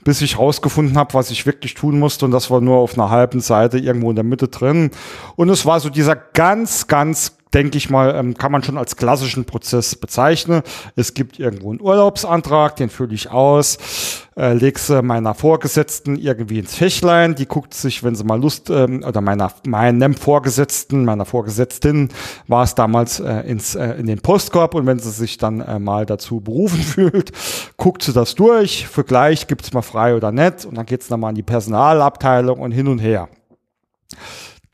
bis 0.03 0.21
ich 0.21 0.39
rausgefunden 0.39 0.97
habe, 0.97 1.13
was 1.13 1.29
ich 1.29 1.45
wirklich 1.45 1.73
tun 1.73 1.99
musste 1.99 2.25
und 2.25 2.31
das 2.31 2.49
war 2.49 2.61
nur 2.61 2.77
auf 2.77 2.95
einer 2.95 3.09
halben 3.09 3.41
Seite 3.41 3.77
irgendwo 3.77 4.09
in 4.09 4.15
der 4.15 4.23
Mitte 4.23 4.47
drin. 4.47 4.91
Und 5.35 5.49
es 5.49 5.65
war 5.65 5.79
so 5.79 5.89
dieser 5.89 6.15
ganz, 6.15 6.87
ganz 6.87 7.38
denke 7.53 7.77
ich 7.77 7.89
mal, 7.89 8.15
ähm, 8.15 8.35
kann 8.35 8.51
man 8.51 8.63
schon 8.63 8.77
als 8.77 8.95
klassischen 8.95 9.45
Prozess 9.45 9.95
bezeichnen. 9.95 10.61
Es 10.95 11.13
gibt 11.13 11.39
irgendwo 11.39 11.71
einen 11.71 11.81
Urlaubsantrag, 11.81 12.75
den 12.75 12.89
fülle 12.89 13.15
ich 13.15 13.31
aus, 13.31 14.27
äh, 14.37 14.53
lege 14.53 14.79
sie 14.79 15.01
meiner 15.01 15.33
Vorgesetzten 15.33 16.15
irgendwie 16.15 16.59
ins 16.59 16.75
Fächlein, 16.75 17.33
die 17.35 17.47
guckt 17.47 17.73
sich, 17.73 18.03
wenn 18.03 18.15
sie 18.15 18.23
mal 18.23 18.39
Lust, 18.39 18.69
ähm, 18.69 19.03
oder 19.05 19.21
meiner, 19.21 19.51
meinem 19.65 20.13
Vorgesetzten, 20.13 21.05
meiner 21.05 21.25
Vorgesetzten 21.25 22.09
war 22.47 22.63
es 22.63 22.75
damals 22.75 23.19
äh, 23.19 23.41
ins, 23.41 23.73
äh, 23.73 23.93
in 23.93 24.05
den 24.05 24.19
Postkorb 24.19 24.75
und 24.75 24.85
wenn 24.85 24.99
sie 24.99 25.11
sich 25.11 25.37
dann 25.37 25.61
äh, 25.61 25.79
mal 25.79 26.05
dazu 26.05 26.41
berufen 26.41 26.79
fühlt, 26.83 27.31
guckt 27.77 28.03
sie 28.03 28.13
das 28.13 28.35
durch, 28.35 28.87
für 28.87 29.03
gleich 29.03 29.47
gibt's 29.47 29.73
mal 29.73 29.81
frei 29.81 30.15
oder 30.15 30.31
nicht 30.31 30.65
und 30.65 30.77
dann 30.77 30.85
geht's 30.85 31.07
dann 31.07 31.19
mal 31.19 31.29
in 31.29 31.35
die 31.35 31.43
Personalabteilung 31.43 32.59
und 32.59 32.71
hin 32.71 32.87
und 32.87 32.99
her. 32.99 33.27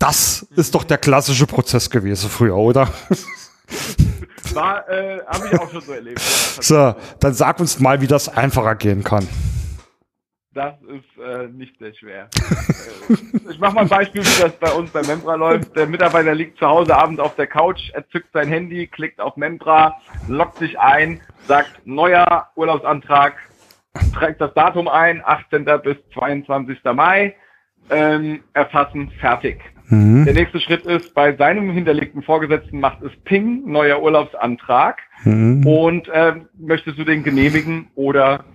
Das 0.05 0.45
ist 0.55 0.75
doch 0.75 0.83
der 0.83 0.99
klassische 0.99 1.47
Prozess 1.47 1.89
gewesen 1.89 2.29
früher, 2.29 2.55
oder? 2.55 2.87
War, 4.53 4.87
äh, 4.87 5.19
habe 5.25 5.47
ich 5.51 5.59
auch 5.59 5.71
schon 5.71 5.81
so 5.81 5.93
erlebt. 5.93 6.19
So, 6.19 6.93
dann 7.19 7.33
sag 7.33 7.59
uns 7.59 7.79
mal, 7.79 7.99
wie 8.01 8.05
das 8.05 8.29
einfacher 8.29 8.75
gehen 8.75 9.03
kann. 9.03 9.27
Das 10.53 10.75
ist 10.83 11.19
äh, 11.19 11.47
nicht 11.47 11.79
sehr 11.79 11.95
schwer. 11.95 12.29
Äh, 13.09 13.49
ich 13.49 13.57
mache 13.57 13.73
mal 13.73 13.81
ein 13.81 13.89
Beispiel, 13.89 14.21
wie 14.21 14.41
das 14.43 14.51
bei 14.59 14.71
uns 14.73 14.91
bei 14.91 15.01
Membra 15.01 15.33
läuft. 15.33 15.75
Der 15.75 15.87
Mitarbeiter 15.87 16.35
liegt 16.35 16.59
zu 16.59 16.67
Hause 16.67 16.95
abends 16.95 17.19
auf 17.19 17.35
der 17.35 17.47
Couch, 17.47 17.89
er 17.93 18.07
zückt 18.09 18.31
sein 18.31 18.47
Handy, 18.47 18.85
klickt 18.85 19.19
auf 19.19 19.35
Membra, 19.37 19.99
loggt 20.27 20.59
sich 20.59 20.79
ein, 20.79 21.19
sagt 21.47 21.81
neuer 21.87 22.51
Urlaubsantrag, 22.55 23.33
trägt 24.13 24.39
das 24.39 24.53
Datum 24.53 24.87
ein, 24.87 25.23
18. 25.25 25.65
bis 25.83 25.97
22. 26.13 26.77
Mai, 26.93 27.35
ähm, 27.89 28.43
erfassen, 28.53 29.09
fertig. 29.19 29.59
Mhm. 29.89 30.25
Der 30.25 30.33
nächste 30.33 30.59
Schritt 30.59 30.85
ist, 30.85 31.13
bei 31.13 31.35
seinem 31.35 31.71
hinterlegten 31.71 32.23
Vorgesetzten 32.23 32.79
macht 32.79 33.01
es 33.03 33.11
Ping, 33.23 33.69
neuer 33.69 34.01
Urlaubsantrag 34.01 34.97
mhm. 35.23 35.65
und 35.65 36.07
äh, 36.09 36.33
möchtest 36.57 36.97
du 36.97 37.03
den 37.03 37.23
genehmigen 37.23 37.87
oder 37.95 38.45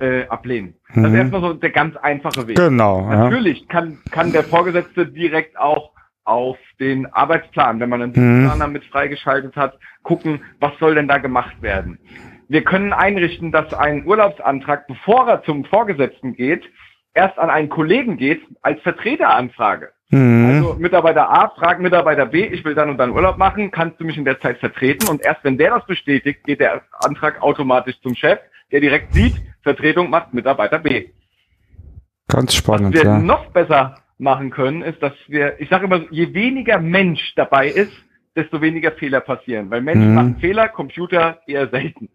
äh, 0.00 0.26
ablehnen. 0.26 0.74
Mhm. 0.94 1.02
Das 1.02 1.12
ist 1.12 1.18
erstmal 1.18 1.40
so 1.40 1.52
der 1.54 1.70
ganz 1.70 1.96
einfache 1.96 2.46
Weg. 2.46 2.56
Genau. 2.56 3.08
Natürlich 3.08 3.60
ja. 3.60 3.66
kann, 3.68 3.98
kann 4.10 4.32
der 4.32 4.44
Vorgesetzte 4.44 5.06
direkt 5.06 5.58
auch 5.58 5.92
auf 6.24 6.58
den 6.78 7.06
Arbeitsplan, 7.06 7.80
wenn 7.80 7.88
man 7.88 8.02
einen 8.02 8.12
Dienstplaner 8.12 8.66
mhm. 8.66 8.74
mit 8.74 8.84
freigeschaltet 8.84 9.56
hat, 9.56 9.78
gucken, 10.02 10.42
was 10.60 10.72
soll 10.78 10.94
denn 10.94 11.08
da 11.08 11.18
gemacht 11.18 11.62
werden. 11.62 11.98
Wir 12.48 12.64
können 12.64 12.92
einrichten, 12.92 13.50
dass 13.50 13.72
ein 13.74 14.06
Urlaubsantrag, 14.06 14.86
bevor 14.86 15.26
er 15.28 15.42
zum 15.42 15.64
Vorgesetzten 15.64 16.34
geht, 16.34 16.64
erst 17.14 17.38
an 17.38 17.50
einen 17.50 17.68
Kollegen 17.68 18.16
geht 18.16 18.42
als 18.62 18.80
Vertreteranfrage. 18.82 19.90
Mhm. 20.10 20.46
Also 20.46 20.74
Mitarbeiter 20.78 21.28
A 21.28 21.50
fragt 21.50 21.80
Mitarbeiter 21.80 22.26
B, 22.26 22.46
ich 22.46 22.64
will 22.64 22.74
dann 22.74 22.88
und 22.88 22.98
dann 22.98 23.10
Urlaub 23.10 23.36
machen, 23.36 23.70
kannst 23.70 24.00
du 24.00 24.04
mich 24.04 24.16
in 24.16 24.24
der 24.24 24.40
Zeit 24.40 24.58
vertreten? 24.58 25.08
Und 25.08 25.22
erst 25.22 25.44
wenn 25.44 25.58
der 25.58 25.70
das 25.70 25.86
bestätigt, 25.86 26.44
geht 26.44 26.60
der 26.60 26.82
Antrag 26.92 27.42
automatisch 27.42 28.00
zum 28.00 28.14
Chef, 28.14 28.38
der 28.72 28.80
direkt 28.80 29.12
sieht, 29.12 29.34
Vertretung 29.62 30.08
macht 30.08 30.32
Mitarbeiter 30.32 30.78
B. 30.78 31.10
Ganz 32.28 32.54
spannend. 32.54 32.94
Was 32.94 33.02
wir 33.02 33.10
ja. 33.10 33.18
noch 33.18 33.50
besser 33.52 33.96
machen 34.18 34.50
können, 34.50 34.82
ist, 34.82 35.02
dass 35.02 35.12
wir, 35.28 35.60
ich 35.60 35.68
sage 35.68 35.84
immer, 35.84 36.00
je 36.10 36.32
weniger 36.34 36.78
Mensch 36.78 37.34
dabei 37.36 37.68
ist, 37.68 37.92
desto 38.34 38.60
weniger 38.60 38.92
Fehler 38.92 39.20
passieren. 39.20 39.70
Weil 39.70 39.82
Menschen 39.82 40.10
mhm. 40.10 40.14
machen 40.14 40.36
Fehler, 40.40 40.68
Computer 40.68 41.40
eher 41.46 41.68
selten. 41.68 42.08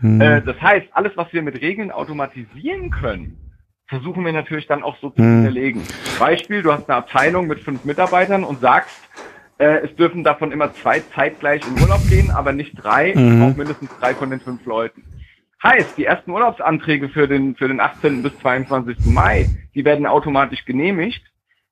Mhm. 0.00 0.20
Äh, 0.20 0.42
das 0.42 0.60
heißt, 0.60 0.86
alles, 0.92 1.12
was 1.16 1.32
wir 1.32 1.42
mit 1.42 1.60
Regeln 1.60 1.90
automatisieren 1.90 2.90
können, 2.90 3.47
versuchen 3.88 4.24
wir 4.24 4.32
natürlich 4.32 4.66
dann 4.66 4.82
auch 4.82 4.96
so 5.00 5.10
zu 5.10 5.22
hm. 5.22 5.36
hinterlegen. 5.36 5.82
Beispiel, 6.18 6.62
du 6.62 6.72
hast 6.72 6.88
eine 6.88 6.98
Abteilung 6.98 7.46
mit 7.46 7.60
fünf 7.60 7.84
Mitarbeitern 7.84 8.44
und 8.44 8.60
sagst, 8.60 9.08
äh, 9.58 9.78
es 9.78 9.96
dürfen 9.96 10.22
davon 10.22 10.52
immer 10.52 10.72
zwei 10.74 11.00
zeitgleich 11.14 11.62
in 11.66 11.82
Urlaub 11.82 12.06
gehen, 12.08 12.30
aber 12.30 12.52
nicht 12.52 12.74
drei, 12.74 13.12
mhm. 13.14 13.42
auch 13.42 13.56
mindestens 13.56 13.90
drei 13.98 14.14
von 14.14 14.30
den 14.30 14.40
fünf 14.40 14.64
Leuten. 14.66 15.02
Heißt, 15.62 15.98
die 15.98 16.04
ersten 16.04 16.30
Urlaubsanträge 16.30 17.08
für 17.08 17.26
den, 17.26 17.56
für 17.56 17.66
den 17.66 17.80
18. 17.80 18.22
bis 18.22 18.38
22. 18.38 19.06
Mai, 19.06 19.48
die 19.74 19.84
werden 19.84 20.06
automatisch 20.06 20.64
genehmigt. 20.64 21.22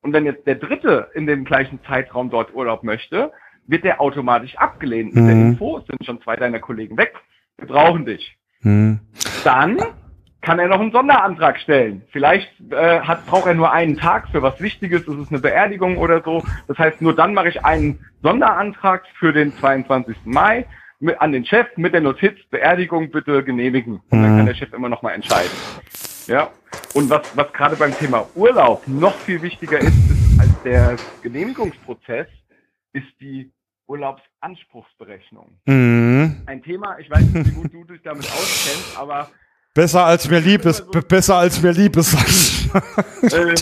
Und 0.01 0.11
wenn 0.11 0.25
jetzt 0.25 0.45
der 0.45 0.55
Dritte 0.55 1.09
in 1.13 1.25
dem 1.25 1.45
gleichen 1.45 1.79
Zeitraum 1.87 2.29
dort 2.29 2.53
Urlaub 2.53 2.83
möchte, 2.83 3.31
wird 3.65 3.85
der 3.85 4.01
automatisch 4.01 4.57
abgelehnt. 4.57 5.15
Mit 5.15 5.25
der 5.25 5.33
hm. 5.33 5.51
Info 5.51 5.79
sind 5.87 6.05
schon 6.05 6.21
zwei 6.21 6.35
deiner 6.35 6.59
Kollegen 6.59 6.97
weg. 6.97 7.13
Wir 7.57 7.67
brauchen 7.67 8.05
dich. 8.05 8.37
Mhm. 8.61 8.99
Dann 9.43 9.77
kann 10.47 10.59
er 10.59 10.69
noch 10.69 10.79
einen 10.79 10.93
Sonderantrag 10.93 11.59
stellen. 11.59 12.03
Vielleicht 12.09 12.49
äh, 12.71 13.01
hat, 13.01 13.25
braucht 13.25 13.47
er 13.47 13.53
nur 13.53 13.73
einen 13.73 13.97
Tag 13.97 14.29
für 14.29 14.41
was 14.41 14.61
Wichtiges, 14.61 15.05
es 15.05 15.17
ist 15.17 15.29
eine 15.29 15.41
Beerdigung 15.41 15.97
oder 15.97 16.23
so. 16.23 16.41
Das 16.69 16.77
heißt, 16.77 17.01
nur 17.01 17.13
dann 17.13 17.33
mache 17.33 17.49
ich 17.49 17.65
einen 17.65 17.99
Sonderantrag 18.23 19.03
für 19.19 19.33
den 19.33 19.51
22. 19.57 20.15
Mai 20.23 20.65
mit, 21.01 21.19
an 21.19 21.33
den 21.33 21.45
Chef 21.45 21.67
mit 21.75 21.93
der 21.93 21.99
Notiz, 21.99 22.33
Beerdigung 22.49 23.11
bitte 23.11 23.43
genehmigen. 23.43 23.99
Und 24.09 24.23
dann 24.23 24.37
kann 24.37 24.45
der 24.45 24.55
Chef 24.55 24.71
immer 24.71 24.87
noch 24.87 25.01
mal 25.01 25.11
entscheiden. 25.11 25.51
Ja. 26.27 26.49
Und 26.93 27.09
was, 27.09 27.35
was 27.35 27.51
gerade 27.51 27.75
beim 27.75 27.93
Thema 27.93 28.25
Urlaub 28.33 28.87
noch 28.87 29.15
viel 29.15 29.41
wichtiger 29.41 29.79
ist, 29.79 29.87
ist 29.87 30.39
als 30.39 30.63
der 30.63 30.95
Genehmigungsprozess, 31.23 32.27
ist 32.93 33.19
die 33.19 33.51
Urlaubsanspruchsberechnung. 33.87 35.59
Mhm. 35.65 36.43
Ein 36.45 36.63
Thema, 36.63 36.97
ich 36.99 37.09
weiß 37.09 37.33
nicht, 37.33 37.47
wie 37.47 37.51
gut 37.51 37.73
du 37.73 37.83
dich 37.83 38.01
damit 38.01 38.23
auskennst, 38.23 38.97
aber 38.97 39.27
Besser 39.77 40.07
als 40.07 40.27
mir 40.27 40.39
lieb 40.39 40.65
ist, 40.65 40.89
besser 41.07 41.35
als 41.35 41.61
mir 41.61 41.71
lieb 41.71 41.97
ist. 41.97 42.15
äh, 43.21 43.53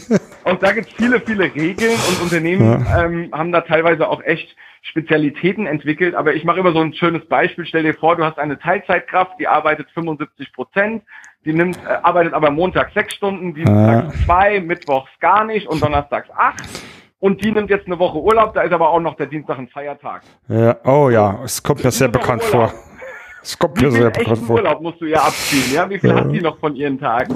und 0.49 0.63
da 0.63 0.71
gibt 0.71 0.88
es 0.88 0.93
viele, 0.93 1.19
viele 1.19 1.54
Regeln 1.54 1.99
und 2.08 2.21
Unternehmen 2.21 2.86
ja. 2.86 3.04
ähm, 3.04 3.30
haben 3.34 3.51
da 3.51 3.60
teilweise 3.60 4.08
auch 4.08 4.23
echt 4.23 4.56
Spezialitäten 4.82 5.67
entwickelt. 5.67 6.15
Aber 6.15 6.34
ich 6.34 6.45
mache 6.45 6.62
immer 6.62 6.71
so 6.71 6.80
ein 6.80 6.93
schönes 6.93 7.25
Beispiel. 7.28 7.65
Stell 7.65 7.84
dir 7.84 7.95
vor, 7.95 8.15
du 8.15 8.23
hast 8.23 8.39
eine 8.39 8.58
Teilzeitkraft, 8.58 9.34
die 9.41 9.47
arbeitet 9.49 9.89
75 9.93 10.54
Prozent, 10.54 11.04
die 11.43 11.51
nimmt, 11.51 11.78
äh, 11.86 11.97
arbeitet 12.01 12.34
aber 12.34 12.49
montags 12.49 12.93
sechs 12.93 13.13
Stunden, 13.13 13.54
dienstags 13.54 14.15
ja. 14.15 14.25
zwei, 14.25 14.62
mittwochs 14.62 15.12
gar 15.19 15.43
nicht 15.43 15.67
und 15.67 15.84
donnerstags 15.84 16.30
acht. 16.32 16.63
Und 17.19 17.43
die 17.43 17.51
nimmt 17.51 17.69
jetzt 17.69 17.88
eine 17.88 17.99
Woche 17.99 18.19
Urlaub, 18.19 18.54
da 18.54 18.62
ist 18.62 18.71
aber 18.71 18.89
auch 18.89 19.01
noch 19.01 19.15
der 19.15 19.25
Dienstag 19.25 19.58
ein 19.58 19.67
Feiertag. 19.67 20.21
Ja, 20.47 20.78
oh 20.86 21.10
ja, 21.10 21.39
es 21.43 21.62
kommt 21.62 21.84
mir 21.84 21.91
sehr 21.91 22.08
bekannt 22.08 22.41
Urlaub. 22.54 22.71
vor. 22.71 22.94
Das 23.45 23.60
kommt 23.60 23.79
mir 23.79 23.91
sehr 23.91 24.10
bekannt 24.10 24.39
vor. 24.39 24.55
Urlaub 24.55 24.81
musst 24.81 24.99
du 24.99 25.05
ja 25.05 25.19
abziehen, 25.19 25.75
ja? 25.75 25.88
Wie 25.88 25.99
viel 25.99 26.10
ja. 26.10 26.15
hat 26.15 26.31
die 26.31 26.41
noch 26.41 26.58
von 26.58 26.75
ihren 26.75 26.99
Tagen? 26.99 27.36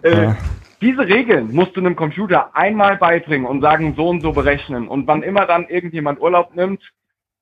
Äh, 0.00 0.22
ja. 0.22 0.36
Diese 0.80 1.02
Regeln 1.02 1.54
musst 1.54 1.76
du 1.76 1.80
einem 1.80 1.94
Computer 1.96 2.56
einmal 2.56 2.96
beibringen 2.96 3.46
und 3.46 3.60
sagen, 3.60 3.92
so 3.94 4.08
und 4.08 4.22
so 4.22 4.32
berechnen. 4.32 4.88
Und 4.88 5.06
wann 5.06 5.22
immer 5.22 5.44
dann 5.44 5.68
irgendjemand 5.68 6.18
Urlaub 6.18 6.54
nimmt, 6.56 6.80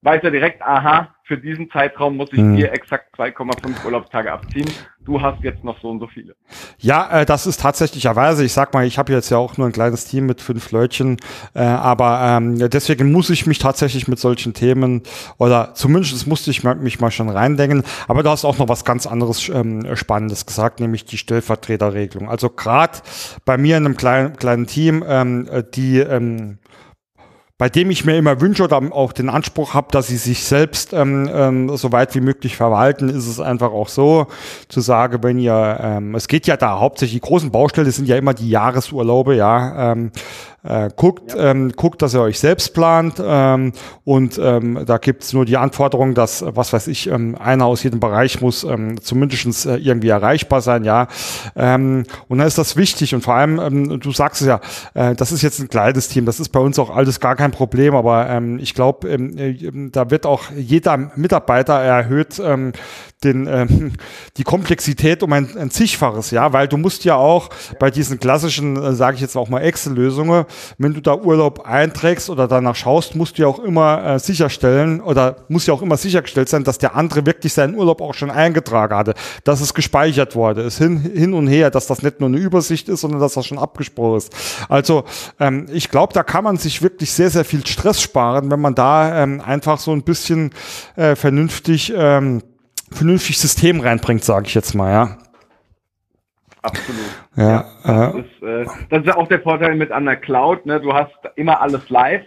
weiß 0.03 0.23
er 0.23 0.31
direkt, 0.31 0.63
aha, 0.63 1.15
für 1.25 1.37
diesen 1.37 1.71
Zeitraum 1.71 2.17
muss 2.17 2.31
ich 2.33 2.39
hm. 2.39 2.57
dir 2.57 2.73
exakt 2.73 3.15
2,5 3.19 3.85
Urlaubstage 3.85 4.33
abziehen. 4.33 4.71
Du 5.05 5.21
hast 5.21 5.43
jetzt 5.43 5.65
noch 5.65 5.81
so 5.81 5.91
und 5.91 6.01
so 6.01 6.07
viele. 6.07 6.35
Ja, 6.79 7.21
äh, 7.21 7.27
das 7.27 7.47
ist 7.47 7.61
tatsächlicherweise, 7.61 8.45
ich 8.45 8.53
sag 8.53 8.73
mal, 8.75 8.87
ich 8.87 8.99
habe 8.99 9.13
jetzt 9.13 9.31
ja 9.31 9.39
auch 9.39 9.57
nur 9.57 9.67
ein 9.67 9.73
kleines 9.73 10.07
Team 10.07 10.27
mit 10.27 10.41
fünf 10.41 10.71
Leutchen, 10.71 11.17
äh, 11.55 11.61
aber 11.61 12.21
ähm, 12.23 12.71
deswegen 12.71 13.11
muss 13.11 13.31
ich 13.31 13.47
mich 13.47 13.59
tatsächlich 13.59 14.07
mit 14.07 14.19
solchen 14.19 14.55
Themen 14.55 15.03
oder 15.39 15.75
zumindest 15.75 16.27
musste 16.27 16.51
ich 16.51 16.63
mich 16.63 17.01
mal 17.01 17.11
schon 17.11 17.29
reindenken. 17.29 17.83
Aber 18.07 18.23
du 18.23 18.31
hast 18.31 18.45
auch 18.45 18.59
noch 18.59 18.69
was 18.69 18.85
ganz 18.85 19.07
anderes 19.07 19.49
ähm, 19.49 19.97
Spannendes 19.97 20.47
gesagt, 20.47 20.81
nämlich 20.81 21.05
die 21.05 21.19
Stellvertreterregelung. 21.19 22.29
Also 22.29 22.51
gerade 22.51 22.99
bei 23.45 23.59
mir 23.59 23.77
in 23.77 23.87
einem 23.87 23.97
kleinen, 23.97 24.37
kleinen 24.37 24.67
Team, 24.67 25.05
ähm, 25.07 25.49
die 25.75 25.99
ähm, 25.99 26.59
bei 27.59 27.69
dem 27.69 27.91
ich 27.91 28.05
mir 28.05 28.17
immer 28.17 28.41
wünsche 28.41 28.63
oder 28.63 28.81
auch 28.93 29.13
den 29.13 29.29
Anspruch 29.29 29.75
habe, 29.75 29.89
dass 29.91 30.07
sie 30.07 30.17
sich 30.17 30.45
selbst 30.45 30.93
ähm, 30.93 31.29
ähm, 31.33 31.77
so 31.77 31.91
weit 31.91 32.15
wie 32.15 32.21
möglich 32.21 32.57
verwalten, 32.57 33.09
ist 33.09 33.27
es 33.27 33.41
einfach 33.41 33.73
auch 33.73 33.89
so 33.89 34.29
zu 34.69 34.81
sagen, 34.81 35.25
wenn 35.25 35.41
ihr, 35.41 35.79
ähm, 35.83 36.15
es 36.15 36.29
geht 36.29 36.47
ja 36.47 36.57
da 36.57 36.79
hauptsächlich, 36.79 37.21
die 37.21 37.29
großen 37.29 37.51
Baustelle 37.51 37.91
sind 37.91 38.07
ja 38.07 38.17
immer 38.17 38.33
die 38.33 38.49
Jahresurlaube, 38.49 39.35
ja, 39.35 39.93
ähm, 39.93 40.13
äh, 40.65 40.91
guckt, 40.95 41.35
ja. 41.35 41.51
ähm, 41.51 41.73
guckt, 41.73 42.03
dass 42.03 42.15
ihr 42.15 42.21
euch 42.21 42.39
selbst 42.39 42.75
plant 42.75 43.15
ähm, 43.25 43.73
und 44.05 44.39
ähm, 44.43 44.83
da 44.85 44.99
gibt's 44.99 45.33
nur 45.33 45.45
die 45.45 45.57
Anforderung, 45.57 46.15
dass, 46.15 46.45
was 46.47 46.73
weiß 46.73 46.89
ich, 46.89 47.09
ähm, 47.09 47.37
einer 47.39 47.67
aus 47.67 47.83
jedem 47.83 48.01
Bereich 48.01 48.41
muss 48.41 48.65
ähm, 48.65 49.01
zumindest 49.01 49.67
äh, 49.67 49.77
irgendwie 49.77 50.09
erreichbar 50.09 50.61
sein, 50.61 50.85
ja. 50.85 51.09
Ähm, 51.55 52.05
und 52.29 52.39
dann 52.39 52.47
ist 52.47 52.59
das 52.59 52.77
wichtig 52.77 53.15
und 53.15 53.23
vor 53.23 53.35
allem, 53.35 53.61
ähm, 53.61 54.01
du 54.01 54.11
sagst 54.13 54.43
es 54.43 54.49
ja, 54.49 54.61
äh, 54.95 55.15
das 55.15 55.33
ist 55.33 55.43
jetzt 55.43 55.61
ein 55.61 55.69
kleines 55.69 56.09
Team, 56.09 56.27
das 56.27 56.41
ist 56.41 56.49
bei 56.49 56.61
uns 56.61 56.79
auch 56.79 56.91
alles 56.91 57.21
gar 57.21 57.37
kein 57.37 57.53
Problem, 57.53 57.95
aber 57.95 58.29
ähm, 58.29 58.59
ich 58.59 58.75
glaube, 58.75 59.09
ähm, 59.09 59.39
äh, 59.39 59.91
da 59.93 60.11
wird 60.11 60.27
auch 60.27 60.45
jeder 60.57 60.97
Mitarbeiter 61.15 61.75
erhöht 61.75 62.41
ähm, 62.45 62.73
den, 63.25 63.47
ähm, 63.47 63.93
die 64.37 64.45
Komplexität 64.45 65.23
um 65.23 65.33
ein, 65.33 65.57
ein 65.57 65.71
zigfaches, 65.71 66.31
ja, 66.31 66.53
weil 66.53 66.69
du 66.69 66.77
musst 66.77 67.05
ja 67.05 67.17
auch 67.17 67.51
bei 67.79 67.91
diesen 67.91 68.19
klassischen, 68.19 68.77
äh, 68.77 68.93
sage 68.95 69.17
ich 69.17 69.21
jetzt 69.21 69.37
auch 69.37 69.49
mal 69.49 69.61
Excel-Lösungen, 69.61 70.45
wenn 70.79 70.95
du 70.95 71.01
da 71.01 71.17
Urlaub 71.17 71.67
einträgst 71.67 72.31
oder 72.31 72.49
danach 72.49 72.77
schaust, 72.77 73.15
musst 73.15 73.39
du 73.39 73.43
ja 73.43 73.49
auch 73.49 73.59
immer 73.59 74.05
äh, 74.05 74.19
sicherstellen 74.19 75.01
oder 75.01 75.37
muss 75.49 75.67
ja 75.67 75.75
auch 75.75 75.83
immer 75.83 75.97
sichergestellt 75.97 76.49
sein, 76.49 76.65
dass 76.65 76.79
der 76.79 76.95
andere 76.97 77.27
wirklich 77.27 77.53
seinen 77.53 77.75
Urlaub 77.75 78.01
auch 78.01 78.15
schon 78.15 78.31
eingetragen 78.31 78.97
hatte, 78.97 79.15
dass 79.45 79.61
es 79.61 79.75
gespeichert 79.75 80.35
wurde, 80.35 80.63
ist 80.63 80.79
hin, 80.79 80.99
hin 81.01 81.35
und 81.35 81.47
her, 81.47 81.71
dass 81.71 81.87
das 81.87 82.03
nicht 82.03 82.21
nur 82.21 82.29
eine 82.29 82.39
Übersicht 82.39 82.89
ist, 82.89 83.01
sondern 83.01 83.21
dass 83.21 83.35
das 83.35 83.47
schon 83.47 83.59
abgesprochen 83.59 84.19
ist. 84.19 84.33
Also 84.69 85.05
ähm, 85.41 85.67
ich 85.73 85.91
glaube, 85.91 86.13
da 86.13 86.23
kann 86.23 86.45
man 86.45 86.57
sich 86.57 86.83
wirklich 86.83 87.13
sehr, 87.13 87.31
sehr 87.31 87.45
viel 87.45 87.67
Stress 87.67 88.01
sparen, 88.01 88.51
wenn 88.51 88.61
man 88.61 88.75
da 88.75 89.23
ähm, 89.23 89.41
einfach 89.41 89.79
so 89.79 89.93
ein 89.93 90.03
bisschen 90.03 90.51
äh, 90.97 91.17
vernünftig 91.17 91.93
ähm, 91.97 92.43
vernünftig 92.91 93.39
System 93.39 93.81
reinbringt, 93.81 94.25
sage 94.25 94.47
ich 94.47 94.55
jetzt 94.55 94.75
mal, 94.75 94.93
ja. 94.93 95.19
Absolut. 96.63 97.01
Ja, 97.37 97.65
ja 97.85 98.13
das, 98.13 98.15
äh, 98.15 98.21
ist, 98.21 98.43
äh, 98.43 98.87
das 98.91 99.01
ist 99.01 99.07
ja 99.07 99.17
auch 99.17 99.29
der 99.29 99.41
Vorteil 99.41 99.75
mit 99.77 99.93
an 99.93 100.05
der 100.05 100.17
Cloud. 100.17 100.67
Ne? 100.67 100.81
Du 100.81 100.93
hast 100.93 101.17
immer 101.37 101.61
alles 101.61 101.89
live. 101.91 102.25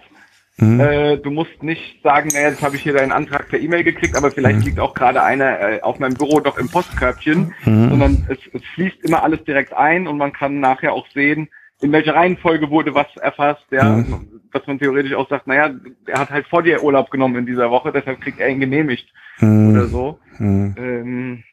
Mhm. 0.57 0.79
Äh, 0.79 1.17
du 1.17 1.31
musst 1.31 1.63
nicht 1.63 2.03
sagen, 2.03 2.29
naja, 2.33 2.49
jetzt 2.49 2.61
habe 2.61 2.75
ich 2.75 2.83
hier 2.83 2.93
deinen 2.93 3.11
Antrag 3.11 3.49
per 3.49 3.59
E-Mail 3.59 3.83
gekriegt, 3.83 4.15
aber 4.15 4.29
vielleicht 4.31 4.59
mhm. 4.59 4.65
liegt 4.65 4.79
auch 4.79 4.93
gerade 4.93 5.23
einer 5.23 5.59
äh, 5.59 5.81
auf 5.81 5.97
meinem 5.99 6.13
Büro 6.13 6.39
doch 6.39 6.57
im 6.57 6.69
Postkörbchen, 6.69 7.53
mhm. 7.65 7.89
sondern 7.89 8.27
es, 8.29 8.37
es 8.53 8.61
fließt 8.75 9.03
immer 9.03 9.23
alles 9.23 9.43
direkt 9.43 9.73
ein 9.73 10.07
und 10.07 10.17
man 10.17 10.33
kann 10.33 10.59
nachher 10.59 10.93
auch 10.93 11.07
sehen, 11.13 11.49
in 11.81 11.91
welcher 11.91 12.13
Reihenfolge 12.13 12.69
wurde 12.69 12.93
was 12.93 13.07
erfasst, 13.17 13.65
ja, 13.71 13.83
mhm. 13.83 14.41
dass 14.53 14.67
man 14.67 14.77
theoretisch 14.77 15.13
auch 15.13 15.27
sagt, 15.29 15.47
naja, 15.47 15.73
er 16.05 16.19
hat 16.19 16.29
halt 16.29 16.47
vor 16.47 16.61
dir 16.61 16.83
Urlaub 16.83 17.09
genommen 17.09 17.37
in 17.37 17.45
dieser 17.47 17.71
Woche, 17.71 17.91
deshalb 17.91 18.21
kriegt 18.21 18.39
er 18.39 18.49
ihn 18.49 18.59
genehmigt 18.59 19.09
mhm. 19.39 19.71
oder 19.71 19.87
so. 19.87 20.19
Mhm. 20.37 20.75
Ähm, 20.77 21.43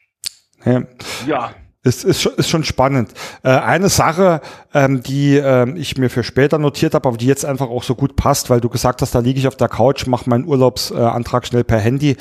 ja. 0.65 0.83
ja. 1.27 1.51
Ist, 1.89 2.05
ist, 2.05 2.27
ist 2.27 2.51
schon 2.51 2.65
spannend. 2.65 3.13
Äh, 3.43 3.49
eine 3.49 3.89
Sache, 3.89 4.43
ähm, 4.75 5.03
die 5.03 5.37
ähm, 5.37 5.77
ich 5.77 5.97
mir 5.97 6.11
für 6.11 6.23
später 6.23 6.59
notiert 6.59 6.95
habe, 6.95 7.09
aber 7.09 7.17
die 7.17 7.27
jetzt 7.27 7.47
einfach 7.47 7.69
auch 7.69 7.83
so 7.83 7.95
gut 7.95 8.15
passt, 8.15 8.51
weil 8.51 8.61
du 8.61 8.69
gesagt 8.69 9.01
hast, 9.01 9.15
da 9.15 9.21
liege 9.21 9.41
ich 9.41 9.49
auf 9.49 9.57
der 9.57 9.69
Couch, 9.69 10.07
mache 10.07 10.29
meinen 10.29 10.45
Urlaubsantrag 10.45 11.47
schnell 11.47 11.65
per 11.65 11.79
Handy. 11.79 12.17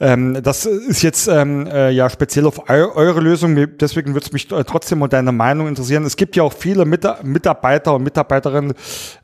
Ähm, 0.00 0.42
das 0.42 0.64
ist 0.64 1.02
jetzt 1.02 1.28
ähm, 1.28 1.66
äh, 1.66 1.90
ja 1.90 2.08
speziell 2.08 2.46
auf 2.46 2.70
eu 2.70 2.94
eure 2.94 3.20
Lösung, 3.20 3.54
deswegen 3.78 4.14
würde 4.14 4.26
es 4.26 4.32
mich 4.32 4.50
äh, 4.50 4.64
trotzdem 4.64 5.00
mal 5.00 5.08
deine 5.08 5.32
Meinung 5.32 5.68
interessieren. 5.68 6.04
Es 6.04 6.16
gibt 6.16 6.34
ja 6.34 6.42
auch 6.42 6.54
viele 6.54 6.86
Mit 6.86 7.06
Mitarbeiter 7.22 7.94
und 7.94 8.04
Mitarbeiterinnen, 8.04 8.72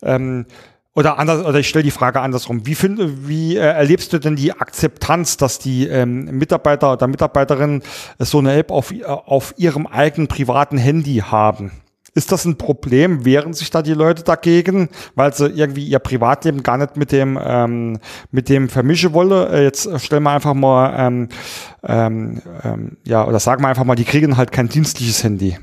ähm, 0.03 0.45
oder 0.95 1.19
anders, 1.19 1.45
oder 1.45 1.59
ich 1.59 1.69
stelle 1.69 1.85
die 1.85 1.93
Frage 1.93 2.21
andersrum. 2.21 2.67
Wie, 2.67 2.75
find, 2.75 3.29
wie 3.29 3.57
äh, 3.57 3.61
erlebst 3.61 4.13
du 4.13 4.19
denn 4.19 4.35
die 4.35 4.53
Akzeptanz, 4.53 5.37
dass 5.37 5.61
die 5.61 5.87
ähm, 5.87 6.25
Mitarbeiter 6.37 6.93
oder 6.93 7.07
Mitarbeiterinnen 7.07 7.83
so 8.19 8.39
eine 8.39 8.55
App 8.55 8.73
auf, 8.73 8.91
äh, 8.91 9.05
auf 9.05 9.55
ihrem 9.57 9.87
eigenen 9.87 10.27
privaten 10.27 10.79
Handy 10.79 11.23
haben? 11.25 11.71
Ist 12.13 12.33
das 12.33 12.45
ein 12.45 12.59
Problem? 12.59 13.25
Wehren 13.25 13.53
sich 13.53 13.71
da 13.71 13.83
die 13.83 13.95
Leute 13.95 14.25
dagegen, 14.25 14.89
weil 15.15 15.33
sie 15.33 15.47
irgendwie 15.47 15.87
ihr 15.87 16.01
Privatleben 16.01 16.65
gar 16.65 16.77
nicht 16.77 16.97
mit 16.97 17.13
dem 17.13 17.39
ähm, 17.41 18.01
mit 18.33 18.49
dem 18.49 18.69
vermischen 18.69 19.13
wolle? 19.13 19.49
Äh, 19.51 19.63
jetzt 19.63 19.89
stellen 20.01 20.25
wir 20.25 20.33
einfach 20.33 20.55
mal 20.55 20.93
ähm, 20.99 21.29
ähm, 21.85 22.43
ähm, 22.65 22.97
ja 23.05 23.25
oder 23.29 23.39
sagen 23.39 23.63
wir 23.63 23.69
einfach 23.69 23.85
mal, 23.85 23.95
die 23.95 24.05
kriegen 24.05 24.37
halt 24.37 24.51
kein 24.51 24.69
dienstliches 24.69 25.23
Handy. 25.23 25.57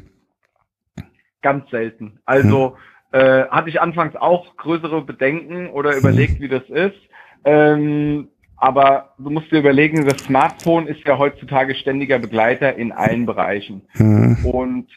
Ganz 1.42 1.70
selten. 1.70 2.22
Also 2.26 2.76
hm 2.76 2.78
äh, 3.18 3.48
hatte 3.50 3.70
ich 3.70 3.82
anfangs 3.82 4.16
auch 4.16 4.56
größere 4.58 5.02
Bedenken 5.02 5.70
oder 5.72 5.96
überlegt, 5.96 6.40
wie 6.40 6.48
das 6.48 6.70
ist. 6.70 6.98
Ähm, 7.46 8.28
aber 8.58 9.14
du 9.18 9.32
musst 9.32 9.52
dir 9.52 9.60
überlegen, 9.60 10.06
das 10.06 10.20
Smartphone 10.26 10.88
ist 10.88 11.04
ja 11.06 11.18
heutzutage 11.18 11.74
ständiger 11.76 12.20
Begleiter 12.20 12.76
in 12.76 12.92
allen 12.92 13.26
Bereichen. 13.26 13.82
Mhm. 13.96 14.46
Und 14.46 14.88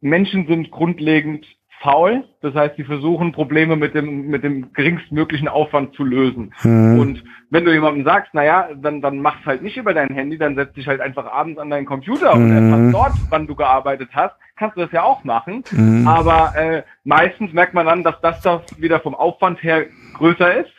Menschen 0.00 0.46
sind 0.46 0.70
grundlegend 0.70 1.46
faul. 1.80 2.24
Das 2.40 2.54
heißt, 2.54 2.76
sie 2.76 2.84
versuchen 2.84 3.32
Probleme 3.32 3.76
mit 3.76 3.94
dem, 3.94 4.28
mit 4.28 4.44
dem 4.44 4.72
geringstmöglichen 4.72 5.48
Aufwand 5.48 5.94
zu 5.94 6.04
lösen. 6.04 6.54
Mhm. 6.62 6.98
Und 6.98 7.24
wenn 7.50 7.64
du 7.64 7.72
jemandem 7.72 8.04
sagst, 8.04 8.34
naja, 8.34 8.68
dann, 8.76 9.00
dann 9.00 9.20
mach's 9.20 9.44
halt 9.46 9.62
nicht 9.62 9.76
über 9.76 9.94
dein 9.94 10.12
Handy, 10.14 10.38
dann 10.38 10.54
setz 10.54 10.72
dich 10.74 10.86
halt 10.86 11.00
einfach 11.00 11.26
abends 11.26 11.58
an 11.58 11.70
deinen 11.70 11.86
Computer 11.86 12.34
mhm. 12.34 12.44
und 12.44 12.52
erfasst 12.52 12.94
dort, 12.94 13.30
wann 13.30 13.46
du 13.46 13.54
gearbeitet 13.54 14.10
hast, 14.12 14.34
kannst 14.56 14.76
du 14.76 14.80
das 14.82 14.92
ja 14.92 15.02
auch 15.02 15.24
machen. 15.24 15.64
Mhm. 15.70 16.06
Aber 16.06 16.56
äh, 16.56 16.82
meistens 17.04 17.52
merkt 17.52 17.74
man 17.74 17.86
dann, 17.86 18.02
dass 18.02 18.20
das 18.20 18.40
doch 18.42 18.62
wieder 18.78 19.00
vom 19.00 19.14
Aufwand 19.14 19.62
her 19.62 19.86
größer 20.14 20.58
ist 20.58 20.72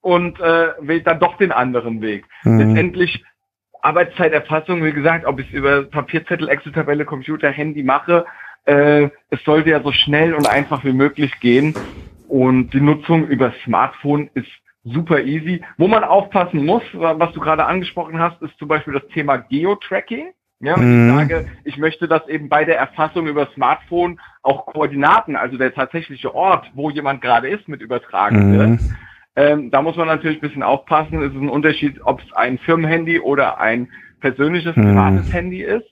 und 0.00 0.40
äh, 0.40 0.68
wählt 0.80 1.06
dann 1.06 1.20
doch 1.20 1.36
den 1.36 1.52
anderen 1.52 2.00
Weg. 2.00 2.24
Mhm. 2.44 2.58
Letztendlich 2.58 3.24
Arbeitszeiterfassung, 3.80 4.84
wie 4.84 4.92
gesagt, 4.92 5.24
ob 5.24 5.38
ich 5.38 5.48
es 5.48 5.54
über 5.54 5.84
Papierzettel, 5.84 6.48
Excel-Tabelle, 6.48 7.04
Computer, 7.04 7.50
Handy 7.50 7.82
mache, 7.82 8.26
äh, 8.64 9.08
es 9.30 9.42
sollte 9.44 9.70
ja 9.70 9.82
so 9.82 9.92
schnell 9.92 10.34
und 10.34 10.48
einfach 10.48 10.84
wie 10.84 10.92
möglich 10.92 11.38
gehen. 11.40 11.74
Und 12.28 12.70
die 12.70 12.80
Nutzung 12.80 13.26
über 13.26 13.52
Smartphone 13.64 14.28
ist 14.34 14.50
super 14.84 15.22
easy. 15.22 15.62
Wo 15.76 15.88
man 15.88 16.04
aufpassen 16.04 16.64
muss, 16.64 16.82
was 16.92 17.32
du 17.32 17.40
gerade 17.40 17.64
angesprochen 17.64 18.18
hast, 18.18 18.40
ist 18.42 18.56
zum 18.58 18.68
Beispiel 18.68 18.94
das 18.94 19.06
Thema 19.08 19.36
Geo-Tracking. 19.38 20.32
Ja, 20.60 20.76
mhm. 20.76 21.08
ich 21.08 21.16
sage, 21.16 21.46
ich 21.64 21.78
möchte, 21.78 22.08
dass 22.08 22.26
eben 22.28 22.48
bei 22.48 22.64
der 22.64 22.78
Erfassung 22.78 23.28
über 23.28 23.48
Smartphone 23.54 24.20
auch 24.42 24.66
Koordinaten, 24.66 25.36
also 25.36 25.56
der 25.56 25.72
tatsächliche 25.72 26.34
Ort, 26.34 26.70
wo 26.74 26.90
jemand 26.90 27.22
gerade 27.22 27.48
ist, 27.48 27.68
mit 27.68 27.80
übertragen 27.80 28.52
mhm. 28.52 28.58
wird. 28.58 28.80
Ähm, 29.36 29.70
da 29.70 29.82
muss 29.82 29.96
man 29.96 30.08
natürlich 30.08 30.38
ein 30.38 30.48
bisschen 30.48 30.64
aufpassen. 30.64 31.22
Es 31.22 31.32
ist 31.32 31.40
ein 31.40 31.48
Unterschied, 31.48 32.00
ob 32.02 32.20
es 32.20 32.32
ein 32.32 32.58
Firmenhandy 32.58 33.20
oder 33.20 33.60
ein 33.60 33.88
persönliches, 34.20 34.74
mhm. 34.74 34.82
privates 34.82 35.32
Handy 35.32 35.62
ist. 35.62 35.86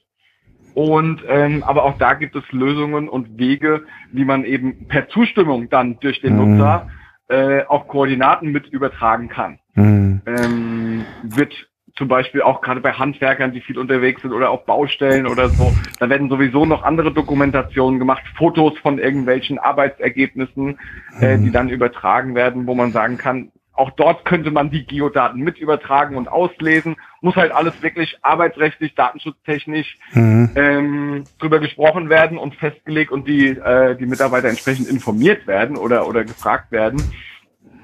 Und 0.77 1.23
ähm, 1.27 1.63
aber 1.63 1.85
auch 1.85 1.97
da 1.97 2.13
gibt 2.13 2.37
es 2.37 2.45
Lösungen 2.53 3.09
und 3.09 3.39
Wege, 3.39 3.87
wie 4.13 4.27
man 4.27 4.45
eben 4.45 4.89
per 4.89 5.09
Zustimmung 5.09 5.71
dann 5.71 5.99
durch 6.01 6.21
den 6.21 6.37
mhm. 6.37 6.59
Nutzer 6.59 6.91
äh, 7.29 7.63
auch 7.65 7.89
Koordinaten 7.89 8.53
mit 8.53 8.67
übertragen 8.67 9.31
kann. 9.31 9.59
Mhm. 9.75 10.21
Ähm, 10.27 11.05
wird 11.23 11.55
zum 11.95 12.09
Beispiel 12.09 12.43
auch 12.43 12.61
gerade 12.61 12.83
bei 12.83 12.93
Handwerkern, 12.93 13.53
die 13.53 13.63
viel 13.63 13.79
unterwegs 13.79 14.21
sind 14.21 14.35
oder 14.35 14.51
auf 14.51 14.67
Baustellen 14.67 15.27
oder 15.27 15.49
so, 15.49 15.73
da 15.99 16.11
werden 16.11 16.29
sowieso 16.29 16.67
noch 16.67 16.83
andere 16.83 17.11
Dokumentationen 17.11 17.99
gemacht, 17.99 18.25
Fotos 18.37 18.79
von 18.81 18.99
irgendwelchen 18.99 19.59
Arbeitsergebnissen, 19.59 20.79
äh, 21.21 21.39
die 21.39 21.47
mhm. 21.47 21.53
dann 21.53 21.69
übertragen 21.71 22.35
werden, 22.35 22.67
wo 22.67 22.75
man 22.75 22.93
sagen 22.93 23.17
kann, 23.17 23.51
auch 23.77 23.91
dort 23.91 24.25
könnte 24.25 24.51
man 24.51 24.71
die 24.71 24.87
Geodaten 24.87 25.41
mit 25.41 25.59
übertragen 25.59 26.17
und 26.17 26.29
auslesen. 26.29 26.97
Muss 27.21 27.37
halt 27.37 27.53
alles 27.53 27.83
wirklich 27.83 28.19
arbeitsrechtlich, 28.23 28.95
datenschutztechnisch 28.95 29.99
mhm. 30.13 30.51
ähm, 30.55 31.25
drüber 31.39 31.61
gesprochen 31.61 32.09
werden 32.09 32.39
und 32.39 32.55
festgelegt 32.55 33.13
und 33.13 33.29
die, 33.29 33.49
äh, 33.49 33.97
die 33.97 34.07
Mitarbeiter 34.07 34.49
entsprechend 34.49 34.89
informiert 34.89 35.47
werden 35.47 35.77
oder, 35.77 36.09
oder 36.09 36.25
gefragt 36.25 36.73
werden. 36.73 37.03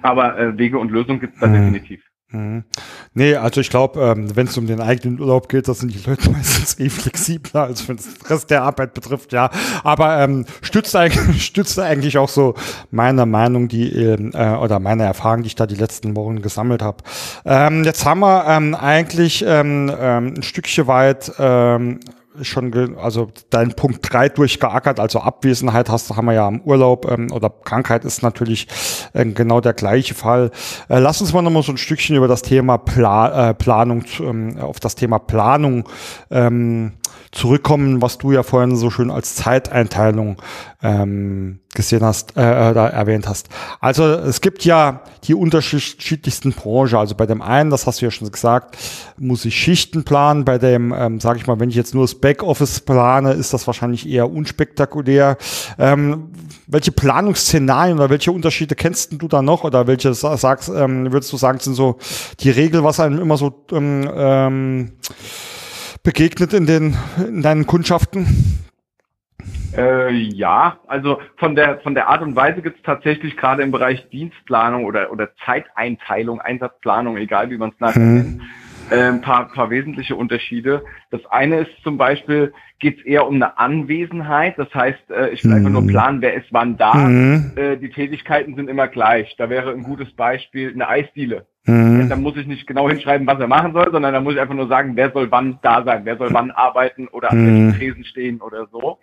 Aber 0.01 0.39
äh, 0.39 0.59
Wege 0.59 0.79
und 0.79 0.91
Lösungen 0.91 1.21
gibt 1.21 1.35
es 1.35 1.41
da 1.41 1.47
mhm. 1.47 1.55
definitiv. 1.55 2.03
Mhm. 2.33 2.65
Nee, 3.13 3.37
also 3.37 3.61
ich 3.61 3.69
glaube, 3.69 4.01
ähm, 4.01 4.35
wenn 4.35 4.47
es 4.47 4.57
um 4.57 4.67
den 4.67 4.81
eigenen 4.81 5.21
Urlaub 5.21 5.51
geht, 5.51 5.69
da 5.69 5.75
sind 5.75 5.95
die 5.95 6.09
Leute 6.09 6.31
meistens 6.33 6.79
eh 6.81 6.89
flexibler, 6.89 7.65
als 7.65 7.87
wenn 7.89 7.97
es 7.97 8.05
den 8.05 8.27
Rest 8.27 8.51
der 8.51 8.63
Arbeit 8.63 8.95
betrifft, 8.95 9.33
ja. 9.33 9.51
Aber 9.85 10.19
ähm, 10.19 10.47
stützt, 10.63 10.97
eigentlich, 10.97 11.45
stützt 11.45 11.79
eigentlich 11.79 12.17
auch 12.17 12.31
so 12.31 12.55
meine 12.91 13.27
Meinung, 13.27 13.69
die 13.69 13.93
ähm, 13.93 14.31
äh, 14.35 14.55
oder 14.55 14.81
meine 14.81 15.05
Erfahrung, 15.05 15.43
die 15.43 15.49
ich 15.49 15.57
da 15.57 15.67
die 15.67 15.75
letzten 15.75 16.17
Wochen 16.17 16.41
gesammelt 16.41 16.83
habe. 16.83 16.99
Ähm, 17.45 17.85
jetzt 17.85 18.07
haben 18.07 18.21
wir 18.21 18.47
ähm, 18.49 18.75
eigentlich 18.75 19.45
ähm, 19.47 19.93
ähm, 19.99 20.35
ein 20.37 20.43
Stückchen 20.43 20.87
weit 20.87 21.33
ähm, 21.39 22.01
schon, 22.41 22.97
also 22.97 23.31
dein 23.51 23.75
Punkt 23.75 23.99
drei 24.03 24.29
durchgeackert, 24.29 24.99
also 24.99 25.21
Abwesenheit 25.21 25.91
hast, 25.91 26.11
haben 26.17 26.27
wir 26.27 26.35
ja 26.35 26.47
am 26.47 26.61
Urlaub 26.63 27.11
ähm, 27.11 27.31
oder 27.31 27.51
Krankheit 27.51 28.05
ist 28.05 28.23
natürlich 28.23 28.69
äh, 29.13 29.25
genau 29.25 29.61
der 29.61 29.75
gleiche 29.75 30.15
Fall. 30.15 30.51
Äh, 30.89 30.99
lass 30.99 31.21
uns 31.21 31.33
mal 31.33 31.43
noch 31.43 31.51
mal 31.51 31.63
so 31.63 31.73
ein 31.73 31.79
Stückchen 31.79 32.17
über 32.17 32.29
das 32.29 32.43
Thema 32.43 32.79
Pla 32.79 33.51
äh, 33.51 33.55
Planung, 33.55 34.05
ähm, 34.21 34.59
auf 34.59 34.81
das 34.81 34.95
Thema 34.95 35.19
Planung 35.19 35.89
ähm, 36.31 36.93
zurückkommen, 37.33 38.03
was 38.03 38.19
du 38.19 38.31
ja 38.33 38.43
vorhin 38.43 38.77
so 38.77 38.91
schön 38.91 39.11
als 39.11 39.35
Zeiteinteilung 39.35 40.37
ähm, 40.83 41.61
gesehen 41.75 42.05
hast, 42.05 42.37
äh, 42.37 42.71
äh, 42.71 42.75
da 42.75 42.89
erwähnt 42.89 43.27
hast. 43.27 43.49
Also 43.81 44.05
es 44.05 44.43
gibt 44.43 44.67
ja 44.67 45.01
die 45.25 45.35
unterschiedlichsten 45.35 46.53
Branchen. 46.53 46.97
Also 46.97 47.15
bei 47.15 47.25
dem 47.25 47.41
einen, 47.41 47.71
das 47.71 47.87
hast 47.87 48.03
du 48.03 48.05
ja 48.05 48.11
schon 48.11 48.31
gesagt, 48.31 48.77
muss 49.17 49.47
ich 49.47 49.57
Schichten 49.57 50.05
planen. 50.05 50.45
Bei 50.45 50.59
dem, 50.59 50.93
ähm, 50.93 51.21
sage 51.21 51.39
ich 51.39 51.47
mal, 51.47 51.59
wenn 51.59 51.71
ich 51.71 51.77
jetzt 51.77 51.95
nur 51.95 52.05
das 52.05 52.15
Backoffice 52.17 52.81
plane, 52.81 53.33
ist 53.33 53.55
das 53.55 53.67
wahrscheinlich 53.67 54.07
eher 54.07 54.31
unspektakulär. 54.31 55.39
Ähm, 55.79 56.33
welche 56.67 56.93
Planungsszenarien 56.93 57.97
oder 57.97 58.11
welche 58.11 58.33
Unterschiede 58.33 58.75
kennst 58.75 59.13
du 59.13 59.29
da 59.29 59.41
noch? 59.41 59.65
Oder 59.65 59.87
welche 59.87 60.13
sagst, 60.13 60.69
ähm, 60.69 61.11
würdest 61.13 61.33
du 61.33 61.39
sagen, 61.39 61.59
sind 61.61 61.75
so 61.75 61.97
die 62.41 62.51
Regel, 62.51 62.85
was 62.85 63.01
einem 63.01 63.19
immer 63.21 63.39
so 63.39 63.65
ähm, 63.73 64.07
ähm, 64.15 64.93
begegnet 66.03 66.53
in 66.53 66.67
den 66.67 66.97
in 67.19 67.43
deinen 67.43 67.67
Kundschaften? 67.67 68.27
Äh, 69.77 70.11
ja, 70.13 70.79
also 70.87 71.21
von 71.37 71.55
der 71.55 71.81
von 71.81 71.95
der 71.95 72.09
Art 72.09 72.23
und 72.23 72.37
Weise 72.37 72.61
gibt 72.61 72.79
es 72.79 72.83
tatsächlich 72.83 73.37
gerade 73.37 73.63
im 73.63 73.71
Bereich 73.71 74.09
Dienstplanung 74.11 74.85
oder 74.85 75.11
oder 75.11 75.31
Zeiteinteilung, 75.47 76.41
Einsatzplanung, 76.41 77.17
egal 77.17 77.51
wie 77.51 77.57
man 77.57 77.71
es 77.71 77.81
nachher 77.81 78.03
hm. 78.03 78.15
nennt, 78.15 78.43
äh, 78.91 79.09
ein 79.09 79.23
paar, 79.23 79.49
paar 79.49 79.71
wesentliche 79.71 80.15
Unterschiede. 80.15 80.85
Das 81.11 81.25
eine 81.27 81.61
ist 81.61 81.71
zum 81.83 81.97
Beispiel, 81.97 82.53
geht 82.81 82.99
es 82.99 83.05
eher 83.07 83.27
um 83.27 83.37
eine 83.37 83.59
Anwesenheit. 83.59 84.59
Das 84.59 84.73
heißt, 84.75 85.11
äh, 85.11 85.31
ich 85.31 85.43
will 85.43 85.53
hm. 85.53 85.59
einfach 85.59 85.71
nur 85.71 85.83
hm. 85.83 85.89
planen, 85.89 86.21
wer 86.21 86.35
ist 86.35 86.49
wann 86.51 86.77
da. 86.77 86.93
Hm. 86.93 87.53
Die 87.81 87.91
Tätigkeiten 87.91 88.55
sind 88.57 88.69
immer 88.69 88.89
gleich. 88.89 89.35
Da 89.39 89.49
wäre 89.49 89.71
ein 89.71 89.85
gutes 89.85 90.13
Beispiel 90.13 90.73
eine 90.73 90.89
Eisdiele. 90.89 91.47
Mhm. 91.65 92.09
Da 92.09 92.17
muss 92.17 92.37
ich 92.37 92.47
nicht 92.47 92.67
genau 92.67 92.89
hinschreiben, 92.89 93.27
was 93.27 93.39
er 93.39 93.47
machen 93.47 93.73
soll, 93.73 93.91
sondern 93.93 94.13
da 94.13 94.21
muss 94.21 94.35
ich 94.35 94.41
einfach 94.41 94.55
nur 94.55 94.69
sagen, 94.69 94.97
wer 94.97 95.13
soll 95.13 95.31
wann 95.31 95.59
da 95.63 95.85
sein, 95.85 96.05
wer 96.05 96.17
soll 96.17 96.33
wann 96.33 96.51
arbeiten 96.51 97.07
oder 97.09 97.31
an 97.31 97.47
welchen 97.47 97.67
mhm. 97.67 97.75
Tresen 97.75 98.05
stehen 98.05 98.41
oder 98.41 98.67
so. 98.73 98.99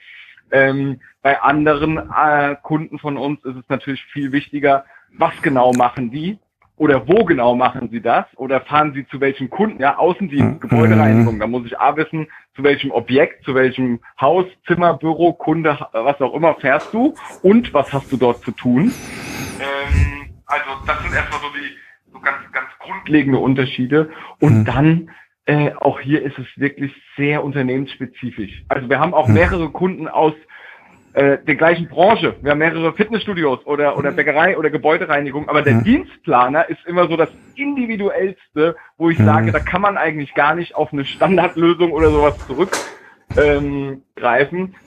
Ähm, 0.51 0.99
bei 1.21 1.39
anderen 1.41 1.97
äh, 1.97 2.55
Kunden 2.61 2.99
von 2.99 3.17
uns 3.17 3.43
ist 3.45 3.55
es 3.55 3.69
natürlich 3.69 4.03
viel 4.05 4.31
wichtiger, 4.31 4.85
was 5.17 5.33
genau 5.41 5.71
machen 5.73 6.11
die 6.11 6.37
oder 6.75 7.07
wo 7.07 7.23
genau 7.25 7.55
machen 7.55 7.89
sie 7.91 8.01
das 8.01 8.25
oder 8.35 8.61
fahren 8.61 8.93
sie 8.93 9.05
zu 9.07 9.21
welchem 9.21 9.49
Kunden, 9.49 9.81
ja, 9.81 9.97
Außendienst, 9.97 10.55
mhm. 10.55 10.59
Gebäudereinigung, 10.59 11.39
da 11.39 11.47
muss 11.47 11.65
ich 11.65 11.79
A 11.79 11.95
wissen, 11.95 12.27
zu 12.55 12.63
welchem 12.63 12.91
Objekt, 12.91 13.43
zu 13.45 13.55
welchem 13.55 13.99
Haus, 14.19 14.45
Zimmer, 14.65 14.95
Büro, 14.95 15.33
Kunde, 15.33 15.77
was 15.91 16.19
auch 16.19 16.33
immer 16.33 16.55
fährst 16.55 16.93
du 16.93 17.13
und 17.41 17.73
was 17.73 17.93
hast 17.93 18.11
du 18.11 18.17
dort 18.17 18.41
zu 18.43 18.51
tun. 18.51 18.93
Ähm, 19.59 20.29
also 20.45 20.65
das 20.87 21.01
sind 21.03 21.13
erstmal 21.13 21.41
so 21.41 21.47
die 21.49 21.88
so 22.19 22.25
ganz, 22.25 22.51
ganz 22.51 22.67
grundlegende 22.79 23.39
Unterschiede 23.39 24.09
und 24.39 24.59
mhm. 24.59 24.65
dann 24.65 25.09
äh, 25.45 25.71
auch 25.79 25.99
hier 25.99 26.21
ist 26.21 26.37
es 26.37 26.45
wirklich 26.57 26.93
sehr 27.17 27.43
unternehmensspezifisch. 27.43 28.63
Also 28.67 28.87
wir 28.87 28.99
haben 28.99 29.15
auch 29.15 29.25
hm. 29.25 29.33
mehrere 29.33 29.69
Kunden 29.69 30.07
aus 30.07 30.33
äh, 31.13 31.39
der 31.39 31.55
gleichen 31.55 31.87
Branche. 31.87 32.35
Wir 32.43 32.51
haben 32.51 32.59
mehrere 32.59 32.93
Fitnessstudios 32.93 33.65
oder, 33.65 33.97
oder 33.97 34.09
hm. 34.09 34.15
Bäckerei 34.15 34.57
oder 34.59 34.69
Gebäudereinigung, 34.69 35.49
aber 35.49 35.63
der 35.63 35.75
mhm. 35.75 35.83
Dienstplaner 35.85 36.69
ist 36.69 36.85
immer 36.85 37.07
so 37.07 37.17
das 37.17 37.29
individuellste, 37.55 38.75
wo 38.97 39.09
ich 39.09 39.17
mhm. 39.17 39.25
sage, 39.25 39.51
da 39.51 39.59
kann 39.59 39.81
man 39.81 39.97
eigentlich 39.97 40.35
gar 40.35 40.53
nicht 40.53 40.75
auf 40.75 40.93
eine 40.93 41.03
Standardlösung 41.03 41.93
oder 41.93 42.11
sowas 42.11 42.37
zurückgreifen. 42.45 42.98
Ähm, 43.37 44.01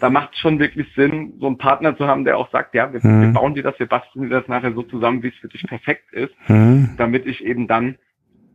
da 0.00 0.10
macht 0.10 0.32
es 0.32 0.38
schon 0.38 0.58
wirklich 0.58 0.86
Sinn, 0.94 1.34
so 1.38 1.46
einen 1.46 1.58
Partner 1.58 1.96
zu 1.96 2.06
haben, 2.06 2.24
der 2.24 2.38
auch 2.38 2.50
sagt, 2.50 2.74
ja, 2.74 2.92
wir, 2.92 3.00
mhm. 3.02 3.22
wir 3.22 3.32
bauen 3.32 3.54
dir 3.54 3.62
das, 3.62 3.78
wir 3.78 3.86
basteln 3.86 4.28
dir 4.28 4.40
das 4.40 4.48
nachher 4.48 4.72
so 4.72 4.82
zusammen, 4.82 5.22
wie 5.22 5.28
es 5.28 5.36
für 5.36 5.48
dich 5.48 5.62
perfekt 5.64 6.12
ist, 6.12 6.34
hm. 6.46 6.90
damit 6.96 7.26
ich 7.26 7.44
eben 7.44 7.68
dann 7.68 7.96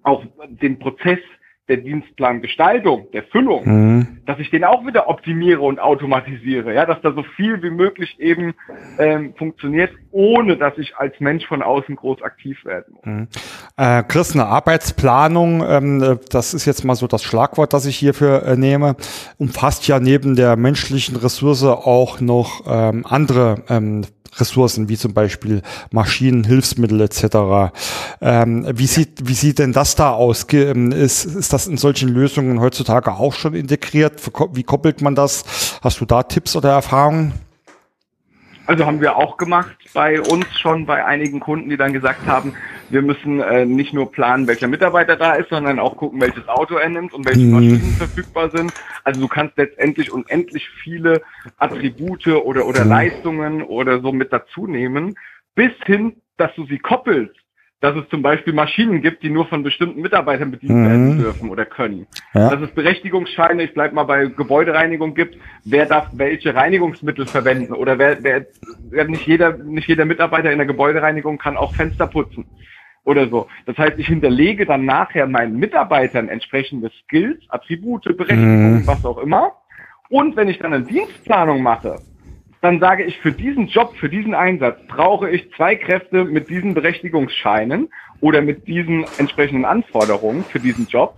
auch 0.03 0.23
den 0.49 0.79
Prozess 0.79 1.19
der 1.67 1.77
Dienstplangestaltung, 1.77 3.11
der 3.11 3.23
Füllung, 3.23 3.65
mhm. 3.65 4.07
dass 4.25 4.39
ich 4.39 4.49
den 4.49 4.63
auch 4.63 4.85
wieder 4.85 5.09
optimiere 5.09 5.61
und 5.61 5.79
automatisiere, 5.79 6.73
ja, 6.73 6.85
dass 6.85 7.01
da 7.01 7.11
so 7.11 7.23
viel 7.35 7.61
wie 7.61 7.69
möglich 7.69 8.19
eben 8.19 8.53
ähm, 8.99 9.33
funktioniert, 9.37 9.91
ohne 10.11 10.57
dass 10.57 10.77
ich 10.77 10.95
als 10.95 11.19
Mensch 11.19 11.45
von 11.45 11.61
außen 11.61 11.95
groß 11.95 12.21
aktiv 12.21 12.63
werden 12.63 12.95
muss. 12.95 13.05
Mhm. 13.05 13.27
Äh, 13.75 14.03
Chris, 14.03 14.33
eine 14.33 14.45
Arbeitsplanung, 14.45 15.63
ähm, 15.67 16.01
äh, 16.01 16.17
das 16.31 16.53
ist 16.53 16.65
jetzt 16.65 16.85
mal 16.85 16.95
so 16.95 17.07
das 17.07 17.23
Schlagwort, 17.23 17.73
das 17.73 17.85
ich 17.85 17.97
hierfür 17.97 18.43
äh, 18.43 18.55
nehme, 18.55 18.95
umfasst 19.37 19.87
ja 19.87 19.99
neben 19.99 20.35
der 20.35 20.55
menschlichen 20.55 21.17
Ressource 21.17 21.63
auch 21.63 22.21
noch 22.21 22.63
ähm, 22.67 23.05
andere 23.07 23.63
ähm, 23.69 24.03
Ressourcen 24.37 24.89
wie 24.89 24.97
zum 24.97 25.13
Beispiel 25.13 25.61
Maschinen, 25.91 26.43
Hilfsmittel 26.43 27.01
etc. 27.01 27.73
Ähm, 28.21 28.67
wie, 28.73 28.87
sieht, 28.87 29.27
wie 29.27 29.33
sieht 29.33 29.59
denn 29.59 29.73
das 29.73 29.95
da 29.95 30.11
aus? 30.11 30.45
Ähm, 30.51 30.91
ist, 30.91 31.25
ist 31.25 31.53
das 31.53 31.67
in 31.67 31.77
solchen 31.77 32.09
Lösungen 32.09 32.59
heutzutage 32.59 33.13
auch 33.13 33.33
schon 33.33 33.53
integriert? 33.53 34.21
Wie 34.53 34.63
koppelt 34.63 35.01
man 35.01 35.15
das? 35.15 35.43
Hast 35.81 36.01
du 36.01 36.05
da 36.05 36.23
Tipps 36.23 36.55
oder 36.55 36.71
Erfahrungen? 36.71 37.46
Also 38.67 38.85
haben 38.85 38.99
wir 38.99 39.15
auch 39.15 39.37
gemacht 39.37 39.77
bei 39.93 40.19
uns 40.19 40.45
schon, 40.59 40.85
bei 40.85 41.05
einigen 41.05 41.39
Kunden, 41.39 41.69
die 41.69 41.77
dann 41.77 41.93
gesagt 41.93 42.27
haben, 42.27 42.53
wir 42.89 43.01
müssen 43.01 43.39
äh, 43.39 43.65
nicht 43.65 43.93
nur 43.93 44.11
planen, 44.11 44.45
welcher 44.45 44.67
Mitarbeiter 44.67 45.15
da 45.15 45.35
ist, 45.35 45.49
sondern 45.49 45.79
auch 45.79 45.95
gucken, 45.95 46.19
welches 46.19 46.47
Auto 46.49 46.75
er 46.75 46.89
nimmt 46.89 47.13
und 47.13 47.25
welche 47.25 47.45
mhm. 47.45 47.51
Maschinen 47.51 47.95
verfügbar 47.97 48.49
sind. 48.49 48.73
Also 49.05 49.21
du 49.21 49.27
kannst 49.29 49.57
letztendlich 49.57 50.11
unendlich 50.11 50.69
viele 50.83 51.21
Attribute 51.57 52.27
oder, 52.27 52.65
oder 52.65 52.83
mhm. 52.83 52.89
Leistungen 52.89 53.63
oder 53.63 54.01
so 54.01 54.11
mit 54.11 54.33
dazu 54.33 54.67
nehmen, 54.67 55.15
bis 55.55 55.71
hin, 55.85 56.17
dass 56.35 56.53
du 56.55 56.65
sie 56.65 56.77
koppelst 56.77 57.35
dass 57.79 57.95
es 57.95 58.09
zum 58.09 58.23
Beispiel 58.23 58.53
Maschinen 58.53 59.01
gibt, 59.01 59.21
die 59.21 59.29
nur 59.29 59.45
von 59.47 59.61
bestimmten 59.61 60.01
Mitarbeitern 60.01 60.51
bedient 60.51 60.79
mhm. 60.79 60.85
werden 60.85 61.17
dürfen 61.19 61.49
oder 61.49 61.65
können. 61.65 62.07
Ja. 62.33 62.49
Dass 62.49 62.61
es 62.61 62.71
Berechtigungsscheine, 62.71 63.63
ich 63.63 63.73
bleib 63.73 63.93
mal 63.93 64.03
bei 64.03 64.25
Gebäudereinigung 64.25 65.13
gibt, 65.13 65.37
wer 65.63 65.85
darf 65.85 66.09
welche 66.13 66.55
Reinigungsmittel 66.55 67.27
verwenden 67.27 67.73
oder 67.73 67.99
wer, 67.99 68.23
wer, 68.23 68.47
wer 68.89 69.05
nicht 69.05 69.27
jeder, 69.27 69.57
nicht 69.57 69.87
jeder 69.87 70.05
Mitarbeiter 70.05 70.51
in 70.51 70.57
der 70.57 70.67
Gebäudereinigung 70.67 71.37
kann 71.37 71.55
auch 71.55 71.75
Fenster 71.75 72.07
putzen 72.07 72.45
oder 73.03 73.29
so. 73.29 73.47
Das 73.65 73.77
heißt, 73.77 73.97
ich 73.99 74.07
hinterlege 74.07 74.65
dann 74.65 74.85
nachher 74.85 75.27
meinen 75.27 75.57
Mitarbeitern 75.57 76.29
entsprechende 76.29 76.91
Skills, 77.03 77.43
Attribute, 77.49 78.03
Berechtigungen, 78.03 78.81
mhm. 78.81 78.87
was 78.87 79.05
auch 79.05 79.19
immer. 79.19 79.53
Und 80.09 80.35
wenn 80.35 80.49
ich 80.49 80.57
dann 80.59 80.73
eine 80.73 80.83
Dienstplanung 80.83 81.61
mache, 81.61 81.99
dann 82.61 82.79
sage 82.79 83.03
ich, 83.03 83.17
für 83.19 83.31
diesen 83.31 83.67
Job, 83.67 83.95
für 83.97 84.09
diesen 84.09 84.33
Einsatz 84.33 84.79
brauche 84.87 85.29
ich 85.29 85.51
zwei 85.55 85.75
Kräfte 85.75 86.25
mit 86.25 86.49
diesen 86.49 86.73
Berechtigungsscheinen 86.73 87.89
oder 88.19 88.41
mit 88.41 88.67
diesen 88.67 89.05
entsprechenden 89.17 89.65
Anforderungen 89.65 90.43
für 90.43 90.59
diesen 90.59 90.87
Job. 90.87 91.17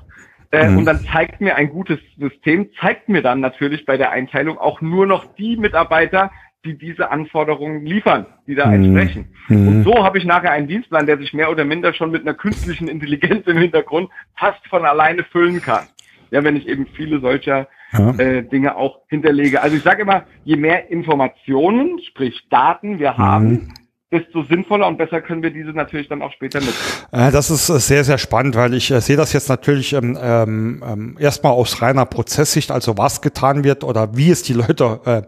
Äh, 0.51 0.67
mhm. 0.67 0.79
Und 0.79 0.85
dann 0.85 0.99
zeigt 1.05 1.41
mir 1.41 1.55
ein 1.55 1.69
gutes 1.69 1.99
System, 2.17 2.69
zeigt 2.79 3.07
mir 3.07 3.21
dann 3.21 3.39
natürlich 3.39 3.85
bei 3.85 3.97
der 3.97 4.11
Einteilung 4.11 4.57
auch 4.57 4.81
nur 4.81 5.05
noch 5.05 5.35
die 5.35 5.57
Mitarbeiter, 5.57 6.31
die 6.65 6.77
diese 6.77 7.09
Anforderungen 7.09 7.85
liefern, 7.85 8.25
die 8.45 8.55
da 8.55 8.67
mhm. 8.67 8.73
entsprechen. 8.73 9.27
Mhm. 9.47 9.67
Und 9.67 9.83
so 9.83 10.03
habe 10.03 10.17
ich 10.17 10.25
nachher 10.25 10.51
einen 10.51 10.67
Dienstplan, 10.67 11.05
der 11.05 11.17
sich 11.17 11.33
mehr 11.33 11.49
oder 11.49 11.63
minder 11.63 11.93
schon 11.93 12.11
mit 12.11 12.23
einer 12.23 12.33
künstlichen 12.33 12.87
Intelligenz 12.87 13.47
im 13.47 13.57
Hintergrund 13.57 14.09
fast 14.37 14.65
von 14.67 14.85
alleine 14.85 15.23
füllen 15.23 15.61
kann. 15.61 15.87
Ja, 16.31 16.43
wenn 16.43 16.55
ich 16.55 16.67
eben 16.67 16.85
viele 16.85 17.19
solcher 17.21 17.67
ja. 17.91 18.11
äh, 18.17 18.43
Dinge 18.43 18.75
auch 18.75 18.99
hinterlege. 19.07 19.61
Also 19.61 19.77
ich 19.77 19.83
sage 19.83 20.01
immer, 20.01 20.23
je 20.43 20.55
mehr 20.55 20.89
Informationen, 20.89 21.99
sprich 21.99 22.47
Daten 22.49 22.99
wir 22.99 23.17
haben, 23.17 23.49
mhm 23.49 23.73
desto 24.11 24.43
sinnvoller 24.43 24.87
und 24.87 24.97
besser 24.97 25.21
können 25.21 25.43
wir 25.43 25.51
diese 25.51 25.69
natürlich 25.69 26.07
dann 26.07 26.21
auch 26.21 26.31
später 26.31 26.59
nutzen. 26.59 27.05
Äh, 27.11 27.31
das 27.31 27.51
ist 27.51 27.69
äh, 27.69 27.79
sehr, 27.79 28.03
sehr 28.03 28.17
spannend, 28.17 28.55
weil 28.55 28.73
ich 28.73 28.89
äh, 28.89 29.01
sehe 29.01 29.17
das 29.17 29.33
jetzt 29.33 29.49
natürlich 29.49 29.93
ähm, 29.93 30.17
ähm, 30.19 30.83
ähm, 30.85 31.17
erstmal 31.19 31.51
aus 31.51 31.81
reiner 31.81 32.05
Prozesssicht, 32.05 32.71
also 32.71 32.97
was 32.97 33.21
getan 33.21 33.63
wird 33.63 33.83
oder 33.83 34.15
wie 34.17 34.31
es 34.31 34.41
die 34.41 34.53
Leute 34.53 34.99
äh, 35.05 35.21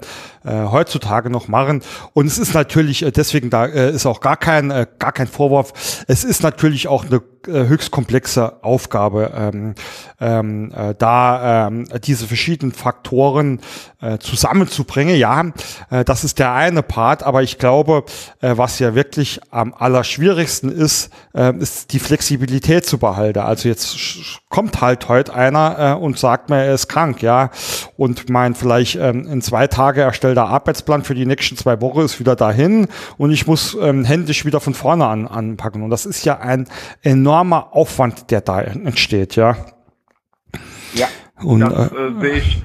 äh, 0.44 0.66
heutzutage 0.66 1.30
noch 1.30 1.48
machen. 1.48 1.82
Und 2.14 2.28
es 2.28 2.38
ist 2.38 2.54
natürlich, 2.54 3.04
äh, 3.04 3.12
deswegen 3.12 3.50
da 3.50 3.66
äh, 3.66 3.92
ist 3.92 4.06
auch 4.06 4.22
gar 4.22 4.38
kein, 4.38 4.72
äh, 4.72 4.88
gar 5.00 5.12
kein 5.12 5.28
Vorwurf, 5.28 5.74
es 6.08 6.24
ist 6.24 6.44
natürlich 6.44 6.88
auch 6.88 7.06
eine 7.06 7.22
äh, 7.48 7.68
höchst 7.68 7.92
komplexe 7.92 8.64
Aufgabe, 8.64 9.32
ähm, 9.36 9.76
ähm, 10.20 10.72
äh, 10.76 10.94
da 10.96 11.68
ähm, 11.68 11.88
diese 12.04 12.28
verschiedenen 12.28 12.72
Faktoren 12.72 13.62
äh, 14.00 14.20
zusammenzubringen. 14.20 15.16
Ja, 15.16 15.46
äh, 15.90 16.04
das 16.06 16.24
ist 16.24 16.38
der 16.38 16.54
eine 16.54 16.84
Part, 16.84 17.24
aber 17.24 17.42
ich 17.42 17.58
glaube, 17.58 18.04
äh, 18.42 18.58
was 18.58 18.78
ja 18.80 18.94
wirklich 18.94 19.40
am 19.50 19.74
allerschwierigsten 19.74 20.72
ist, 20.72 21.10
äh, 21.34 21.56
ist 21.58 21.94
die 21.94 22.00
Flexibilität 22.00 22.86
zu 22.86 23.00
behalten. 23.00 23.40
Also 23.40 23.70
jetzt 23.70 23.96
kommt 24.50 24.82
halt 24.82 25.10
heute 25.10 25.34
einer 25.34 25.96
äh, 25.98 26.00
und 26.00 26.20
sagt 26.20 26.50
mir, 26.50 26.64
er 26.64 26.76
ist 26.76 26.90
krank, 26.90 27.24
ja, 27.24 27.50
und 27.98 28.30
mein 28.30 28.54
vielleicht 28.54 28.98
ähm, 28.98 29.26
in 29.26 29.42
zwei 29.42 29.68
Tage 29.68 30.02
erstellter 30.32 30.48
Arbeitsplan 30.48 31.04
für 31.04 31.16
die 31.16 31.26
nächsten 31.26 31.58
zwei 31.58 31.82
Wochen 31.82 32.02
ist 32.02 32.20
wieder 32.20 32.36
dahin 32.36 32.88
und 33.18 33.32
ich 33.32 33.48
muss 33.48 33.78
ähm, 33.82 34.06
händisch 34.06 34.46
wieder 34.46 34.60
von 34.60 34.74
vorne 34.74 35.06
an, 35.06 35.28
anpacken. 35.28 35.84
Und 35.84 35.90
das 35.90 36.06
ist 36.06 36.26
ja 36.26 36.40
ein 36.40 36.68
enormer 37.04 37.76
Aufwand, 37.76 38.32
der 38.32 38.42
da 38.42 38.62
entsteht, 38.62 39.36
ja. 39.36 39.56
Ja, 40.94 41.08
und, 41.44 41.62
das 41.62 41.92
äh, 41.92 41.96
äh 41.96 42.22
sehe 42.22 42.34
ich 42.34 42.64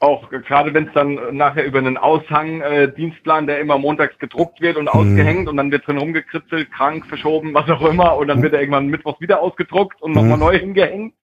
auch 0.00 0.30
gerade 0.30 0.72
wenn 0.74 0.86
es 0.86 0.92
dann 0.92 1.18
nachher 1.36 1.64
über 1.64 1.78
einen 1.78 1.96
Aushang 1.96 2.60
äh, 2.60 2.92
Dienstplan, 2.92 3.48
der 3.48 3.58
immer 3.58 3.78
montags 3.78 4.16
gedruckt 4.20 4.60
wird 4.60 4.76
und 4.76 4.84
mhm. 4.84 4.88
ausgehängt 4.90 5.48
und 5.48 5.56
dann 5.56 5.72
wird 5.72 5.88
drin 5.88 5.98
rumgekritzelt, 5.98 6.70
krank, 6.70 7.04
verschoben, 7.06 7.52
was 7.52 7.68
auch 7.68 7.84
immer 7.84 8.16
und 8.16 8.28
dann 8.28 8.40
wird 8.40 8.54
er 8.54 8.60
irgendwann 8.60 8.86
mittwochs 8.86 9.20
wieder 9.20 9.40
ausgedruckt 9.40 10.00
und 10.00 10.12
nochmal 10.12 10.36
mhm. 10.36 10.44
neu 10.44 10.58
hingehängt. 10.58 11.14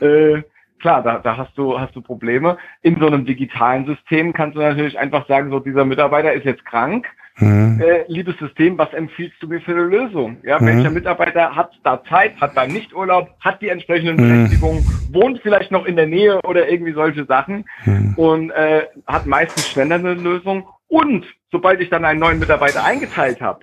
Äh, 0.00 0.42
klar, 0.84 1.02
da, 1.02 1.18
da 1.18 1.38
hast 1.38 1.56
du, 1.56 1.80
hast 1.80 1.96
du 1.96 2.02
Probleme. 2.02 2.58
In 2.82 3.00
so 3.00 3.06
einem 3.06 3.24
digitalen 3.24 3.86
System 3.86 4.34
kannst 4.34 4.54
du 4.54 4.60
natürlich 4.60 4.98
einfach 4.98 5.26
sagen, 5.26 5.50
so 5.50 5.58
dieser 5.58 5.86
Mitarbeiter 5.86 6.34
ist 6.34 6.44
jetzt 6.44 6.66
krank. 6.66 7.06
Mhm. 7.38 7.80
Äh, 7.80 8.04
liebes 8.08 8.36
System, 8.36 8.76
was 8.76 8.92
empfiehlst 8.92 9.36
du 9.40 9.48
mir 9.48 9.62
für 9.62 9.70
eine 9.70 9.84
Lösung? 9.84 10.36
Ja, 10.42 10.60
mhm. 10.60 10.66
welcher 10.66 10.90
Mitarbeiter 10.90 11.56
hat 11.56 11.70
da 11.84 12.04
Zeit, 12.04 12.38
hat 12.38 12.54
da 12.54 12.66
Nichturlaub, 12.66 13.30
hat 13.40 13.62
die 13.62 13.70
entsprechenden 13.70 14.16
mhm. 14.16 14.28
Berechtigungen, 14.28 14.84
wohnt 15.10 15.40
vielleicht 15.40 15.70
noch 15.70 15.86
in 15.86 15.96
der 15.96 16.06
Nähe 16.06 16.38
oder 16.42 16.68
irgendwie 16.68 16.92
solche 16.92 17.24
Sachen 17.24 17.64
mhm. 17.86 18.12
und 18.16 18.50
äh, 18.50 18.82
hat 19.06 19.24
meistens 19.24 19.66
schneller 19.66 19.94
eine 19.94 20.12
Lösung. 20.12 20.68
Und 20.86 21.24
sobald 21.50 21.80
ich 21.80 21.88
dann 21.88 22.04
einen 22.04 22.20
neuen 22.20 22.38
Mitarbeiter 22.38 22.84
eingeteilt 22.84 23.40
habe, 23.40 23.60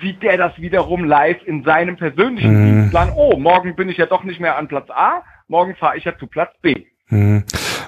sieht 0.00 0.22
der 0.22 0.38
das 0.38 0.58
wiederum 0.58 1.04
live 1.04 1.44
in 1.44 1.64
seinem 1.64 1.96
persönlichen 1.96 2.54
mhm. 2.54 2.64
Dienstplan. 2.64 3.12
Oh, 3.14 3.36
morgen 3.36 3.76
bin 3.76 3.90
ich 3.90 3.98
ja 3.98 4.06
doch 4.06 4.24
nicht 4.24 4.40
mehr 4.40 4.56
an 4.56 4.68
Platz 4.68 4.88
A, 4.88 5.22
morgen 5.48 5.76
fahre 5.76 5.96
ich 5.96 6.04
ja 6.04 6.16
zu 6.18 6.26
Platz 6.26 6.56
B. 6.60 6.86
Mhm. 7.08 7.44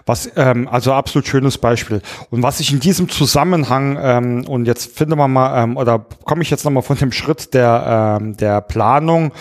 Was, 0.07 0.31
ähm, 0.37 0.69
also 0.69 0.93
absolut 0.93 1.27
schönes 1.27 1.57
Beispiel. 1.57 2.03
Und 2.31 2.43
was 2.43 2.61
ich 2.61 2.73
in 2.73 2.81
diesem 2.81 3.09
Zusammenhang, 3.09 3.99
ähm, 4.01 4.47
und 4.47 4.67
jetzt 4.67 4.97
finde 4.97 5.17
man 5.17 5.33
mal, 5.33 5.63
ähm, 5.63 5.77
oder 5.79 6.05
komme 6.25 6.43
ich 6.43 6.51
jetzt 6.51 6.65
nochmal 6.65 6.83
von 6.83 6.99
dem 6.99 7.11
Schritt 7.11 7.55
der, 7.55 8.19
ähm, 8.21 8.37
der 8.37 8.61
Planung 8.61 9.33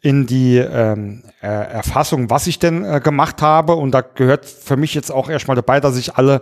in 0.00 0.26
die 0.26 0.58
ähm, 0.58 1.24
äh, 1.42 1.46
Erfassung, 1.46 2.30
was 2.30 2.46
ich 2.46 2.60
denn 2.60 2.84
äh, 2.84 3.00
gemacht 3.00 3.42
habe. 3.42 3.74
Und 3.74 3.90
da 3.92 4.00
gehört 4.00 4.46
für 4.46 4.76
mich 4.76 4.94
jetzt 4.94 5.10
auch 5.10 5.28
erstmal 5.28 5.56
dabei, 5.56 5.80
dass 5.80 5.96
ich 5.96 6.14
alle 6.14 6.40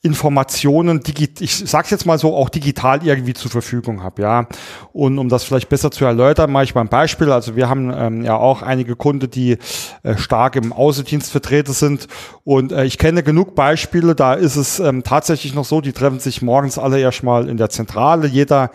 Informationen, 0.00 1.00
digit 1.00 1.42
ich 1.42 1.56
sag's 1.56 1.90
jetzt 1.90 2.06
mal 2.06 2.18
so, 2.18 2.34
auch 2.34 2.48
digital 2.48 3.04
irgendwie 3.04 3.34
zur 3.34 3.50
Verfügung 3.50 4.02
habe, 4.02 4.22
ja. 4.22 4.46
Und 4.92 5.18
um 5.18 5.28
das 5.28 5.44
vielleicht 5.44 5.68
besser 5.68 5.90
zu 5.90 6.06
erläutern, 6.06 6.50
mache 6.50 6.64
ich 6.64 6.74
mal 6.74 6.80
ein 6.80 6.88
Beispiel. 6.88 7.30
Also 7.30 7.56
wir 7.56 7.68
haben 7.68 7.92
ähm, 7.94 8.24
ja 8.24 8.36
auch 8.36 8.62
einige 8.62 8.96
Kunden, 8.96 9.30
die 9.30 9.58
äh, 10.02 10.16
stark 10.16 10.56
im 10.56 10.72
Außendienst 10.72 11.30
vertreten 11.30 11.74
sind. 11.74 12.08
Und 12.48 12.72
äh, 12.72 12.86
ich 12.86 12.96
kenne 12.96 13.22
genug 13.22 13.54
Beispiele, 13.54 14.14
da 14.14 14.32
ist 14.32 14.56
es 14.56 14.80
ähm, 14.80 15.02
tatsächlich 15.02 15.54
noch 15.54 15.66
so, 15.66 15.82
die 15.82 15.92
treffen 15.92 16.18
sich 16.18 16.40
morgens 16.40 16.78
alle 16.78 16.98
erstmal 16.98 17.46
in 17.46 17.58
der 17.58 17.68
Zentrale. 17.68 18.26
Jeder 18.26 18.70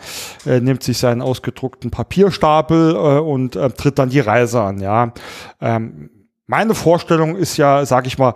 äh, 0.46 0.60
nimmt 0.60 0.84
sich 0.84 0.98
seinen 0.98 1.20
ausgedruckten 1.20 1.90
Papierstapel 1.90 2.94
äh, 2.94 3.18
und 3.18 3.56
äh, 3.56 3.70
tritt 3.70 3.98
dann 3.98 4.10
die 4.10 4.20
Reise 4.20 4.62
an, 4.62 4.78
ja. 4.78 5.12
Ähm, 5.60 6.08
meine 6.46 6.76
Vorstellung 6.76 7.34
ist 7.34 7.56
ja, 7.56 7.84
sag 7.84 8.06
ich 8.06 8.16
mal, 8.16 8.34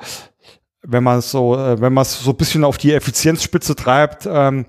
wenn 0.83 1.05
man 1.05 1.19
es 1.19 1.31
so, 1.31 1.55
äh, 1.55 1.81
wenn 1.81 1.93
man 1.93 2.03
es 2.03 2.19
so 2.19 2.31
ein 2.31 2.37
bisschen 2.37 2.65
auf 2.65 2.77
die 2.77 2.93
Effizienzspitze 2.93 3.77
treibt, 3.77 4.29
ähm, 4.29 4.67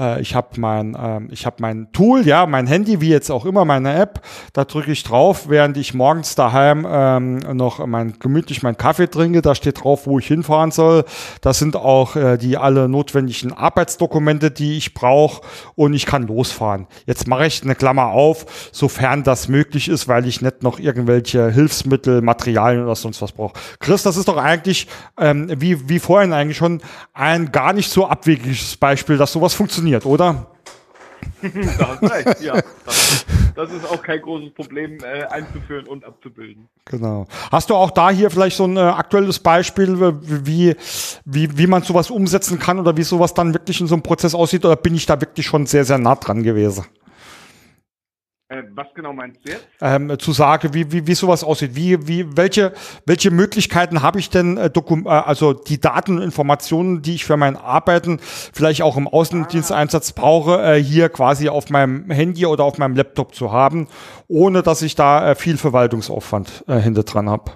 äh, 0.00 0.20
ich 0.20 0.34
habe 0.34 0.48
mein, 0.58 0.96
ähm, 0.98 1.28
ich 1.30 1.46
habe 1.46 1.56
mein 1.60 1.92
Tool, 1.92 2.26
ja, 2.26 2.46
mein 2.46 2.66
Handy, 2.66 3.00
wie 3.00 3.10
jetzt 3.10 3.30
auch 3.30 3.44
immer, 3.44 3.64
meine 3.64 3.94
App, 3.94 4.22
da 4.52 4.64
drücke 4.64 4.90
ich 4.90 5.02
drauf, 5.02 5.48
während 5.48 5.76
ich 5.76 5.94
morgens 5.94 6.34
daheim 6.34 6.86
ähm, 6.88 7.38
noch 7.56 7.84
mein, 7.86 8.18
gemütlich 8.18 8.62
meinen 8.62 8.76
Kaffee 8.76 9.08
trinke, 9.08 9.42
da 9.42 9.54
steht 9.54 9.84
drauf, 9.84 10.06
wo 10.06 10.18
ich 10.18 10.26
hinfahren 10.26 10.70
soll. 10.70 11.04
Das 11.42 11.58
sind 11.58 11.76
auch 11.76 12.16
äh, 12.16 12.38
die 12.38 12.56
alle 12.56 12.88
notwendigen 12.88 13.52
Arbeitsdokumente, 13.52 14.50
die 14.50 14.76
ich 14.76 14.94
brauche 14.94 15.42
und 15.74 15.92
ich 15.92 16.06
kann 16.06 16.26
losfahren. 16.26 16.86
Jetzt 17.06 17.28
mache 17.28 17.46
ich 17.46 17.62
eine 17.62 17.74
Klammer 17.74 18.06
auf, 18.06 18.70
sofern 18.72 19.22
das 19.22 19.48
möglich 19.48 19.88
ist, 19.88 20.08
weil 20.08 20.26
ich 20.26 20.40
nicht 20.40 20.62
noch 20.62 20.78
irgendwelche 20.78 21.50
Hilfsmittel, 21.50 22.22
Materialien 22.22 22.84
oder 22.84 22.96
sonst 22.96 23.20
was 23.20 23.32
brauche. 23.32 23.54
Chris, 23.78 24.02
das 24.02 24.16
ist 24.16 24.28
doch 24.28 24.38
eigentlich, 24.38 24.86
ähm, 25.18 25.50
wie, 25.56 25.88
wie 25.88 25.98
vorhin 25.98 26.32
eigentlich 26.32 26.56
schon, 26.56 26.80
ein 27.12 27.52
gar 27.52 27.72
nicht 27.72 27.90
so 27.90 28.06
abwegiges 28.06 28.76
Beispiel, 28.76 29.16
dass 29.18 29.32
sowas 29.32 29.54
funktioniert 29.54 29.89
funktioniert, 29.90 30.06
oder? 30.06 30.46
da 31.78 31.88
hast 31.88 32.02
recht, 32.02 32.40
ja. 32.40 32.54
Das, 32.84 33.26
das, 33.54 33.72
ist 33.72 33.90
auch 33.90 34.02
kein 34.02 34.20
großes 34.20 34.52
Problem 34.54 34.98
äh, 35.02 35.24
einzuführen 35.24 35.86
und 35.86 36.04
abzubilden. 36.04 36.68
Genau. 36.84 37.26
Hast 37.50 37.70
du 37.70 37.74
auch 37.74 37.90
da 37.90 38.10
hier 38.10 38.30
vielleicht 38.30 38.56
so 38.56 38.64
ein 38.64 38.76
äh, 38.76 38.80
aktuelles 38.80 39.38
Beispiel, 39.38 39.98
wie, 40.22 40.76
wie, 41.24 41.58
wie 41.58 41.66
man 41.66 41.82
sowas 41.82 42.10
umsetzen 42.10 42.58
kann 42.58 42.78
oder 42.78 42.96
wie 42.96 43.02
sowas 43.02 43.34
dann 43.34 43.54
wirklich 43.54 43.80
in 43.80 43.86
so 43.86 43.94
einem 43.94 44.02
Prozess 44.02 44.34
aussieht? 44.34 44.64
Oder 44.64 44.76
bin 44.76 44.94
ich 44.94 45.06
da 45.06 45.20
wirklich 45.20 45.46
schon 45.46 45.66
sehr, 45.66 45.84
sehr 45.84 45.98
nah 45.98 46.14
dran 46.14 46.42
gewesen? 46.42 46.84
Äh, 48.50 48.64
was 48.74 48.88
genau 48.94 49.12
meinst 49.12 49.38
du 49.46 49.52
jetzt? 49.52 49.68
Ähm, 49.80 50.18
zu 50.18 50.32
sagen, 50.32 50.74
wie, 50.74 50.90
wie, 50.90 51.06
wie 51.06 51.14
sowas 51.14 51.44
aussieht. 51.44 51.76
Wie, 51.76 52.08
wie, 52.08 52.36
welche, 52.36 52.72
welche 53.06 53.30
Möglichkeiten 53.30 54.02
habe 54.02 54.18
ich 54.18 54.28
denn, 54.28 54.56
äh, 54.56 54.68
Dokum 54.68 55.06
äh, 55.06 55.10
also 55.10 55.52
die 55.52 55.80
Daten 55.80 56.16
und 56.16 56.22
Informationen, 56.22 57.00
die 57.00 57.14
ich 57.14 57.24
für 57.24 57.36
mein 57.36 57.56
Arbeiten 57.56 58.18
vielleicht 58.20 58.82
auch 58.82 58.96
im 58.96 59.06
Außendiensteinsatz 59.06 60.14
ah. 60.16 60.20
brauche, 60.20 60.62
äh, 60.62 60.82
hier 60.82 61.10
quasi 61.10 61.48
auf 61.48 61.70
meinem 61.70 62.10
Handy 62.10 62.44
oder 62.44 62.64
auf 62.64 62.76
meinem 62.76 62.96
Laptop 62.96 63.36
zu 63.36 63.52
haben, 63.52 63.86
ohne 64.26 64.62
dass 64.62 64.82
ich 64.82 64.96
da 64.96 65.30
äh, 65.30 65.34
viel 65.36 65.56
Verwaltungsaufwand 65.56 66.64
äh, 66.66 66.80
hinter 66.80 67.04
dran 67.04 67.30
habe? 67.30 67.52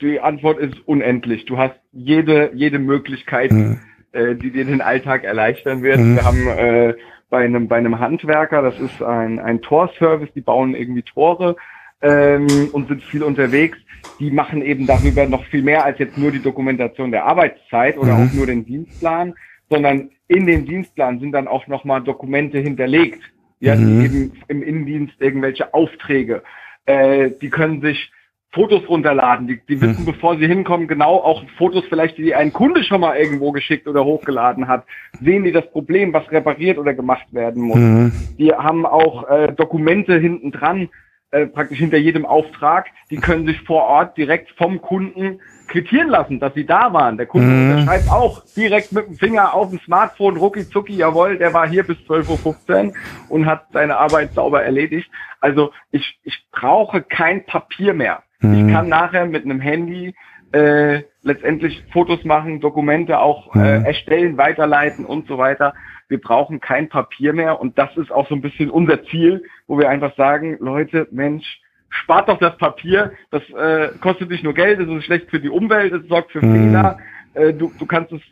Die 0.00 0.20
Antwort 0.20 0.60
ist 0.60 0.76
unendlich. 0.86 1.46
Du 1.46 1.58
hast 1.58 1.74
jede, 1.90 2.52
jede 2.54 2.78
Möglichkeit, 2.78 3.50
mhm. 3.50 3.80
Äh, 4.12 4.34
die 4.34 4.50
dir 4.50 4.64
den 4.64 4.80
Alltag 4.80 5.24
erleichtern 5.24 5.82
wird. 5.82 5.98
Mhm. 5.98 6.16
Wir 6.16 6.24
haben 6.24 6.48
äh, 6.48 6.94
bei 7.28 7.44
einem, 7.44 7.68
bei 7.68 7.76
einem 7.76 7.98
Handwerker, 7.98 8.62
das 8.62 8.78
ist 8.78 9.02
ein, 9.02 9.38
ein 9.38 9.62
Torservice, 9.62 10.32
die 10.34 10.40
bauen 10.40 10.74
irgendwie 10.74 11.02
Tore 11.02 11.56
ähm, 12.02 12.70
und 12.72 12.88
sind 12.88 13.02
viel 13.02 13.22
unterwegs. 13.22 13.78
Die 14.18 14.30
machen 14.30 14.62
eben 14.62 14.86
darüber 14.86 15.26
noch 15.26 15.44
viel 15.44 15.62
mehr 15.62 15.84
als 15.84 15.98
jetzt 15.98 16.18
nur 16.18 16.32
die 16.32 16.42
Dokumentation 16.42 17.10
der 17.10 17.24
Arbeitszeit 17.24 17.96
oder 17.96 18.16
mhm. 18.16 18.26
auch 18.26 18.32
nur 18.32 18.46
den 18.46 18.64
Dienstplan, 18.64 19.34
sondern 19.68 20.10
in 20.26 20.46
den 20.46 20.64
Dienstplan 20.64 21.20
sind 21.20 21.32
dann 21.32 21.48
auch 21.48 21.66
nochmal 21.66 22.02
Dokumente 22.02 22.58
hinterlegt, 22.58 23.20
ja, 23.60 23.76
mhm. 23.76 24.04
eben 24.04 24.32
im 24.48 24.62
Innendienst 24.62 25.14
irgendwelche 25.20 25.72
Aufträge. 25.74 26.42
Äh, 26.86 27.30
die 27.40 27.50
können 27.50 27.80
sich 27.80 28.10
Fotos 28.52 28.88
runterladen. 28.88 29.46
Die, 29.46 29.60
die 29.68 29.80
wissen, 29.80 29.98
hm. 29.98 30.06
bevor 30.06 30.36
sie 30.36 30.46
hinkommen, 30.46 30.88
genau 30.88 31.16
auch 31.16 31.44
Fotos 31.56 31.84
vielleicht, 31.88 32.18
die 32.18 32.34
ein 32.34 32.52
Kunde 32.52 32.82
schon 32.82 33.00
mal 33.00 33.16
irgendwo 33.16 33.52
geschickt 33.52 33.86
oder 33.86 34.04
hochgeladen 34.04 34.66
hat. 34.66 34.84
Sehen 35.20 35.44
die 35.44 35.52
das 35.52 35.70
Problem, 35.70 36.12
was 36.12 36.30
repariert 36.32 36.78
oder 36.78 36.94
gemacht 36.94 37.32
werden 37.32 37.62
muss. 37.62 37.78
Mhm. 37.78 38.12
Die 38.38 38.52
haben 38.52 38.86
auch 38.86 39.28
äh, 39.28 39.52
Dokumente 39.52 40.18
hinten 40.18 40.50
dran, 40.50 40.88
äh, 41.30 41.46
praktisch 41.46 41.78
hinter 41.78 41.98
jedem 41.98 42.26
Auftrag. 42.26 42.86
Die 43.10 43.18
können 43.18 43.46
sich 43.46 43.60
vor 43.60 43.84
Ort 43.84 44.16
direkt 44.16 44.50
vom 44.56 44.82
Kunden 44.82 45.40
quittieren 45.70 46.08
lassen, 46.08 46.40
dass 46.40 46.52
sie 46.54 46.66
da 46.66 46.92
waren. 46.92 47.16
Der 47.16 47.26
Kunde 47.26 47.46
mhm. 47.46 47.70
unterschreibt 47.70 48.10
auch 48.10 48.42
direkt 48.56 48.92
mit 48.92 49.06
dem 49.06 49.14
Finger 49.14 49.54
auf 49.54 49.70
dem 49.70 49.80
Smartphone, 49.80 50.36
rucki 50.36 50.68
zucki, 50.68 50.94
jawohl, 50.96 51.38
der 51.38 51.54
war 51.54 51.68
hier 51.68 51.84
bis 51.84 51.96
12.15 52.08 52.88
Uhr 52.88 52.92
und 53.28 53.46
hat 53.46 53.66
seine 53.72 53.96
Arbeit 53.96 54.34
sauber 54.34 54.62
erledigt. 54.62 55.10
Also 55.40 55.72
ich, 55.90 56.18
ich 56.24 56.44
brauche 56.52 57.02
kein 57.02 57.46
Papier 57.46 57.94
mehr. 57.94 58.22
Mhm. 58.40 58.68
Ich 58.68 58.74
kann 58.74 58.88
nachher 58.88 59.26
mit 59.26 59.44
einem 59.44 59.60
Handy 59.60 60.14
äh, 60.52 61.02
letztendlich 61.22 61.82
Fotos 61.92 62.24
machen, 62.24 62.60
Dokumente 62.60 63.20
auch 63.20 63.54
äh, 63.54 63.78
mhm. 63.78 63.84
erstellen, 63.84 64.36
weiterleiten 64.36 65.04
und 65.04 65.28
so 65.28 65.38
weiter. 65.38 65.74
Wir 66.08 66.20
brauchen 66.20 66.60
kein 66.60 66.88
Papier 66.88 67.32
mehr 67.32 67.60
und 67.60 67.78
das 67.78 67.96
ist 67.96 68.10
auch 68.10 68.28
so 68.28 68.34
ein 68.34 68.40
bisschen 68.40 68.68
unser 68.68 69.04
Ziel, 69.04 69.44
wo 69.68 69.78
wir 69.78 69.88
einfach 69.88 70.16
sagen, 70.16 70.56
Leute, 70.58 71.06
Mensch, 71.12 71.60
spart 71.90 72.28
doch 72.28 72.38
das 72.38 72.56
Papier, 72.56 73.12
das 73.30 73.42
äh, 73.50 73.90
kostet 74.00 74.30
nicht 74.30 74.44
nur 74.44 74.54
Geld, 74.54 74.80
es 74.80 74.88
ist 74.88 75.04
schlecht 75.04 75.28
für 75.30 75.40
die 75.40 75.50
Umwelt, 75.50 75.92
es 75.92 76.08
sorgt 76.08 76.32
für 76.32 76.44
mhm. 76.44 76.70
Fehler, 76.70 76.98
äh, 77.34 77.52
du, 77.52 77.72
du 77.78 77.86
kannst 77.86 78.12
es 78.12 78.22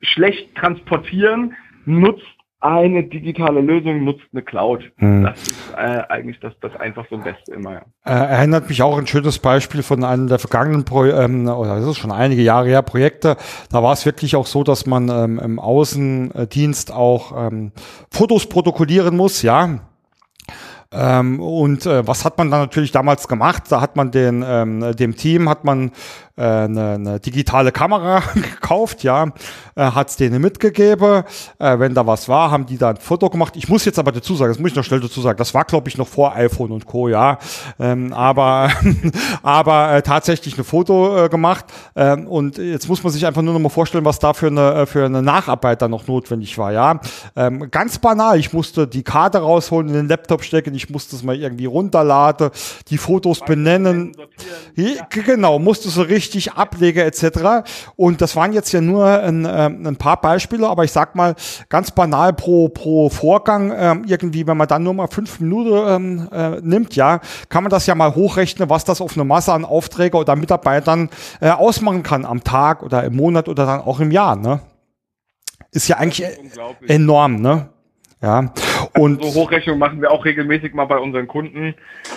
schlecht 0.00 0.54
transportieren, 0.54 1.54
nutzt 1.84 2.38
eine 2.60 3.04
digitale 3.04 3.60
Lösung 3.60 4.02
nutzt 4.02 4.24
eine 4.32 4.42
Cloud. 4.42 4.82
Hm. 4.96 5.22
Das 5.22 5.40
ist 5.42 5.72
äh, 5.76 6.02
eigentlich 6.08 6.40
das, 6.40 6.52
das 6.60 6.74
einfach 6.76 7.06
so 7.08 7.18
Beste 7.18 7.52
immer. 7.52 7.74
Ja. 7.74 7.82
Äh, 8.04 8.30
erinnert 8.30 8.68
mich 8.68 8.82
auch 8.82 8.98
ein 8.98 9.06
schönes 9.06 9.38
Beispiel 9.38 9.84
von 9.84 10.02
einem 10.02 10.26
der 10.26 10.40
vergangenen, 10.40 10.84
Pro 10.84 11.04
ähm, 11.04 11.46
oder 11.46 11.76
das 11.76 11.86
ist 11.86 11.98
schon 11.98 12.10
einige 12.10 12.42
Jahre 12.42 12.66
her, 12.66 12.82
Projekte. 12.82 13.36
Da 13.70 13.82
war 13.82 13.92
es 13.92 14.04
wirklich 14.04 14.34
auch 14.34 14.46
so, 14.46 14.64
dass 14.64 14.86
man 14.86 15.08
ähm, 15.08 15.38
im 15.38 15.60
Außendienst 15.60 16.92
auch 16.92 17.48
ähm, 17.48 17.70
Fotos 18.10 18.48
protokollieren 18.48 19.16
muss, 19.16 19.42
ja. 19.42 19.87
Ähm, 20.90 21.40
und 21.40 21.84
äh, 21.84 22.06
was 22.06 22.24
hat 22.24 22.38
man 22.38 22.50
dann 22.50 22.60
natürlich 22.60 22.92
damals 22.92 23.28
gemacht? 23.28 23.64
Da 23.68 23.80
hat 23.80 23.96
man 23.96 24.10
den, 24.10 24.42
ähm, 24.46 24.96
dem 24.96 25.16
Team 25.16 25.48
hat 25.48 25.64
man 25.64 25.92
äh, 26.38 26.42
eine, 26.42 26.92
eine 26.92 27.20
digitale 27.20 27.72
Kamera 27.72 28.22
gekauft, 28.34 29.02
ja, 29.02 29.26
äh, 29.74 29.82
hat 29.82 30.10
es 30.10 30.16
denen 30.16 30.40
mitgegeben. 30.40 31.24
Äh, 31.58 31.78
wenn 31.78 31.94
da 31.94 32.06
was 32.06 32.28
war, 32.28 32.50
haben 32.50 32.66
die 32.66 32.78
da 32.78 32.90
ein 32.90 32.96
Foto 32.98 33.28
gemacht. 33.28 33.56
Ich 33.56 33.68
muss 33.68 33.84
jetzt 33.84 33.98
aber 33.98 34.12
dazu 34.12 34.36
sagen, 34.36 34.52
das 34.52 34.60
muss 34.60 34.70
ich 34.70 34.76
noch 34.76 34.84
schnell 34.84 35.00
dazu 35.00 35.20
sagen, 35.20 35.36
das 35.36 35.52
war, 35.54 35.64
glaube 35.64 35.88
ich, 35.88 35.98
noch 35.98 36.06
vor 36.06 36.34
iPhone 36.34 36.70
und 36.70 36.86
Co., 36.86 37.08
ja. 37.08 37.38
Ähm, 37.80 38.12
aber 38.12 38.70
aber 39.42 39.94
äh, 39.94 40.02
tatsächlich 40.02 40.56
ein 40.56 40.64
Foto 40.64 41.24
äh, 41.24 41.28
gemacht. 41.28 41.64
Ähm, 41.96 42.26
und 42.28 42.58
jetzt 42.58 42.88
muss 42.88 43.02
man 43.02 43.12
sich 43.12 43.26
einfach 43.26 43.42
nur 43.42 43.54
noch 43.54 43.60
mal 43.60 43.68
vorstellen, 43.68 44.04
was 44.04 44.18
da 44.18 44.32
für 44.32 44.46
eine, 44.46 44.74
äh, 44.74 44.86
für 44.86 45.04
eine 45.04 45.22
Nacharbeit 45.22 45.82
dann 45.82 45.90
noch 45.90 46.06
notwendig 46.06 46.56
war, 46.56 46.72
ja. 46.72 47.00
Ähm, 47.34 47.70
ganz 47.70 47.98
banal, 47.98 48.38
ich 48.38 48.52
musste 48.52 48.86
die 48.86 49.02
Karte 49.02 49.38
rausholen, 49.38 49.88
in 49.88 49.94
den 49.94 50.08
Laptop 50.08 50.44
stecken, 50.44 50.74
ich 50.74 50.88
musste 50.90 51.16
es 51.16 51.22
mal 51.22 51.34
irgendwie 51.34 51.66
runterladen, 51.66 52.50
die 52.88 52.98
Fotos 52.98 53.40
benennen. 53.40 54.12
Ja. 54.76 55.06
Genau, 55.10 55.58
musste 55.58 55.88
so 55.88 56.02
richtig 56.02 56.27
richtig 56.28 56.52
ablege 56.52 57.02
etc. 57.04 57.68
Und 57.96 58.20
das 58.20 58.36
waren 58.36 58.52
jetzt 58.52 58.72
ja 58.72 58.80
nur 58.80 59.06
ein, 59.06 59.44
äh, 59.44 59.48
ein 59.66 59.96
paar 59.96 60.20
Beispiele, 60.20 60.68
aber 60.68 60.84
ich 60.84 60.92
sag 60.92 61.14
mal 61.14 61.34
ganz 61.68 61.90
banal 61.90 62.32
pro, 62.32 62.68
pro 62.68 63.08
Vorgang 63.08 63.72
ähm, 63.76 64.04
irgendwie, 64.06 64.46
wenn 64.46 64.56
man 64.56 64.68
dann 64.68 64.82
nur 64.82 64.94
mal 64.94 65.08
fünf 65.08 65.40
Minuten 65.40 65.88
ähm, 65.88 66.28
äh, 66.32 66.60
nimmt, 66.60 66.94
ja, 66.96 67.20
kann 67.48 67.64
man 67.64 67.70
das 67.70 67.86
ja 67.86 67.94
mal 67.94 68.14
hochrechnen, 68.14 68.68
was 68.68 68.84
das 68.84 69.00
auf 69.00 69.14
eine 69.14 69.24
Masse 69.24 69.52
an 69.52 69.64
Aufträge 69.64 70.16
oder 70.16 70.36
Mitarbeitern 70.36 71.08
äh, 71.40 71.50
ausmachen 71.50 72.02
kann 72.02 72.24
am 72.24 72.44
Tag 72.44 72.82
oder 72.82 73.04
im 73.04 73.16
Monat 73.16 73.48
oder 73.48 73.66
dann 73.66 73.80
auch 73.80 74.00
im 74.00 74.10
Jahr, 74.10 74.36
ne? 74.36 74.60
Ist 75.70 75.88
ja 75.88 75.96
eigentlich 75.96 76.26
ist 76.26 76.58
enorm, 76.88 77.36
ne? 77.36 77.68
Ja. 78.22 78.52
Und 78.94 79.22
also 79.22 79.32
so 79.32 79.40
Hochrechnung 79.40 79.78
machen 79.78 80.00
wir 80.00 80.10
auch 80.10 80.24
regelmäßig 80.24 80.74
mal 80.74 80.86
bei 80.86 80.98
unseren 80.98 81.28
Kunden. 81.28 81.74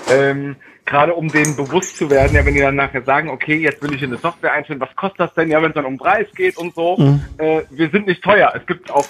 Ähm, 0.09 0.55
gerade 0.85 1.13
um 1.13 1.27
denen 1.29 1.55
bewusst 1.55 1.97
zu 1.97 2.09
werden, 2.09 2.35
ja, 2.35 2.45
wenn 2.45 2.53
die 2.53 2.59
dann 2.59 2.75
nachher 2.75 3.03
sagen, 3.03 3.29
okay, 3.29 3.55
jetzt 3.55 3.81
will 3.81 3.93
ich 3.93 4.01
in 4.01 4.09
eine 4.09 4.17
Software 4.17 4.53
einstellen, 4.53 4.79
was 4.79 4.95
kostet 4.95 5.19
das 5.19 5.33
denn? 5.33 5.49
Ja, 5.49 5.61
wenn 5.61 5.69
es 5.69 5.75
dann 5.75 5.85
um 5.85 5.97
Preis 5.97 6.27
geht 6.35 6.57
und 6.57 6.75
so. 6.75 6.97
Mhm. 6.97 7.21
Äh, 7.37 7.61
wir 7.69 7.89
sind 7.89 8.07
nicht 8.07 8.23
teuer. 8.23 8.51
Es 8.55 8.65
gibt 8.65 8.91
auch 8.91 9.05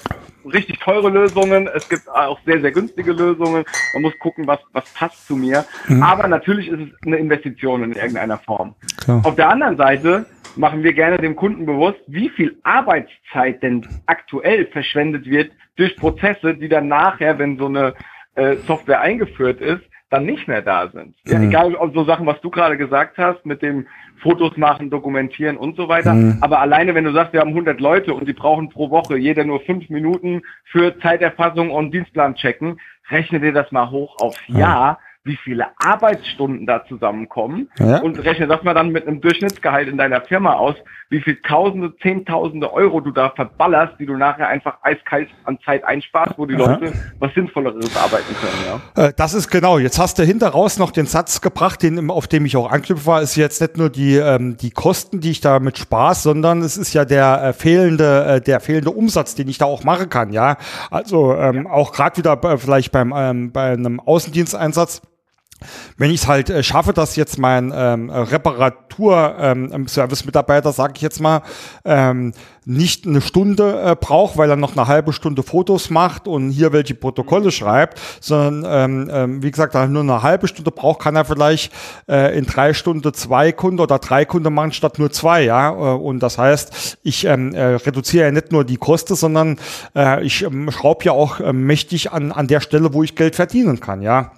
richtig 0.45 0.79
teure 0.79 1.09
Lösungen, 1.09 1.67
es 1.73 1.87
gibt 1.87 2.09
auch 2.09 2.39
sehr, 2.45 2.61
sehr 2.61 2.71
günstige 2.71 3.13
Lösungen. 3.13 3.63
Man 3.93 4.01
muss 4.01 4.17
gucken, 4.19 4.47
was, 4.47 4.59
was 4.73 4.85
passt 4.93 5.27
zu 5.27 5.35
mir. 5.35 5.65
Mhm. 5.87 6.03
Aber 6.03 6.27
natürlich 6.27 6.67
ist 6.67 6.79
es 6.79 7.07
eine 7.07 7.17
Investition 7.17 7.83
in 7.83 7.93
irgendeiner 7.93 8.37
Form. 8.37 8.75
Klar. 9.03 9.21
Auf 9.23 9.35
der 9.35 9.49
anderen 9.49 9.77
Seite 9.77 10.25
machen 10.55 10.83
wir 10.83 10.93
gerne 10.93 11.17
dem 11.17 11.35
Kunden 11.35 11.65
bewusst, 11.65 12.01
wie 12.07 12.29
viel 12.29 12.57
Arbeitszeit 12.63 13.63
denn 13.63 13.87
aktuell 14.05 14.65
verschwendet 14.67 15.25
wird 15.25 15.51
durch 15.77 15.95
Prozesse, 15.95 16.55
die 16.55 16.67
dann 16.67 16.87
nachher, 16.87 17.39
wenn 17.39 17.57
so 17.57 17.67
eine 17.67 17.93
äh, 18.35 18.57
Software 18.67 19.01
eingeführt 19.01 19.61
ist, 19.61 19.83
dann 20.11 20.25
nicht 20.25 20.47
mehr 20.47 20.61
da 20.61 20.89
sind. 20.89 21.15
Ja, 21.25 21.39
mhm. 21.39 21.47
Egal, 21.47 21.75
ob 21.75 21.93
so 21.95 22.03
Sachen, 22.03 22.27
was 22.27 22.39
du 22.41 22.51
gerade 22.51 22.77
gesagt 22.77 23.17
hast, 23.17 23.45
mit 23.45 23.61
dem 23.61 23.87
Fotos 24.21 24.55
machen, 24.57 24.89
dokumentieren 24.89 25.57
und 25.57 25.77
so 25.77 25.87
weiter. 25.87 26.13
Mhm. 26.13 26.37
Aber 26.41 26.59
alleine, 26.59 26.93
wenn 26.93 27.05
du 27.05 27.13
sagst, 27.13 27.33
wir 27.33 27.39
haben 27.39 27.49
100 27.49 27.79
Leute 27.79 28.13
und 28.13 28.27
die 28.27 28.33
brauchen 28.33 28.69
pro 28.69 28.91
Woche 28.91 29.17
jeder 29.17 29.45
nur 29.45 29.61
fünf 29.61 29.89
Minuten 29.89 30.41
für 30.65 30.99
Zeiterfassung 30.99 31.71
und 31.71 31.91
Dienstplan 31.91 32.35
checken, 32.35 32.79
rechne 33.09 33.39
dir 33.39 33.53
das 33.53 33.71
mal 33.71 33.89
hoch 33.89 34.17
aufs 34.19 34.41
Jahr 34.47 34.99
wie 35.23 35.37
viele 35.37 35.67
Arbeitsstunden 35.77 36.65
da 36.65 36.83
zusammenkommen 36.85 37.69
ja. 37.77 37.99
und 37.99 38.17
rechne 38.23 38.47
das 38.47 38.63
mal 38.63 38.73
dann 38.73 38.91
mit 38.91 39.07
einem 39.07 39.21
Durchschnittsgehalt 39.21 39.87
in 39.87 39.97
deiner 39.97 40.21
Firma 40.21 40.53
aus, 40.53 40.75
wie 41.11 41.21
viel 41.21 41.37
Tausende, 41.41 41.93
Zehntausende 42.01 42.71
Euro 42.71 43.01
du 43.01 43.11
da 43.11 43.31
verballerst, 43.31 43.95
die 43.99 44.05
du 44.05 44.15
nachher 44.15 44.47
einfach 44.47 44.77
eiskalt 44.81 45.27
an 45.43 45.59
Zeit 45.65 45.83
einsparst, 45.83 46.35
wo 46.37 46.45
die 46.45 46.55
Aha. 46.55 46.79
Leute 46.79 46.93
was 47.19 47.33
Sinnvolleres 47.33 47.95
arbeiten 47.97 48.33
können. 48.39 48.81
Ja? 48.95 49.07
Äh, 49.07 49.13
das 49.15 49.33
ist 49.33 49.49
genau. 49.49 49.77
Jetzt 49.77 49.99
hast 49.99 50.17
du 50.17 50.23
hinter 50.23 50.49
raus 50.49 50.79
noch 50.79 50.91
den 50.91 51.05
Satz 51.05 51.41
gebracht, 51.41 51.83
den, 51.83 52.09
auf 52.09 52.29
dem 52.29 52.45
ich 52.45 52.55
auch 52.55 52.71
anknüpfe, 52.71 53.05
war, 53.05 53.21
ist 53.21 53.35
jetzt 53.35 53.59
nicht 53.59 53.77
nur 53.77 53.89
die, 53.89 54.15
ähm, 54.15 54.55
die 54.55 54.71
Kosten, 54.71 55.19
die 55.19 55.31
ich 55.31 55.41
damit 55.41 55.77
spaß, 55.77 56.23
sondern 56.23 56.61
es 56.61 56.77
ist 56.77 56.93
ja 56.93 57.03
der 57.03 57.43
äh, 57.43 57.53
fehlende, 57.53 58.25
äh, 58.25 58.41
der 58.41 58.61
fehlende 58.61 58.91
Umsatz, 58.91 59.35
den 59.35 59.49
ich 59.49 59.57
da 59.57 59.65
auch 59.65 59.83
machen 59.83 60.07
kann. 60.07 60.31
Ja, 60.31 60.55
also 60.89 61.35
ähm, 61.35 61.65
ja. 61.65 61.71
auch 61.71 61.91
gerade 61.91 62.15
wieder 62.15 62.41
äh, 62.41 62.57
vielleicht 62.57 62.93
beim 62.93 63.13
ähm, 63.13 63.51
bei 63.51 63.73
einem 63.73 63.99
Außendiensteinsatz 63.99 65.01
wenn 65.97 66.11
ich 66.11 66.21
es 66.21 66.27
halt 66.27 66.49
äh, 66.49 66.63
schaffe, 66.63 66.93
dass 66.93 67.15
jetzt 67.15 67.37
mein 67.37 67.71
ähm, 67.75 68.09
Reparatur-Service-Mitarbeiter, 68.09 70.69
ähm, 70.69 70.73
sage 70.73 70.93
ich 70.95 71.01
jetzt 71.01 71.21
mal, 71.21 71.41
ähm, 71.85 72.33
nicht 72.65 73.07
eine 73.07 73.21
Stunde 73.21 73.81
äh, 73.81 73.95
braucht, 73.99 74.37
weil 74.37 74.49
er 74.49 74.55
noch 74.55 74.77
eine 74.77 74.87
halbe 74.87 75.13
Stunde 75.13 75.41
Fotos 75.41 75.89
macht 75.89 76.27
und 76.27 76.51
hier 76.51 76.73
welche 76.73 76.93
Protokolle 76.93 77.51
schreibt, 77.51 77.99
sondern 78.19 78.65
ähm, 78.67 79.09
ähm, 79.11 79.43
wie 79.43 79.49
gesagt, 79.49 79.73
er 79.73 79.87
nur 79.87 80.03
eine 80.03 80.21
halbe 80.21 80.47
Stunde 80.47 80.69
braucht, 80.69 81.01
kann 81.01 81.15
er 81.15 81.25
vielleicht 81.25 81.73
äh, 82.07 82.37
in 82.37 82.45
drei 82.45 82.73
Stunden 82.73 83.13
zwei 83.13 83.51
Kunden 83.51 83.79
oder 83.79 83.97
drei 83.97 84.25
Kunden 84.25 84.53
machen 84.53 84.73
statt 84.73 84.99
nur 84.99 85.11
zwei, 85.11 85.43
ja. 85.43 85.71
Äh, 85.71 85.97
und 85.97 86.19
das 86.19 86.37
heißt, 86.37 86.99
ich 87.03 87.25
ähm, 87.25 87.55
äh, 87.55 87.75
reduziere 87.75 88.25
ja 88.25 88.31
nicht 88.31 88.51
nur 88.51 88.63
die 88.63 88.77
Kosten, 88.77 89.15
sondern 89.15 89.57
äh, 89.95 90.23
ich 90.23 90.43
ähm, 90.43 90.69
schraube 90.71 91.05
ja 91.05 91.13
auch 91.13 91.39
äh, 91.39 91.53
mächtig 91.53 92.11
an, 92.11 92.31
an 92.31 92.47
der 92.47 92.59
Stelle, 92.59 92.93
wo 92.93 93.01
ich 93.01 93.15
Geld 93.15 93.35
verdienen 93.35 93.79
kann, 93.79 94.01
ja. 94.01 94.31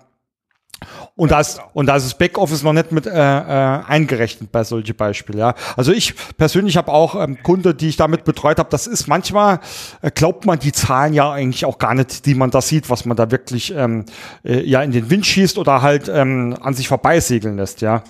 Und 1.16 1.30
da 1.30 1.41
ist, 1.41 1.61
und 1.74 1.86
da 1.86 1.95
ist 1.95 2.05
das 2.05 2.18
Backoffice 2.18 2.64
noch 2.64 2.74
nicht 2.74 2.91
mit 2.91 3.05
äh, 3.05 3.11
äh, 3.11 3.84
eingerechnet 3.86 4.51
bei 4.51 4.64
solche 4.64 4.95
Beispiele. 4.95 5.38
Ja. 5.38 5.55
Also 5.78 5.91
ich 5.91 6.16
persönlich 6.38 6.76
habe 6.76 6.91
auch 6.91 7.14
ähm, 7.22 7.38
Kunde, 7.43 7.76
die 7.76 7.89
ich 7.89 7.97
damit 7.97 8.24
betreut 8.24 8.57
habe. 8.57 8.70
Das 8.72 8.88
ist 8.88 9.07
manchmal, 9.07 9.59
äh, 10.01 10.09
glaubt 10.09 10.47
man 10.47 10.57
die 10.57 10.72
Zahlen 10.72 11.14
ja 11.14 11.32
eigentlich 11.32 11.66
auch 11.66 11.78
gar 11.78 11.93
nicht, 11.93 12.26
die 12.26 12.34
man 12.34 12.49
da 12.49 12.61
sieht, 12.61 12.89
was 12.89 13.05
man 13.05 13.16
da 13.16 13.30
wirklich 13.30 13.76
ähm, 13.76 14.05
äh, 14.43 14.61
ja 14.61 14.82
in 14.82 14.91
den 14.91 15.11
Wind 15.11 15.28
schießt 15.28 15.59
oder 15.59 15.84
halt 15.84 16.09
ähm, 16.09 16.57
an 16.59 16.74
sich 16.74 16.88
vorbeisegeln 16.88 17.57
lässt, 17.57 17.82
ja. 17.82 18.03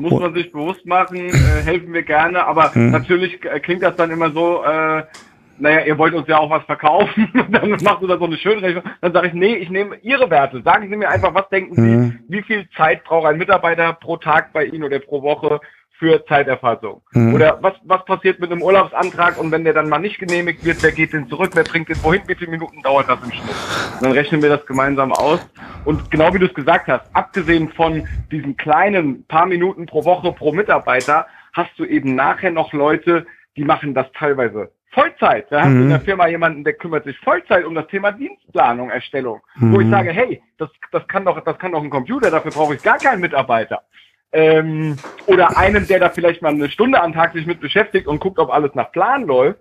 Muss 0.00 0.20
man 0.20 0.34
sich 0.34 0.50
bewusst 0.50 0.84
machen, 0.86 1.28
äh, 1.28 1.62
helfen 1.62 1.92
wir 1.92 2.02
gerne, 2.02 2.44
aber 2.44 2.74
hm. 2.74 2.90
natürlich 2.90 3.44
äh, 3.44 3.60
klingt 3.60 3.84
das 3.84 3.94
dann 3.94 4.10
immer 4.10 4.32
so, 4.32 4.64
äh, 4.64 5.04
naja, 5.58 5.80
ihr 5.80 5.98
wollt 5.98 6.14
uns 6.14 6.28
ja 6.28 6.38
auch 6.38 6.50
was 6.50 6.64
verkaufen, 6.64 7.28
dann 7.50 7.70
machst 7.82 8.02
du 8.02 8.06
da 8.06 8.18
so 8.18 8.24
eine 8.24 8.36
schöne 8.36 8.62
Rechnung. 8.62 8.84
Dann 9.00 9.12
sage 9.12 9.28
ich, 9.28 9.34
nee, 9.34 9.54
ich 9.54 9.70
nehme 9.70 9.96
Ihre 10.02 10.30
Werte. 10.30 10.62
Sagen 10.62 10.88
Sie 10.88 10.96
mir 10.96 11.08
einfach, 11.08 11.34
was 11.34 11.48
denken 11.48 11.74
Sie, 11.74 11.80
mhm. 11.80 12.20
wie 12.28 12.42
viel 12.42 12.68
Zeit 12.76 13.04
braucht 13.04 13.26
ein 13.26 13.38
Mitarbeiter 13.38 13.92
pro 13.94 14.16
Tag 14.16 14.52
bei 14.52 14.64
Ihnen 14.64 14.84
oder 14.84 14.98
pro 14.98 15.22
Woche 15.22 15.60
für 15.98 16.24
Zeiterfassung? 16.26 17.02
Mhm. 17.12 17.34
Oder 17.34 17.58
was, 17.62 17.74
was 17.84 18.04
passiert 18.04 18.40
mit 18.40 18.50
einem 18.50 18.62
Urlaubsantrag 18.62 19.38
und 19.38 19.50
wenn 19.52 19.64
der 19.64 19.74
dann 19.74 19.88
mal 19.88 19.98
nicht 19.98 20.18
genehmigt 20.18 20.64
wird, 20.64 20.82
wer 20.82 20.92
geht 20.92 21.12
denn 21.12 21.28
zurück, 21.28 21.52
wer 21.54 21.64
bringt 21.64 21.88
den 21.88 22.02
wohin, 22.02 22.22
wie 22.26 22.34
viele 22.34 22.50
Minuten 22.50 22.82
dauert 22.82 23.08
das 23.08 23.22
im 23.22 23.30
Schnitt? 23.30 23.54
Und 23.94 24.02
dann 24.02 24.12
rechnen 24.12 24.42
wir 24.42 24.50
das 24.50 24.66
gemeinsam 24.66 25.12
aus. 25.12 25.40
Und 25.84 26.10
genau 26.10 26.32
wie 26.34 26.38
du 26.38 26.46
es 26.46 26.54
gesagt 26.54 26.88
hast, 26.88 27.04
abgesehen 27.14 27.70
von 27.70 28.06
diesen 28.30 28.56
kleinen 28.56 29.24
paar 29.26 29.46
Minuten 29.46 29.86
pro 29.86 30.04
Woche 30.04 30.32
pro 30.32 30.52
Mitarbeiter, 30.52 31.26
hast 31.52 31.78
du 31.78 31.84
eben 31.84 32.14
nachher 32.14 32.50
noch 32.50 32.72
Leute, 32.72 33.26
die 33.56 33.64
machen 33.64 33.94
das 33.94 34.10
teilweise 34.12 34.72
Vollzeit. 34.94 35.46
Da 35.50 35.58
mhm. 35.58 35.62
hast 35.64 35.74
du 35.74 35.80
in 35.82 35.88
der 35.90 36.00
Firma 36.00 36.26
jemanden, 36.28 36.64
der 36.64 36.74
kümmert 36.74 37.04
sich 37.04 37.18
Vollzeit 37.18 37.64
um 37.64 37.74
das 37.74 37.86
Thema 37.88 38.12
Dienstplanung, 38.12 38.90
Erstellung. 38.90 39.40
Mhm. 39.56 39.74
Wo 39.74 39.80
ich 39.80 39.86
mhm. 39.86 39.90
sage, 39.90 40.12
hey, 40.12 40.42
das, 40.58 40.70
das 40.92 41.06
kann 41.08 41.24
doch, 41.24 41.38
das 41.44 41.58
kann 41.58 41.72
doch 41.72 41.82
ein 41.82 41.90
Computer, 41.90 42.30
dafür 42.30 42.52
brauche 42.52 42.74
ich 42.74 42.82
gar 42.82 42.98
keinen 42.98 43.20
Mitarbeiter. 43.20 43.82
Ähm, 44.32 44.96
oder 45.26 45.56
einen, 45.56 45.86
der 45.86 46.00
da 46.00 46.10
vielleicht 46.10 46.42
mal 46.42 46.52
eine 46.52 46.70
Stunde 46.70 47.00
am 47.00 47.12
Tag 47.12 47.32
sich 47.34 47.46
mit 47.46 47.60
beschäftigt 47.60 48.06
und 48.06 48.20
guckt, 48.20 48.38
ob 48.38 48.50
alles 48.50 48.74
nach 48.74 48.90
Plan 48.90 49.24
läuft. 49.24 49.60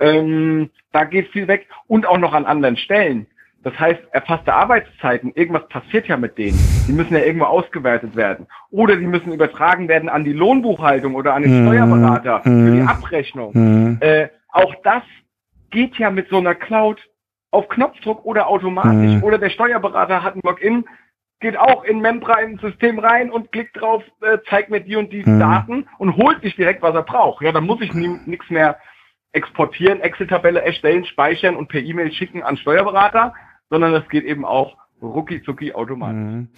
Ähm, 0.00 0.70
da 0.92 1.04
geht 1.04 1.28
viel 1.28 1.48
weg 1.48 1.66
und 1.86 2.06
auch 2.06 2.18
noch 2.18 2.32
an 2.32 2.46
anderen 2.46 2.76
Stellen. 2.76 3.26
Das 3.64 3.78
heißt, 3.78 4.00
erfasste 4.12 4.54
Arbeitszeiten, 4.54 5.32
irgendwas 5.34 5.68
passiert 5.68 6.06
ja 6.06 6.16
mit 6.16 6.38
denen. 6.38 6.58
Die 6.86 6.92
müssen 6.92 7.12
ja 7.12 7.20
irgendwo 7.20 7.46
ausgewertet 7.46 8.14
werden. 8.14 8.46
Oder 8.70 8.96
die 8.96 9.06
müssen 9.06 9.32
übertragen 9.32 9.88
werden 9.88 10.08
an 10.08 10.24
die 10.24 10.32
Lohnbuchhaltung 10.32 11.14
oder 11.16 11.34
an 11.34 11.42
den 11.42 11.62
mhm. 11.62 11.66
Steuerberater 11.66 12.40
für 12.44 12.48
die 12.48 12.80
mhm. 12.80 12.88
Abrechnung. 12.88 13.50
Mhm. 13.52 13.98
Äh, 14.00 14.28
auch 14.58 14.74
das 14.82 15.02
geht 15.70 15.96
ja 15.98 16.10
mit 16.10 16.28
so 16.28 16.38
einer 16.38 16.54
Cloud 16.54 17.00
auf 17.50 17.68
Knopfdruck 17.68 18.24
oder 18.24 18.48
automatisch. 18.48 19.16
Mhm. 19.16 19.24
Oder 19.24 19.38
der 19.38 19.50
Steuerberater 19.50 20.22
hat 20.22 20.34
ein 20.34 20.40
Login, 20.42 20.84
geht 21.40 21.56
auch 21.56 21.84
in 21.84 22.00
Membra 22.00 22.40
ins 22.40 22.60
System 22.60 22.98
rein 22.98 23.30
und 23.30 23.52
klickt 23.52 23.80
drauf, 23.80 24.02
äh, 24.20 24.38
zeigt 24.48 24.70
mir 24.70 24.80
die 24.80 24.96
und 24.96 25.12
die 25.12 25.24
mhm. 25.24 25.38
Daten 25.38 25.88
und 25.98 26.16
holt 26.16 26.42
sich 26.42 26.56
direkt, 26.56 26.82
was 26.82 26.94
er 26.94 27.02
braucht. 27.02 27.42
Ja, 27.42 27.52
dann 27.52 27.64
muss 27.64 27.80
ich 27.80 27.94
nichts 27.94 28.50
mehr 28.50 28.78
exportieren, 29.32 30.00
Excel-Tabelle 30.00 30.62
erstellen, 30.62 31.04
speichern 31.04 31.56
und 31.56 31.68
per 31.68 31.80
E-Mail 31.80 32.12
schicken 32.12 32.42
an 32.42 32.56
Steuerberater, 32.56 33.34
sondern 33.70 33.92
das 33.92 34.08
geht 34.08 34.24
eben 34.24 34.44
auch 34.44 34.76
rucki 35.00 35.42
zucki 35.42 35.72
automatisch. 35.74 36.16
Mhm. 36.16 36.48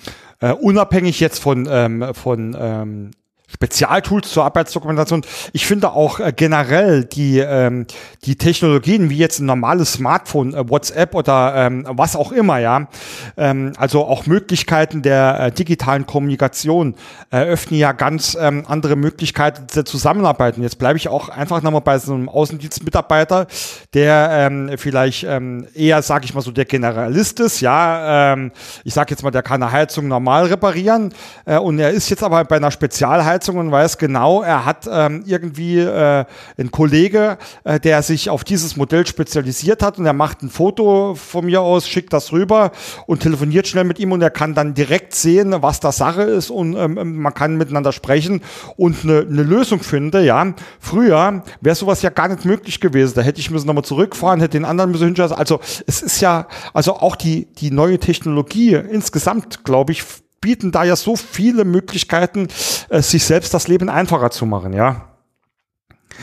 Äh, 0.40 0.52
unabhängig 0.52 1.20
jetzt 1.20 1.42
von, 1.42 1.68
ähm, 1.70 2.14
von 2.14 2.56
ähm, 2.58 3.10
Spezialtools 3.52 4.30
zur 4.30 4.44
Arbeitsdokumentation. 4.44 5.22
Ich 5.52 5.66
finde 5.66 5.92
auch 5.92 6.20
äh, 6.20 6.32
generell 6.34 7.04
die, 7.04 7.38
ähm, 7.38 7.86
die 8.24 8.36
Technologien 8.36 9.10
wie 9.10 9.18
jetzt 9.18 9.40
ein 9.40 9.46
normales 9.46 9.94
Smartphone, 9.94 10.54
äh, 10.54 10.68
WhatsApp 10.68 11.14
oder 11.14 11.54
ähm, 11.56 11.84
was 11.88 12.16
auch 12.16 12.32
immer, 12.32 12.58
ja, 12.58 12.88
ähm, 13.36 13.72
also 13.76 14.04
auch 14.04 14.26
Möglichkeiten 14.26 15.02
der 15.02 15.40
äh, 15.40 15.52
digitalen 15.52 16.06
Kommunikation 16.06 16.94
eröffnen 17.30 17.78
ja 17.78 17.92
ganz 17.92 18.36
ähm, 18.40 18.64
andere 18.66 18.96
Möglichkeiten 18.96 19.66
der 19.74 19.84
Zusammenarbeit. 19.84 20.56
Und 20.56 20.62
jetzt 20.62 20.78
bleibe 20.78 20.96
ich 20.96 21.08
auch 21.08 21.28
einfach 21.28 21.62
nochmal 21.62 21.80
bei 21.80 21.98
so 21.98 22.14
einem 22.14 22.28
Außendienstmitarbeiter, 22.28 23.46
der 23.94 24.30
ähm, 24.32 24.70
vielleicht 24.76 25.24
ähm, 25.24 25.66
eher, 25.74 26.02
sage 26.02 26.24
ich 26.24 26.34
mal 26.34 26.40
so, 26.40 26.52
der 26.52 26.64
Generalist 26.64 27.40
ist, 27.40 27.60
ja, 27.60 28.32
ähm, 28.32 28.52
ich 28.84 28.94
sage 28.94 29.10
jetzt 29.10 29.22
mal, 29.22 29.30
der 29.30 29.42
kann 29.42 29.62
eine 29.62 29.72
Heizung 29.72 30.08
normal 30.08 30.46
reparieren 30.46 31.12
äh, 31.44 31.58
und 31.58 31.78
er 31.78 31.90
ist 31.90 32.08
jetzt 32.10 32.22
aber 32.22 32.44
bei 32.44 32.56
einer 32.56 32.70
Spezialheizung 32.70 33.39
Heizung 33.40 33.56
und 33.56 33.70
weiß 33.70 33.96
genau, 33.96 34.42
er 34.42 34.66
hat 34.66 34.86
ähm, 34.90 35.22
irgendwie 35.24 35.78
äh, 35.78 36.26
einen 36.58 36.70
Kollege, 36.70 37.38
äh, 37.64 37.80
der 37.80 38.02
sich 38.02 38.28
auf 38.28 38.44
dieses 38.44 38.76
Modell 38.76 39.06
spezialisiert 39.06 39.82
hat 39.82 39.98
und 39.98 40.04
er 40.04 40.12
macht 40.12 40.42
ein 40.42 40.50
Foto 40.50 41.14
von 41.14 41.46
mir 41.46 41.62
aus, 41.62 41.88
schickt 41.88 42.12
das 42.12 42.32
rüber 42.32 42.70
und 43.06 43.20
telefoniert 43.20 43.66
schnell 43.66 43.84
mit 43.84 43.98
ihm 43.98 44.12
und 44.12 44.20
er 44.20 44.28
kann 44.28 44.54
dann 44.54 44.74
direkt 44.74 45.14
sehen, 45.14 45.54
was 45.60 45.80
da 45.80 45.90
Sache 45.90 46.22
ist 46.22 46.50
und 46.50 46.76
ähm, 46.76 46.98
ähm 46.98 47.20
man 47.20 47.32
kann 47.32 47.56
miteinander 47.56 47.92
sprechen 47.92 48.42
und 48.76 49.04
eine, 49.04 49.20
eine 49.20 49.42
Lösung 49.42 49.80
finden. 49.80 50.22
Ja, 50.22 50.52
früher 50.78 51.42
wäre 51.62 51.74
sowas 51.74 52.02
ja 52.02 52.10
gar 52.10 52.28
nicht 52.28 52.44
möglich 52.44 52.78
gewesen. 52.78 53.14
Da 53.14 53.22
hätte 53.22 53.40
ich 53.40 53.50
müssen 53.50 53.66
nochmal 53.66 53.84
zurückfahren, 53.84 54.40
hätte 54.40 54.58
den 54.58 54.66
anderen 54.66 54.90
müssen 54.90 55.06
hinschauen. 55.06 55.32
Also 55.32 55.60
es 55.86 56.02
ist 56.02 56.20
ja, 56.20 56.46
also 56.74 56.96
auch 56.96 57.16
die 57.16 57.46
die 57.56 57.70
neue 57.70 57.98
Technologie 57.98 58.74
insgesamt, 58.74 59.64
glaube 59.64 59.92
ich, 59.92 60.04
bieten 60.40 60.72
da 60.72 60.84
ja 60.84 60.96
so 60.96 61.16
viele 61.16 61.64
Möglichkeiten, 61.64 62.48
äh, 62.88 63.00
sich 63.00 63.24
selbst 63.24 63.52
das 63.54 63.68
Leben 63.68 63.88
einfacher 63.88 64.30
zu 64.30 64.46
machen, 64.46 64.72
ja. 64.72 65.06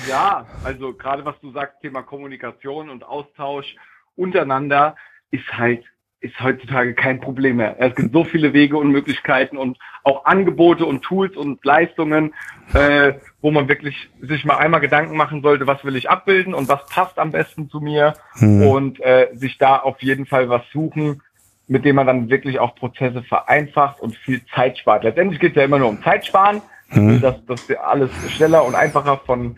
Ja, 0.08 0.46
also 0.64 0.94
gerade 0.94 1.26
was 1.26 1.40
du 1.42 1.52
sagst, 1.52 1.82
Thema 1.82 2.02
Kommunikation 2.02 2.90
und 2.90 3.04
Austausch 3.04 3.76
untereinander 4.16 4.96
ist 5.32 5.48
halt 5.54 5.84
ist 6.20 6.40
heutzutage 6.42 6.96
kein 6.96 7.20
Problem 7.20 7.58
mehr. 7.58 7.76
Es 7.80 7.94
gibt 7.96 8.12
so 8.12 8.24
viele 8.24 8.52
Wege 8.52 8.78
und 8.78 8.92
Möglichkeiten 8.92 9.56
und 9.56 9.78
auch 10.04 10.26
Angebote 10.26 10.84
und 10.84 11.04
Tools 11.04 11.38
und 11.38 11.64
Leistungen, 11.64 12.34
äh, 12.74 13.14
wo 13.42 13.52
man 13.52 13.68
wirklich 13.68 14.10
sich 14.22 14.44
mal 14.44 14.58
einmal 14.58 14.82
Gedanken 14.82 15.16
machen 15.16 15.44
sollte, 15.44 15.68
was 15.68 15.84
will 15.86 15.96
ich 15.96 16.10
abbilden 16.10 16.56
und 16.56 16.68
was 16.70 16.88
passt 16.88 17.20
am 17.20 17.32
besten 17.32 17.70
zu 17.70 17.82
mir 17.82 18.16
hm. 18.34 18.68
und 18.68 19.00
äh, 19.00 19.30
sich 19.36 19.60
da 19.60 19.78
auf 19.78 20.02
jeden 20.02 20.26
Fall 20.26 20.50
was 20.50 20.64
suchen, 20.74 21.22
mit 21.68 21.86
dem 21.86 21.98
man 21.98 22.08
dann 22.08 22.30
wirklich 22.30 22.60
auch 22.60 22.76
Prozesse 22.76 23.24
vereinfacht 23.24 24.00
und 24.00 24.16
viel 24.18 24.42
Zeit 24.56 24.78
spart. 24.78 25.04
Letztendlich 25.04 25.40
geht 25.40 25.52
es 25.52 25.58
ja 25.58 25.64
immer 25.64 25.80
nur 25.80 25.90
um 25.90 26.02
Zeitsparen, 26.02 26.62
hm. 26.90 27.22
dass 27.22 27.46
das 27.46 27.70
alles 27.78 28.10
schneller 28.30 28.66
und 28.66 28.76
einfacher 28.76 29.18
von 29.26 29.58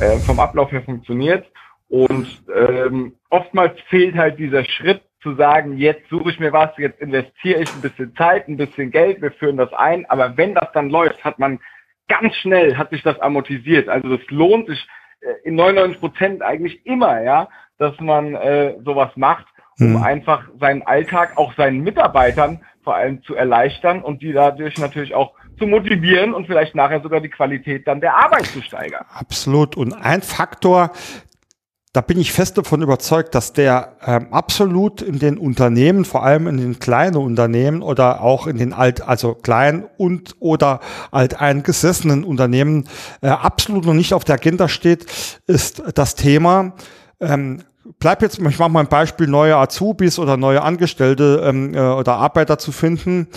äh, 0.00 0.18
vom 0.18 0.38
Ablauf 0.40 0.70
her 0.72 0.82
funktioniert. 0.82 1.46
Und 1.88 2.26
ähm, 2.54 3.14
oftmals 3.30 3.80
fehlt 3.88 4.16
halt 4.16 4.38
dieser 4.38 4.64
Schritt 4.64 5.02
zu 5.22 5.34
sagen, 5.34 5.78
jetzt 5.78 6.08
suche 6.10 6.30
ich 6.30 6.38
mir 6.38 6.52
was, 6.52 6.70
jetzt 6.76 7.00
investiere 7.00 7.62
ich 7.62 7.72
ein 7.72 7.80
bisschen 7.80 8.14
Zeit, 8.16 8.48
ein 8.48 8.56
bisschen 8.56 8.90
Geld, 8.90 9.22
wir 9.22 9.32
führen 9.32 9.56
das 9.56 9.72
ein. 9.72 10.04
Aber 10.06 10.36
wenn 10.36 10.54
das 10.54 10.70
dann 10.72 10.90
läuft, 10.90 11.24
hat 11.24 11.38
man 11.38 11.60
ganz 12.08 12.34
schnell, 12.36 12.76
hat 12.76 12.90
sich 12.90 13.02
das 13.02 13.18
amortisiert. 13.20 13.88
Also 13.88 14.16
das 14.16 14.26
lohnt 14.28 14.68
sich 14.68 14.86
äh, 15.20 15.48
in 15.48 15.54
99 15.54 16.00
Prozent 16.00 16.42
eigentlich 16.42 16.84
immer, 16.84 17.22
ja, 17.22 17.48
dass 17.78 17.98
man 18.00 18.34
äh, 18.34 18.74
sowas 18.84 19.10
macht, 19.16 19.46
um 19.78 19.90
mhm. 19.90 20.02
einfach 20.02 20.44
seinen 20.60 20.82
Alltag 20.82 21.36
auch 21.36 21.54
seinen 21.54 21.80
Mitarbeitern 21.80 22.60
vor 22.82 22.94
allem 22.94 23.22
zu 23.24 23.34
erleichtern 23.34 24.02
und 24.02 24.22
die 24.22 24.32
dadurch 24.32 24.78
natürlich 24.78 25.14
auch 25.14 25.32
zu 25.58 25.66
motivieren 25.66 26.34
und 26.34 26.46
vielleicht 26.46 26.74
nachher 26.74 27.00
sogar 27.00 27.20
die 27.20 27.28
Qualität 27.28 27.86
dann 27.86 28.00
der 28.00 28.14
Arbeit 28.16 28.46
zu 28.46 28.62
steigern. 28.62 29.04
Absolut. 29.12 29.76
Und 29.76 29.92
ein 29.92 30.22
Faktor, 30.22 30.92
da 31.92 32.02
bin 32.02 32.18
ich 32.18 32.32
fest 32.32 32.58
davon 32.58 32.82
überzeugt, 32.82 33.34
dass 33.34 33.54
der 33.54 33.96
ähm, 34.04 34.32
absolut 34.32 35.00
in 35.00 35.18
den 35.18 35.38
Unternehmen, 35.38 36.04
vor 36.04 36.24
allem 36.24 36.46
in 36.46 36.58
den 36.58 36.78
kleinen 36.78 37.16
Unternehmen 37.16 37.82
oder 37.82 38.20
auch 38.20 38.46
in 38.46 38.58
den 38.58 38.72
alt, 38.72 39.00
also 39.00 39.34
kleinen 39.34 39.86
und 39.96 40.36
oder 40.40 40.80
alteingesessenen 41.10 42.22
Unternehmen 42.22 42.86
äh, 43.22 43.28
absolut 43.28 43.86
noch 43.86 43.94
nicht 43.94 44.12
auf 44.12 44.24
der 44.24 44.34
Agenda 44.34 44.68
steht, 44.68 45.06
ist 45.46 45.82
das 45.94 46.14
Thema 46.14 46.74
ähm, 47.18 47.62
bleib 47.98 48.22
jetzt, 48.22 48.38
ich 48.38 48.58
mache 48.58 48.70
mal 48.70 48.80
ein 48.80 48.88
Beispiel, 48.88 49.26
neue 49.26 49.56
Azubis 49.56 50.18
oder 50.18 50.36
neue 50.36 50.62
Angestellte 50.62 51.42
ähm, 51.44 51.74
äh, 51.74 51.78
oder 51.78 52.16
Arbeiter 52.16 52.58
zu 52.58 52.72
finden, 52.72 53.28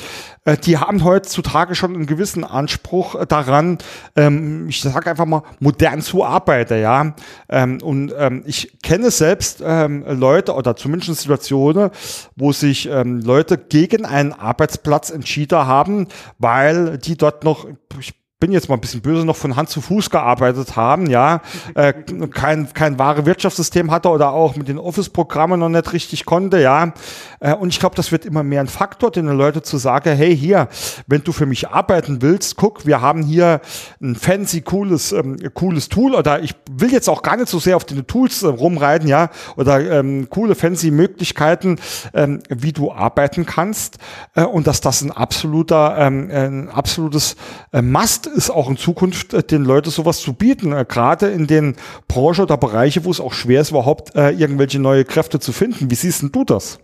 äh, 0.46 0.58
die 0.58 0.78
haben 0.78 1.04
heutzutage 1.04 1.76
schon 1.76 1.96
einen 1.96 2.06
gewissen 2.06 2.44
Anspruch 2.44 3.26
daran, 3.26 3.78
ähm, 4.16 4.68
ich 4.70 4.82
sage 4.82 5.10
einfach 5.10 5.26
mal, 5.26 5.44
modern 5.60 6.02
zu 6.02 6.24
arbeiten, 6.24 6.82
ja. 6.82 7.16
Ähm, 7.50 7.80
und 7.82 8.14
ähm, 8.18 8.44
ich 8.46 8.78
kenne 8.82 9.12
selbst 9.12 9.62
ähm, 9.66 10.06
Leute 10.08 10.54
oder 10.54 10.76
zumindest 10.76 11.22
Situationen, 11.22 11.92
wo 12.36 12.52
sich 12.52 12.90
ähm, 12.90 13.20
Leute 13.22 13.58
gegen 13.58 14.06
einen 14.06 14.34
Arbeitsplatz 14.34 15.10
entschieden 15.10 15.66
haben, 15.66 16.08
weil 16.38 16.98
die 16.98 17.18
dort 17.18 17.44
noch, 17.44 17.66
ich 18.00 18.19
bin 18.40 18.54
jetzt 18.54 18.70
mal 18.70 18.76
ein 18.76 18.82
bisschen 18.82 19.02
böse, 19.02 19.26
noch 19.26 19.36
von 19.36 19.58
Hand 19.58 19.68
zu 19.68 19.82
Fuß 19.82 20.10
gearbeitet 20.10 20.78
haben, 20.78 21.08
ja, 21.10 21.42
äh, 21.76 21.92
kein, 21.92 22.72
kein 22.74 22.98
wahre 22.98 23.26
Wirtschaftssystem 23.26 23.92
hatte 23.92 24.08
oder 24.08 24.32
auch 24.32 24.56
mit 24.56 24.70
den 24.70 24.78
Office-Programmen 24.78 25.60
noch 25.60 25.68
nicht 25.68 25.92
richtig 25.92 26.24
konnte, 26.24 26.62
ja. 26.62 26.94
Äh, 27.42 27.54
und 27.54 27.68
ich 27.68 27.82
glaube, 27.82 27.98
das 27.98 28.14
wird 28.14 28.26
immer 28.26 28.44
mehr 28.44 28.62
ein 28.62 28.70
Faktor, 28.70 29.12
den 29.12 29.28
Leute 29.28 29.62
zu 29.62 29.78
sagen, 29.78 30.16
hey, 30.16 30.38
hier, 30.38 30.70
wenn 31.06 31.22
du 31.22 31.34
für 31.34 31.46
mich 31.46 31.68
arbeiten 31.68 32.22
willst, 32.22 32.56
guck, 32.56 32.86
wir 32.86 33.02
haben 33.02 33.24
hier 33.24 33.60
ein 34.02 34.16
fancy, 34.16 34.62
cooles, 34.62 35.12
ähm, 35.12 35.36
cooles 35.54 35.90
Tool 35.90 36.16
oder 36.16 36.42
ich 36.42 36.56
will 36.72 36.94
jetzt 36.94 37.10
auch 37.10 37.24
gar 37.24 37.36
nicht 37.36 37.50
so 37.50 37.60
sehr 37.60 37.76
auf 37.76 37.84
den 37.84 38.08
Tools 38.08 38.44
äh, 38.44 38.48
rumreiten, 38.48 39.10
ja, 39.10 39.32
oder 39.58 39.82
ähm, 39.82 40.30
coole, 40.30 40.56
fancy 40.56 40.92
Möglichkeiten, 40.92 41.76
ähm, 42.14 42.40
wie 42.48 42.72
du 42.72 42.90
arbeiten 42.90 43.46
kannst 43.46 43.98
äh, 44.36 44.44
und 44.44 44.66
dass 44.66 44.80
das 44.80 45.02
ein 45.02 45.12
absoluter, 45.12 45.98
ähm, 45.98 46.30
ein 46.32 46.70
absolutes 46.70 47.36
äh, 47.74 47.82
Must 47.82 48.29
ist 48.36 48.50
auch 48.50 48.70
in 48.70 48.78
Zukunft 48.78 49.34
äh, 49.34 49.44
den 49.44 49.64
Leuten 49.64 49.90
sowas 49.90 50.20
zu 50.20 50.34
bieten, 50.34 50.72
äh, 50.72 50.86
gerade 50.88 51.28
in 51.28 51.48
den 51.48 51.76
Branchen 52.08 52.44
oder 52.44 52.58
Bereiche, 52.58 53.06
wo 53.06 53.12
es 53.12 53.20
auch 53.20 53.34
schwer 53.34 53.62
ist, 53.62 53.72
überhaupt 53.72 54.16
äh, 54.16 54.32
irgendwelche 54.32 54.80
neue 54.80 55.06
Kräfte 55.06 55.40
zu 55.40 55.52
finden. 55.52 55.92
Wie 55.92 55.96
siehst 55.96 56.22
denn 56.22 56.32
du 56.32 56.44
das? 56.44 56.80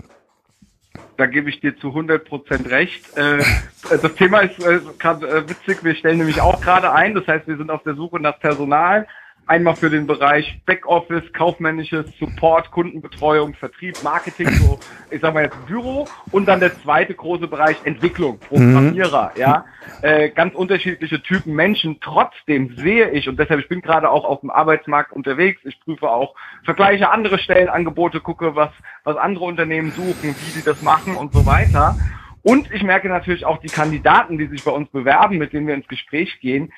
Da 1.18 1.26
gebe 1.28 1.50
ich 1.50 1.62
dir 1.62 1.78
zu 1.78 1.88
100 1.88 2.26
Prozent 2.26 2.70
recht. 2.70 3.02
Das 3.16 4.16
Thema 4.16 4.40
ist 4.40 4.60
gerade 5.00 5.48
witzig. 5.48 5.82
Wir 5.82 5.96
stellen 5.96 6.18
nämlich 6.18 6.42
auch 6.42 6.60
gerade 6.60 6.92
ein. 6.92 7.16
Das 7.16 7.26
heißt, 7.26 7.48
wir 7.48 7.56
sind 7.56 7.72
auf 7.72 7.84
der 7.84 7.96
Suche 7.96 8.20
nach 8.20 8.38
Personal. 8.38 9.08
Einmal 9.48 9.76
für 9.76 9.92
den 9.92 10.08
Bereich 10.08 10.60
Backoffice, 10.66 11.32
kaufmännisches 11.32 12.08
Support, 12.18 12.72
Kundenbetreuung, 12.72 13.54
Vertrieb, 13.54 13.96
Marketing, 14.04 14.50
so, 14.50 14.80
ich 15.12 15.22
sag 15.22 15.36
mal 15.36 15.44
jetzt 15.44 15.68
Büro. 15.68 16.08
Und 16.32 16.48
dann 16.48 16.60
der 16.60 16.76
zweite 16.82 17.14
große 17.14 17.48
Bereich 17.48 17.78
Entwicklung, 17.84 18.40
Programmierer, 18.40 19.34
mhm. 19.36 19.40
ja. 19.40 19.66
Äh, 20.02 20.30
ganz 20.30 20.56
unterschiedliche 20.56 21.22
Typen 21.22 21.54
Menschen. 21.54 22.00
Trotzdem 22.02 22.76
sehe 22.76 23.12
ich, 23.12 23.30
und 23.30 23.38
deshalb, 23.38 23.60
ich 23.60 23.68
bin 23.68 23.82
gerade 23.82 24.10
auch 24.10 24.26
auf 24.26 24.40
dem 24.40 24.50
Arbeitsmarkt 24.50 25.12
unterwegs, 25.12 25.62
ich 25.64 25.80
prüfe 25.80 26.10
auch, 26.10 26.34
vergleiche 26.64 27.12
andere 27.12 27.38
Stellenangebote, 27.38 28.22
gucke, 28.22 28.56
was, 28.56 28.72
was 29.04 29.16
andere 29.16 29.46
Unternehmen 29.46 29.92
suchen, 29.92 30.36
wie 30.36 30.52
sie 30.52 30.64
das 30.64 30.82
machen 30.82 31.16
und 31.16 31.34
so 31.34 31.46
weiter. 31.46 31.96
Und 32.42 32.72
ich 32.72 32.82
merke 32.82 33.10
natürlich 33.10 33.46
auch 33.46 33.60
die 33.60 33.68
Kandidaten, 33.68 34.40
die 34.40 34.48
sich 34.48 34.64
bei 34.64 34.72
uns 34.72 34.90
bewerben, 34.90 35.38
mit 35.38 35.54
denen 35.54 35.68
wir 35.68 35.76
ins 35.76 35.88
Gespräch 35.88 36.40
gehen, 36.40 36.74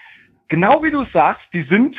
genau 0.49 0.83
wie 0.83 0.91
du 0.91 1.05
sagst, 1.13 1.43
die 1.53 1.63
sind 1.63 1.95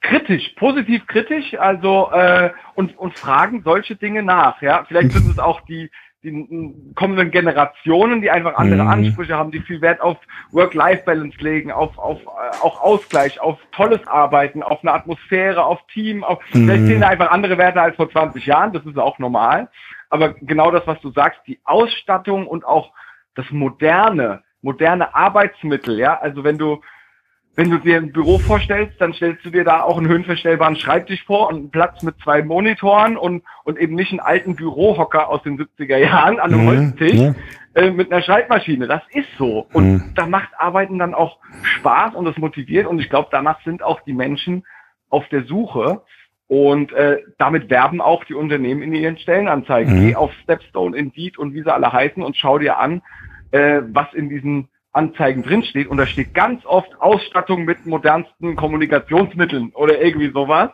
kritisch, 0.00 0.48
positiv 0.56 1.06
kritisch, 1.06 1.58
also 1.58 2.10
äh, 2.12 2.50
und, 2.74 2.96
und 2.98 3.18
fragen 3.18 3.62
solche 3.62 3.96
Dinge 3.96 4.22
nach. 4.22 4.62
Ja, 4.62 4.84
vielleicht 4.86 5.12
sind 5.12 5.30
es 5.30 5.38
auch 5.38 5.60
die 5.62 5.90
die 6.24 6.74
kommenden 6.96 7.30
Generationen, 7.30 8.20
die 8.20 8.30
einfach 8.30 8.56
andere 8.56 8.82
mhm. 8.82 8.88
Ansprüche 8.88 9.36
haben, 9.36 9.52
die 9.52 9.60
viel 9.60 9.80
Wert 9.80 10.00
auf 10.00 10.16
Work-Life-Balance 10.50 11.38
legen, 11.38 11.70
auf, 11.70 11.96
auf 11.96 12.20
äh, 12.22 12.56
auch 12.60 12.80
Ausgleich, 12.82 13.40
auf 13.40 13.58
tolles 13.70 14.04
Arbeiten, 14.08 14.64
auf 14.64 14.82
eine 14.82 14.92
Atmosphäre, 14.92 15.64
auf 15.64 15.78
Team, 15.92 16.24
auf 16.24 16.40
mhm. 16.52 16.66
vielleicht 16.66 16.86
sehen 16.86 17.00
da 17.02 17.08
einfach 17.08 17.30
andere 17.30 17.56
Werte 17.56 17.80
als 17.80 17.94
vor 17.94 18.10
20 18.10 18.44
Jahren, 18.46 18.72
das 18.72 18.84
ist 18.84 18.98
auch 18.98 19.20
normal. 19.20 19.68
Aber 20.10 20.34
genau 20.34 20.72
das, 20.72 20.86
was 20.86 21.00
du 21.02 21.12
sagst, 21.12 21.40
die 21.46 21.60
Ausstattung 21.64 22.48
und 22.48 22.64
auch 22.64 22.92
das 23.36 23.46
moderne, 23.50 24.42
moderne 24.60 25.14
Arbeitsmittel, 25.14 26.00
ja, 26.00 26.18
also 26.18 26.42
wenn 26.42 26.58
du 26.58 26.80
wenn 27.58 27.70
du 27.70 27.78
dir 27.78 27.96
ein 27.96 28.12
Büro 28.12 28.38
vorstellst, 28.38 29.00
dann 29.00 29.12
stellst 29.14 29.44
du 29.44 29.50
dir 29.50 29.64
da 29.64 29.82
auch 29.82 29.98
einen 29.98 30.06
höhenverstellbaren 30.06 30.76
Schreibtisch 30.76 31.24
vor 31.24 31.48
und 31.48 31.56
einen 31.56 31.70
Platz 31.70 32.04
mit 32.04 32.14
zwei 32.22 32.40
Monitoren 32.44 33.16
und, 33.16 33.42
und 33.64 33.80
eben 33.80 33.96
nicht 33.96 34.12
einen 34.12 34.20
alten 34.20 34.54
Bürohocker 34.54 35.28
aus 35.28 35.42
den 35.42 35.58
70er 35.58 35.96
Jahren 35.96 36.38
an 36.38 36.52
einem 36.52 36.62
mhm, 36.62 36.68
Holztisch 36.68 37.14
ja. 37.14 37.34
äh, 37.74 37.90
mit 37.90 38.12
einer 38.12 38.22
Schreibmaschine. 38.22 38.86
Das 38.86 39.02
ist 39.10 39.26
so. 39.38 39.66
Und 39.72 39.90
mhm. 39.92 40.12
da 40.14 40.26
macht 40.26 40.50
Arbeiten 40.56 41.00
dann 41.00 41.14
auch 41.14 41.38
Spaß 41.62 42.14
und 42.14 42.26
das 42.26 42.36
motiviert. 42.36 42.86
Und 42.86 43.00
ich 43.00 43.10
glaube, 43.10 43.26
danach 43.32 43.60
sind 43.64 43.82
auch 43.82 44.02
die 44.02 44.12
Menschen 44.12 44.64
auf 45.10 45.28
der 45.30 45.42
Suche. 45.42 46.02
Und 46.46 46.92
äh, 46.92 47.24
damit 47.38 47.70
werben 47.70 48.00
auch 48.00 48.22
die 48.22 48.34
Unternehmen 48.34 48.82
in 48.82 48.94
ihren 48.94 49.18
Stellenanzeigen. 49.18 49.96
Mhm. 49.96 50.06
Geh 50.06 50.14
auf 50.14 50.30
Stepstone, 50.44 50.96
Indeed 50.96 51.36
und 51.38 51.54
wie 51.54 51.64
sie 51.64 51.74
alle 51.74 51.92
heißen 51.92 52.22
und 52.22 52.36
schau 52.36 52.60
dir 52.60 52.78
an, 52.78 53.02
äh, 53.50 53.80
was 53.88 54.14
in 54.14 54.28
diesen 54.28 54.68
Anzeigen 54.98 55.42
drinsteht 55.42 55.86
und 55.86 55.96
da 55.96 56.06
steht 56.06 56.34
ganz 56.34 56.66
oft 56.66 57.00
Ausstattung 57.00 57.64
mit 57.64 57.86
modernsten 57.86 58.56
Kommunikationsmitteln 58.56 59.70
oder 59.70 60.00
irgendwie 60.02 60.30
sowas. 60.30 60.70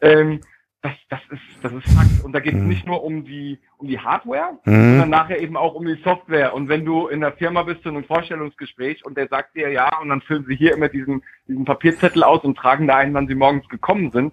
Ähm, 0.00 0.40
das, 0.82 0.92
das 1.10 1.20
ist, 1.30 1.42
das 1.62 1.72
ist 1.72 1.92
Fakt. 1.94 2.24
Und 2.24 2.32
da 2.32 2.40
geht 2.40 2.54
es 2.54 2.60
mhm. 2.60 2.68
nicht 2.68 2.86
nur 2.86 3.04
um 3.04 3.24
die, 3.24 3.58
um 3.76 3.86
die 3.86 3.98
Hardware, 3.98 4.58
mhm. 4.64 4.90
sondern 4.90 5.10
nachher 5.10 5.40
eben 5.40 5.56
auch 5.56 5.74
um 5.74 5.84
die 5.84 6.00
Software. 6.02 6.54
Und 6.54 6.68
wenn 6.68 6.84
du 6.84 7.08
in 7.08 7.20
der 7.20 7.32
Firma 7.32 7.62
bist 7.62 7.84
in 7.84 7.96
einem 7.96 8.04
Vorstellungsgespräch 8.04 9.04
und 9.04 9.16
der 9.16 9.28
sagt 9.28 9.54
dir 9.54 9.70
ja, 9.70 9.98
und 10.00 10.08
dann 10.08 10.22
füllen 10.22 10.46
sie 10.48 10.56
hier 10.56 10.72
immer 10.72 10.88
diesen, 10.88 11.22
diesen 11.46 11.64
Papierzettel 11.64 12.22
aus 12.24 12.42
und 12.44 12.56
tragen 12.56 12.86
da 12.86 12.96
ein, 12.96 13.12
wann 13.12 13.28
sie 13.28 13.34
morgens 13.34 13.68
gekommen 13.68 14.10
sind, 14.10 14.32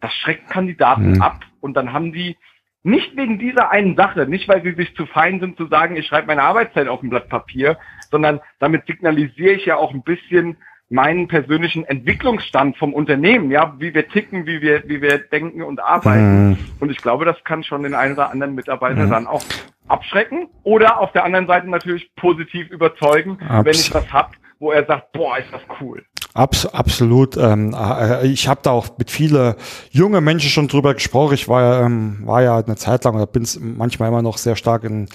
das 0.00 0.12
schreckt 0.12 0.50
Kandidaten 0.50 1.12
mhm. 1.12 1.22
ab. 1.22 1.40
Und 1.60 1.74
dann 1.74 1.92
haben 1.92 2.12
die 2.12 2.36
nicht 2.82 3.16
wegen 3.16 3.38
dieser 3.38 3.70
einen 3.70 3.96
Sache, 3.96 4.26
nicht 4.26 4.48
weil 4.48 4.62
sie 4.62 4.74
sich 4.74 4.94
zu 4.94 5.06
fein 5.06 5.40
sind 5.40 5.56
zu 5.56 5.66
sagen, 5.66 5.96
ich 5.96 6.06
schreibe 6.06 6.28
meine 6.28 6.42
Arbeitszeit 6.42 6.86
auf 6.86 7.02
ein 7.02 7.10
Blatt 7.10 7.28
Papier, 7.28 7.78
sondern 8.10 8.40
damit 8.58 8.86
signalisiere 8.86 9.54
ich 9.54 9.66
ja 9.66 9.76
auch 9.76 9.92
ein 9.92 10.02
bisschen 10.02 10.56
meinen 10.88 11.26
persönlichen 11.26 11.84
Entwicklungsstand 11.84 12.76
vom 12.76 12.94
Unternehmen, 12.94 13.50
ja, 13.50 13.74
wie 13.78 13.92
wir 13.92 14.08
ticken, 14.08 14.46
wie 14.46 14.60
wir, 14.60 14.88
wie 14.88 15.02
wir 15.02 15.18
denken 15.18 15.62
und 15.62 15.80
arbeiten. 15.80 16.50
Mhm. 16.50 16.58
Und 16.78 16.90
ich 16.90 16.98
glaube, 16.98 17.24
das 17.24 17.42
kann 17.44 17.64
schon 17.64 17.82
den 17.82 17.94
einen 17.94 18.14
oder 18.14 18.30
anderen 18.30 18.54
Mitarbeiter 18.54 19.04
mhm. 19.06 19.10
dann 19.10 19.26
auch 19.26 19.42
abschrecken 19.88 20.48
oder 20.62 21.00
auf 21.00 21.12
der 21.12 21.24
anderen 21.24 21.46
Seite 21.46 21.68
natürlich 21.68 22.10
positiv 22.16 22.70
überzeugen, 22.70 23.38
Abs 23.48 23.64
wenn 23.64 23.74
ich 23.74 23.94
was 23.94 24.12
hab, 24.12 24.32
wo 24.58 24.70
er 24.70 24.84
sagt, 24.84 25.12
boah, 25.12 25.38
ist 25.38 25.52
das 25.52 25.62
cool. 25.80 26.04
Abs 26.36 26.66
absolut. 26.66 27.36
Ähm, 27.36 27.74
äh, 27.74 28.26
ich 28.26 28.48
habe 28.48 28.60
da 28.62 28.70
auch 28.70 28.88
mit 28.98 29.10
viele 29.10 29.56
junge 29.90 30.20
Menschen 30.20 30.50
schon 30.50 30.68
drüber 30.68 30.94
gesprochen. 30.94 31.34
Ich 31.34 31.48
war, 31.48 31.82
ähm, 31.82 32.18
war 32.24 32.42
ja 32.42 32.58
eine 32.58 32.76
Zeit 32.76 33.04
lang 33.04 33.14
oder 33.14 33.26
bin 33.26 33.46
manchmal 33.76 34.08
immer 34.08 34.22
noch 34.22 34.38
sehr 34.38 34.56
stark 34.56 34.84
in 34.84 35.08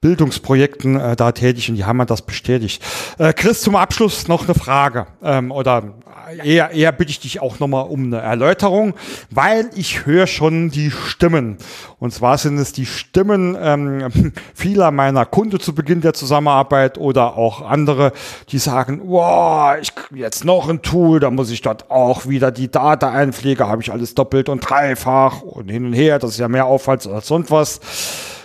Bildungsprojekten 0.00 0.98
äh, 0.98 1.16
da 1.16 1.32
tätig 1.32 1.68
und 1.68 1.76
die 1.76 1.84
haben 1.84 1.96
mir 1.96 2.06
das 2.06 2.22
bestätigt. 2.22 2.82
Äh, 3.18 3.32
Chris, 3.32 3.62
zum 3.62 3.76
Abschluss 3.76 4.28
noch 4.28 4.44
eine 4.44 4.54
Frage 4.54 5.06
ähm, 5.22 5.50
oder 5.50 5.94
eher, 6.42 6.70
eher 6.70 6.92
bitte 6.92 7.10
ich 7.10 7.20
dich 7.20 7.40
auch 7.40 7.58
nochmal 7.58 7.86
um 7.86 8.04
eine 8.04 8.20
Erläuterung, 8.20 8.94
weil 9.30 9.70
ich 9.74 10.06
höre 10.06 10.26
schon 10.26 10.70
die 10.70 10.90
Stimmen. 10.90 11.58
Und 11.98 12.12
zwar 12.12 12.38
sind 12.38 12.58
es 12.58 12.72
die 12.72 12.86
Stimmen 12.86 13.56
ähm, 13.60 14.32
vieler 14.54 14.90
meiner 14.90 15.26
Kunden 15.26 15.60
zu 15.60 15.74
Beginn 15.74 16.00
der 16.00 16.14
Zusammenarbeit 16.14 16.98
oder 16.98 17.36
auch 17.36 17.62
andere, 17.62 18.12
die 18.50 18.58
sagen, 18.58 19.00
wow, 19.04 19.76
ich 19.80 19.92
jetzt 20.14 20.44
noch 20.44 20.68
ein 20.68 20.82
Tool, 20.82 21.20
da 21.20 21.30
muss 21.30 21.50
ich 21.50 21.62
dort 21.62 21.90
auch 21.90 22.26
wieder 22.26 22.50
die 22.50 22.70
Daten 22.70 23.06
einpflege, 23.06 23.68
habe 23.68 23.82
ich 23.82 23.92
alles 23.92 24.14
doppelt 24.14 24.48
und 24.48 24.60
dreifach 24.60 25.42
und 25.42 25.68
hin 25.68 25.86
und 25.86 25.92
her, 25.92 26.18
das 26.18 26.30
ist 26.30 26.38
ja 26.38 26.48
mehr 26.48 26.66
Aufwand 26.66 27.06
als 27.06 27.28
sonst 27.28 27.50
was. 27.50 27.80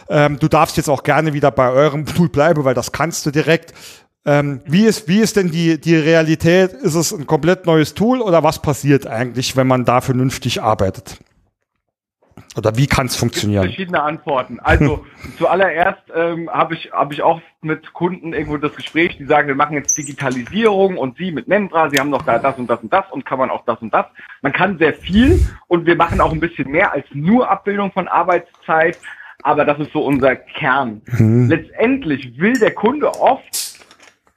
Ähm, 0.09 0.39
du 0.39 0.47
darfst 0.47 0.75
jetzt 0.77 0.89
auch 0.89 1.03
gerne 1.03 1.33
wieder 1.33 1.51
bei 1.51 1.69
eurem 1.69 2.05
Tool 2.15 2.29
bleiben, 2.29 2.63
weil 2.65 2.73
das 2.73 2.91
kannst 2.91 3.25
du 3.25 3.31
direkt. 3.31 3.73
Ähm, 4.25 4.61
wie, 4.65 4.85
ist, 4.85 5.07
wie 5.07 5.19
ist 5.19 5.37
denn 5.37 5.49
die, 5.49 5.79
die 5.79 5.95
Realität? 5.95 6.73
Ist 6.73 6.95
es 6.95 7.11
ein 7.11 7.25
komplett 7.25 7.65
neues 7.65 7.93
Tool 7.93 8.21
oder 8.21 8.43
was 8.43 8.61
passiert 8.61 9.07
eigentlich, 9.07 9.55
wenn 9.55 9.67
man 9.67 9.85
da 9.85 10.01
vernünftig 10.01 10.61
arbeitet? 10.61 11.19
Oder 12.57 12.75
wie 12.75 12.87
kann 12.87 13.05
es 13.05 13.15
funktionieren? 13.15 13.63
Verschiedene 13.63 14.01
Antworten. 14.01 14.59
Also 14.59 15.05
zuallererst 15.37 16.01
ähm, 16.13 16.49
habe 16.49 16.73
ich, 16.73 16.91
hab 16.91 17.13
ich 17.13 17.21
auch 17.21 17.41
mit 17.61 17.93
Kunden 17.93 18.33
irgendwo 18.33 18.57
das 18.57 18.75
Gespräch, 18.75 19.17
die 19.17 19.25
sagen, 19.25 19.47
wir 19.47 19.55
machen 19.55 19.75
jetzt 19.75 19.97
Digitalisierung 19.97 20.97
und 20.97 21.17
Sie 21.17 21.31
mit 21.31 21.47
Membra, 21.47 21.89
Sie 21.89 21.99
haben 21.99 22.09
noch 22.09 22.23
da 22.23 22.39
das 22.39 22.57
und 22.57 22.69
das 22.69 22.81
und 22.81 22.91
das 22.91 23.05
und 23.11 23.25
kann 23.25 23.39
man 23.39 23.49
auch 23.49 23.63
das 23.65 23.81
und 23.81 23.93
das. 23.93 24.05
Man 24.41 24.51
kann 24.51 24.77
sehr 24.77 24.93
viel 24.93 25.39
und 25.67 25.85
wir 25.85 25.95
machen 25.95 26.19
auch 26.19 26.31
ein 26.31 26.39
bisschen 26.39 26.69
mehr 26.69 26.91
als 26.91 27.05
nur 27.13 27.49
Abbildung 27.49 27.91
von 27.91 28.07
Arbeitszeit, 28.07 28.97
aber 29.43 29.63
das 29.63 29.79
ist 29.79 29.93
so 29.93 30.01
unser 30.01 30.35
Kern. 30.35 31.01
Mhm. 31.17 31.49
Letztendlich 31.49 32.37
will 32.39 32.53
der 32.53 32.73
Kunde 32.73 33.13
oft 33.21 33.68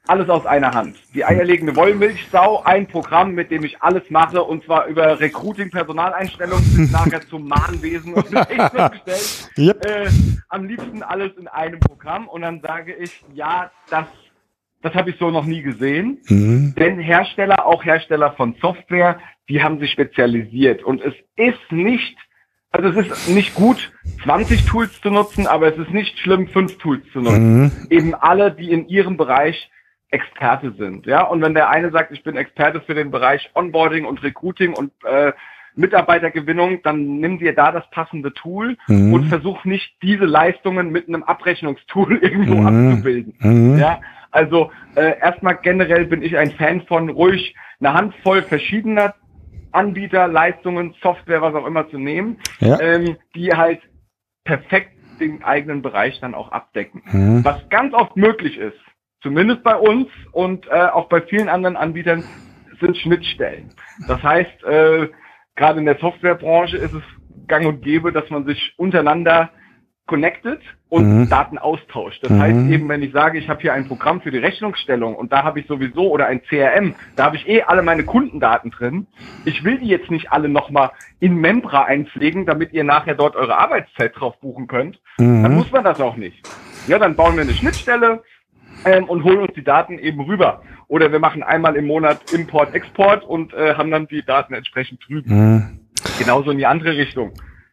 alles 0.06 0.28
aus 0.28 0.46
einer 0.46 0.72
Hand. 0.72 0.96
Die 1.14 1.24
eierlegende 1.24 1.76
Wollmilchsau, 1.76 2.62
ein 2.64 2.86
Programm, 2.86 3.34
mit 3.34 3.50
dem 3.50 3.64
ich 3.64 3.80
alles 3.82 4.02
mache, 4.10 4.42
und 4.42 4.64
zwar 4.64 4.86
über 4.86 5.20
Recruiting, 5.20 5.70
Personaleinstellung 5.70 6.60
bis 6.76 6.90
nachher 6.92 7.20
zum 7.28 7.46
Mahnwesen 7.48 8.14
und 8.14 8.30
gestellt. 8.30 9.50
Yep. 9.58 9.84
Äh, 9.84 10.08
am 10.48 10.64
liebsten 10.64 11.02
alles 11.02 11.32
in 11.38 11.46
einem 11.46 11.78
Programm. 11.78 12.26
Und 12.26 12.42
dann 12.42 12.60
sage 12.60 12.94
ich, 12.94 13.22
ja, 13.34 13.70
das, 13.90 14.06
das 14.80 14.94
habe 14.94 15.10
ich 15.10 15.18
so 15.18 15.30
noch 15.30 15.44
nie 15.44 15.62
gesehen. 15.62 16.18
Mhm. 16.28 16.74
Denn 16.76 16.98
Hersteller, 16.98 17.66
auch 17.66 17.84
Hersteller 17.84 18.32
von 18.32 18.56
Software, 18.60 19.20
die 19.48 19.62
haben 19.62 19.78
sich 19.78 19.92
spezialisiert. 19.92 20.82
Und 20.82 21.00
es 21.02 21.14
ist 21.36 21.70
nicht 21.70 22.16
also 22.74 22.88
es 22.88 23.06
ist 23.06 23.28
nicht 23.28 23.54
gut, 23.54 23.92
20 24.24 24.64
Tools 24.64 24.98
zu 25.02 25.10
nutzen, 25.10 25.46
aber 25.46 25.68
es 25.68 25.76
ist 25.76 25.90
nicht 25.90 26.18
schlimm, 26.18 26.48
fünf 26.48 26.78
Tools 26.78 27.02
zu 27.12 27.20
nutzen. 27.20 27.64
Mhm. 27.64 27.70
Eben 27.90 28.14
alle, 28.14 28.50
die 28.50 28.70
in 28.70 28.88
ihrem 28.88 29.18
Bereich 29.18 29.70
Experte 30.12 30.72
sind. 30.78 31.06
Ja, 31.06 31.22
und 31.22 31.42
wenn 31.42 31.54
der 31.54 31.70
eine 31.70 31.90
sagt, 31.90 32.12
ich 32.12 32.22
bin 32.22 32.36
Experte 32.36 32.80
für 32.82 32.94
den 32.94 33.10
Bereich 33.10 33.50
Onboarding 33.54 34.04
und 34.04 34.22
Recruiting 34.22 34.74
und 34.74 34.92
äh, 35.04 35.32
Mitarbeitergewinnung, 35.74 36.82
dann 36.82 37.18
nimm 37.18 37.38
dir 37.38 37.54
da 37.54 37.72
das 37.72 37.88
passende 37.90 38.32
Tool 38.34 38.76
mhm. 38.88 39.14
und 39.14 39.24
versuch 39.28 39.64
nicht 39.64 39.96
diese 40.02 40.26
Leistungen 40.26 40.90
mit 40.90 41.08
einem 41.08 41.22
Abrechnungstool 41.22 42.18
irgendwo 42.22 42.56
mhm. 42.56 42.66
abzubilden. 42.66 43.34
Mhm. 43.40 43.78
Ja, 43.78 44.00
also 44.30 44.70
äh, 44.94 45.18
erstmal 45.18 45.56
generell 45.56 46.06
bin 46.06 46.22
ich 46.22 46.36
ein 46.36 46.50
Fan 46.52 46.82
von 46.82 47.08
ruhig 47.08 47.54
eine 47.80 47.94
Handvoll 47.94 48.42
verschiedener 48.42 49.14
Anbieter, 49.72 50.28
Leistungen, 50.28 50.94
Software, 51.02 51.40
was 51.40 51.54
auch 51.54 51.66
immer 51.66 51.88
zu 51.88 51.98
nehmen, 51.98 52.36
ja. 52.60 52.78
ähm, 52.80 53.16
die 53.34 53.52
halt 53.52 53.80
perfekt 54.44 54.90
den 55.18 55.42
eigenen 55.42 55.80
Bereich 55.80 56.20
dann 56.20 56.34
auch 56.34 56.52
abdecken. 56.52 57.02
Mhm. 57.10 57.44
Was 57.44 57.68
ganz 57.70 57.94
oft 57.94 58.16
möglich 58.16 58.58
ist, 58.58 58.76
zumindest 59.22 59.62
bei 59.62 59.76
uns 59.76 60.08
und 60.32 60.66
äh, 60.68 60.86
auch 60.86 61.08
bei 61.08 61.22
vielen 61.22 61.48
anderen 61.48 61.76
Anbietern, 61.76 62.24
sind 62.80 62.96
Schnittstellen. 62.98 63.70
Das 64.08 64.22
heißt, 64.22 64.64
äh, 64.64 65.08
gerade 65.56 65.78
in 65.78 65.86
der 65.86 65.98
Softwarebranche 65.98 66.76
ist 66.76 66.92
es 66.92 67.02
gang 67.46 67.66
und 67.66 67.82
gäbe, 67.82 68.12
dass 68.12 68.28
man 68.28 68.44
sich 68.44 68.74
untereinander 68.76 69.50
connected 70.06 70.60
und 70.88 71.20
mhm. 71.20 71.28
Daten 71.28 71.58
austauscht. 71.58 72.22
Das 72.22 72.30
mhm. 72.30 72.40
heißt 72.40 72.70
eben, 72.70 72.88
wenn 72.88 73.02
ich 73.02 73.12
sage, 73.12 73.38
ich 73.38 73.48
habe 73.48 73.60
hier 73.60 73.72
ein 73.72 73.86
Programm 73.86 74.20
für 74.20 74.30
die 74.30 74.38
Rechnungsstellung 74.38 75.14
und 75.14 75.32
da 75.32 75.42
habe 75.42 75.60
ich 75.60 75.66
sowieso 75.66 76.10
oder 76.10 76.26
ein 76.26 76.42
CRM, 76.42 76.94
da 77.16 77.24
habe 77.24 77.36
ich 77.36 77.48
eh 77.48 77.62
alle 77.62 77.82
meine 77.82 78.04
Kundendaten 78.04 78.70
drin. 78.70 79.06
Ich 79.44 79.64
will 79.64 79.78
die 79.78 79.86
jetzt 79.86 80.10
nicht 80.10 80.32
alle 80.32 80.48
nochmal 80.48 80.90
in 81.20 81.36
Membra 81.36 81.84
einpflegen, 81.84 82.44
damit 82.46 82.72
ihr 82.72 82.84
nachher 82.84 83.14
dort 83.14 83.36
eure 83.36 83.56
Arbeitszeit 83.56 84.12
drauf 84.14 84.38
buchen 84.40 84.66
könnt. 84.66 85.00
Mhm. 85.18 85.44
Dann 85.44 85.54
muss 85.54 85.70
man 85.70 85.84
das 85.84 86.00
auch 86.00 86.16
nicht. 86.16 86.46
Ja, 86.88 86.98
dann 86.98 87.14
bauen 87.14 87.36
wir 87.36 87.42
eine 87.42 87.54
Schnittstelle, 87.54 88.22
ähm, 88.84 89.04
und 89.04 89.24
holen 89.24 89.40
uns 89.40 89.54
die 89.54 89.64
Daten 89.64 89.98
eben 89.98 90.20
rüber. 90.20 90.62
Oder 90.88 91.10
wir 91.12 91.18
machen 91.18 91.42
einmal 91.42 91.76
im 91.76 91.86
Monat 91.86 92.32
Import, 92.32 92.74
Export 92.74 93.24
und 93.24 93.54
äh, 93.54 93.74
haben 93.74 93.90
dann 93.90 94.08
die 94.08 94.22
Daten 94.22 94.54
entsprechend 94.54 95.00
drüben. 95.06 95.54
Mhm. 95.54 95.80
Genauso 96.18 96.50
in 96.50 96.58
die 96.58 96.66
andere 96.66 96.96
Richtung. 96.96 97.32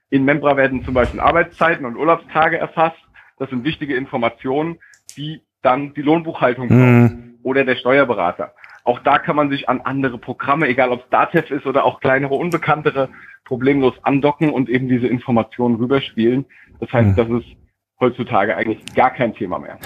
In 0.09 0.25
Membra 0.25 0.57
werden 0.57 0.83
zum 0.85 0.93
Beispiel 0.93 1.19
Arbeitszeiten 1.19 1.85
und 1.85 1.95
Urlaubstage 1.95 2.57
erfasst. 2.57 2.97
Das 3.37 3.49
sind 3.49 3.63
wichtige 3.63 3.95
Informationen, 3.95 4.79
die 5.17 5.41
dann 5.61 5.93
die 5.93 6.01
Lohnbuchhaltung 6.01 6.67
mhm. 6.69 7.39
oder 7.43 7.63
der 7.65 7.75
Steuerberater. 7.75 8.53
Auch 8.83 8.99
da 8.99 9.19
kann 9.19 9.35
man 9.35 9.49
sich 9.49 9.69
an 9.69 9.81
andere 9.81 10.17
Programme, 10.17 10.67
egal 10.67 10.89
ob 10.89 11.03
es 11.03 11.09
Datev 11.09 11.53
ist 11.53 11.65
oder 11.65 11.83
auch 11.85 11.99
kleinere, 11.99 12.35
unbekanntere, 12.35 13.09
problemlos 13.45 13.93
andocken 14.03 14.51
und 14.51 14.69
eben 14.69 14.87
diese 14.87 15.07
Informationen 15.07 15.75
rüberspielen. 15.75 16.45
Das 16.79 16.91
heißt, 16.91 17.09
mhm. 17.09 17.15
das 17.15 17.29
ist 17.29 17.47
heutzutage 17.99 18.55
eigentlich 18.55 18.83
gar 18.95 19.11
kein 19.11 19.33
Thema 19.33 19.59
mehr. 19.59 19.77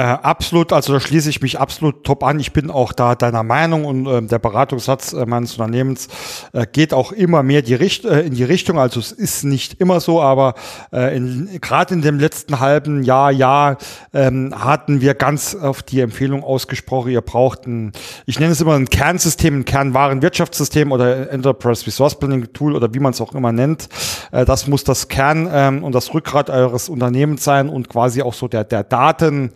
Äh, 0.00 0.16
absolut, 0.22 0.72
also 0.72 0.94
da 0.94 1.00
schließe 1.00 1.28
ich 1.28 1.42
mich 1.42 1.60
absolut 1.60 2.04
top 2.04 2.24
an. 2.24 2.40
Ich 2.40 2.54
bin 2.54 2.70
auch 2.70 2.94
da 2.94 3.14
deiner 3.14 3.42
Meinung 3.42 3.84
und 3.84 4.06
äh, 4.06 4.22
der 4.22 4.38
Beratungssatz 4.38 5.12
äh, 5.12 5.26
meines 5.26 5.58
Unternehmens 5.58 6.08
äh, 6.54 6.66
geht 6.66 6.94
auch 6.94 7.12
immer 7.12 7.42
mehr 7.42 7.60
die 7.60 7.74
Richt 7.74 8.06
äh, 8.06 8.22
in 8.22 8.32
die 8.32 8.44
Richtung. 8.44 8.78
Also 8.78 8.98
es 8.98 9.12
ist 9.12 9.44
nicht 9.44 9.78
immer 9.78 10.00
so, 10.00 10.22
aber 10.22 10.54
äh, 10.90 11.20
gerade 11.60 11.92
in 11.92 12.00
dem 12.00 12.18
letzten 12.18 12.60
halben 12.60 13.02
Jahr, 13.02 13.30
Jahr 13.30 13.76
ähm, 14.14 14.54
hatten 14.56 15.02
wir 15.02 15.12
ganz 15.12 15.54
auf 15.54 15.82
die 15.82 16.00
Empfehlung 16.00 16.44
ausgesprochen, 16.44 17.10
ihr 17.10 17.20
braucht 17.20 17.66
ein, 17.66 17.92
ich 18.24 18.40
nenne 18.40 18.52
es 18.52 18.60
immer 18.62 18.76
ein 18.76 18.88
Kernsystem, 18.88 19.58
ein 19.58 19.64
Kernwarenwirtschaftssystem 19.66 20.92
oder 20.92 21.30
Enterprise 21.30 21.86
Resource 21.86 22.18
Planning 22.18 22.50
Tool 22.54 22.74
oder 22.74 22.94
wie 22.94 23.00
man 23.00 23.12
es 23.12 23.20
auch 23.20 23.34
immer 23.34 23.52
nennt. 23.52 23.90
Äh, 24.32 24.46
das 24.46 24.66
muss 24.66 24.82
das 24.82 25.08
Kern 25.08 25.46
ähm, 25.52 25.84
und 25.84 25.94
das 25.94 26.14
Rückgrat 26.14 26.48
eures 26.48 26.88
Unternehmens 26.88 27.44
sein 27.44 27.68
und 27.68 27.90
quasi 27.90 28.22
auch 28.22 28.32
so 28.32 28.48
der, 28.48 28.64
der 28.64 28.82
Daten 28.82 29.52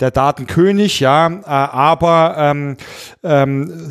der 0.00 0.10
Datenkönig, 0.10 1.00
ja, 1.00 1.28
äh, 1.28 1.42
aber 1.44 2.34
ähm, 2.38 2.76
ähm, 3.22 3.90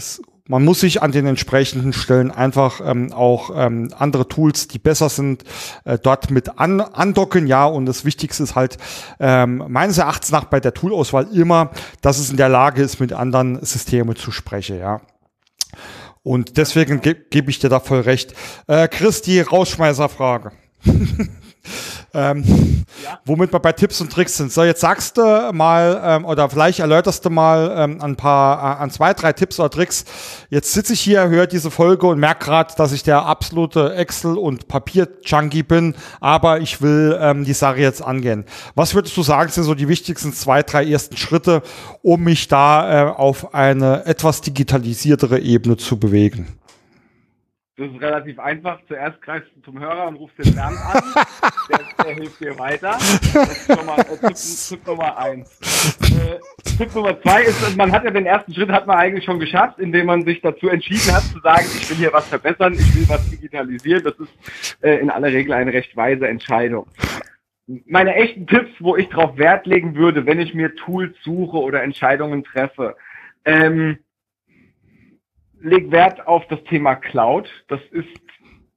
man 0.50 0.66
muss 0.66 0.80
sich 0.80 1.04
an 1.04 1.12
den 1.12 1.28
entsprechenden 1.28 1.94
Stellen 1.94 2.32
einfach 2.32 2.82
ähm, 2.84 3.14
auch 3.14 3.52
ähm, 3.56 3.94
andere 3.96 4.28
Tools, 4.28 4.68
die 4.68 4.80
besser 4.80 5.08
sind, 5.08 5.44
äh, 5.86 6.00
dort 6.00 6.32
mit 6.32 6.58
an, 6.58 6.82
andocken, 6.82 7.46
ja. 7.46 7.66
Und 7.66 7.86
das 7.86 8.04
Wichtigste 8.04 8.42
ist 8.44 8.56
halt 8.56 8.78
ähm, 9.20 9.64
meines 9.68 10.00
Erachtens 10.00 10.32
nach 10.32 10.46
bei 10.46 10.60
der 10.60 10.74
Toolauswahl 10.74 11.28
immer, 11.32 11.70
dass 12.02 12.18
es 12.18 12.32
in 12.32 12.38
der 12.38 12.50
Lage 12.50 12.82
ist, 12.82 13.00
mit 13.00 13.14
anderen 13.14 13.64
Systemen 13.64 14.16
zu 14.16 14.32
sprechen, 14.32 14.80
ja. 14.80 15.02
Und 16.24 16.58
deswegen 16.58 17.00
ge 17.02 17.16
gebe 17.30 17.52
ich 17.52 17.60
dir 17.60 17.70
da 17.70 17.80
voll 17.80 18.02
recht. 18.02 18.34
Äh, 18.66 18.88
Chris, 18.88 19.22
die 19.22 19.40
Rausschmeißerfrage. 19.40 20.52
ähm, 22.14 22.44
ja. 23.04 23.20
womit 23.26 23.54
wir 23.54 23.60
bei 23.60 23.72
Tipps 23.72 24.02
und 24.02 24.12
Tricks 24.12 24.38
sind. 24.38 24.52
So, 24.52 24.64
jetzt 24.64 24.82
sagst 24.82 25.18
du 25.18 25.52
mal 25.54 26.02
ähm, 26.04 26.26
oder 26.26 26.50
vielleicht 26.50 26.80
erläuterst 26.80 27.26
du 27.26 27.30
mal 27.30 27.74
ähm, 27.76 28.02
ein 28.02 28.16
paar, 28.16 28.78
äh, 28.78 28.84
an 28.84 28.92
zwei, 28.92 29.14
drei 29.14 29.34
Tipps 29.34 29.60
oder 29.60 29.70
Tricks. 29.70 30.06
Jetzt 30.50 30.74
sitze 30.74 30.94
ich 30.94 31.02
hier, 31.02 31.30
höre 31.30 31.48
diese 31.48 31.72
Folge 31.72 32.08
und 32.08 32.20
merke 32.20 32.46
gerade, 32.46 32.74
dass 32.76 32.92
ich 32.92 33.04
der 33.04 33.26
absolute 33.26 33.96
Excel- 33.96 34.38
und 34.38 34.68
Papier-Junkie 34.68 35.64
bin, 35.64 35.96
aber 36.20 36.60
ich 36.60 36.82
will 36.82 37.18
ähm, 37.22 37.46
die 37.46 37.54
Sache 37.54 37.80
jetzt 37.80 38.02
angehen. 38.02 38.46
Was 38.76 38.96
würdest 38.96 39.16
du 39.16 39.24
sagen, 39.24 39.52
sind 39.52 39.64
so 39.64 39.76
die 39.76 39.88
wichtigsten 39.88 40.34
zwei, 40.34 40.64
drei 40.64 40.86
ersten 40.86 41.18
Schritte, 41.18 41.62
um 42.02 42.24
mich 42.24 42.48
da 42.48 43.10
äh, 43.10 43.12
auf 43.12 43.54
eine 43.54 44.06
etwas 44.06 44.42
digitalisiertere 44.42 45.40
Ebene 45.40 45.78
zu 45.78 46.00
bewegen? 46.00 46.59
Das 47.80 47.88
ist 47.88 48.02
relativ 48.02 48.38
einfach. 48.40 48.82
Zuerst 48.90 49.22
greifst 49.22 49.50
du 49.56 49.62
zum 49.62 49.80
Hörer 49.80 50.10
und 50.10 50.18
rufst 50.18 50.38
den 50.38 50.54
Bernd 50.54 50.78
an. 50.80 51.02
der, 51.70 51.80
der, 52.04 52.14
hilft 52.14 52.42
dir 52.42 52.60
weiter. 52.60 52.92
Das 52.92 53.34
ist 53.34 53.74
schon 53.74 53.86
mal 53.86 53.98
äh, 54.00 54.04
Tipp, 54.04 54.36
Tipp, 54.68 54.86
Nummer 54.86 55.18
eins. 55.18 55.60
Äh, 56.02 56.40
Tipp 56.78 56.94
Nummer 56.94 57.22
zwei 57.22 57.44
ist, 57.44 57.78
man 57.78 57.90
hat 57.94 58.04
ja 58.04 58.12
den 58.12 58.26
ersten 58.26 58.54
Schritt 58.54 58.70
hat 58.70 58.86
man 58.86 58.98
eigentlich 58.98 59.24
schon 59.24 59.40
geschafft, 59.40 59.80
indem 59.80 60.08
man 60.08 60.26
sich 60.26 60.42
dazu 60.42 60.68
entschieden 60.68 61.16
hat 61.16 61.24
zu 61.24 61.40
sagen, 61.40 61.64
ich 61.74 61.90
will 61.90 61.96
hier 61.96 62.12
was 62.12 62.28
verbessern, 62.28 62.74
ich 62.74 62.96
will 62.98 63.08
was 63.08 63.30
digitalisieren. 63.30 64.04
Das 64.04 64.20
ist 64.20 64.78
äh, 64.84 64.98
in 64.98 65.10
aller 65.10 65.30
Regel 65.30 65.54
eine 65.54 65.72
recht 65.72 65.96
weise 65.96 66.28
Entscheidung. 66.28 66.86
Meine 67.86 68.14
echten 68.14 68.46
Tipps, 68.46 68.72
wo 68.80 68.98
ich 68.98 69.08
darauf 69.08 69.38
Wert 69.38 69.66
legen 69.66 69.96
würde, 69.96 70.26
wenn 70.26 70.42
ich 70.42 70.54
mir 70.54 70.76
Tools 70.76 71.16
suche 71.24 71.56
oder 71.56 71.82
Entscheidungen 71.82 72.44
treffe. 72.44 72.98
Ähm, 73.46 74.00
leg 75.62 75.92
Wert 75.92 76.28
auf 76.28 76.48
das 76.48 76.64
Thema 76.66 76.96
Cloud. 76.96 77.50
Das 77.68 77.82
ist 77.92 78.08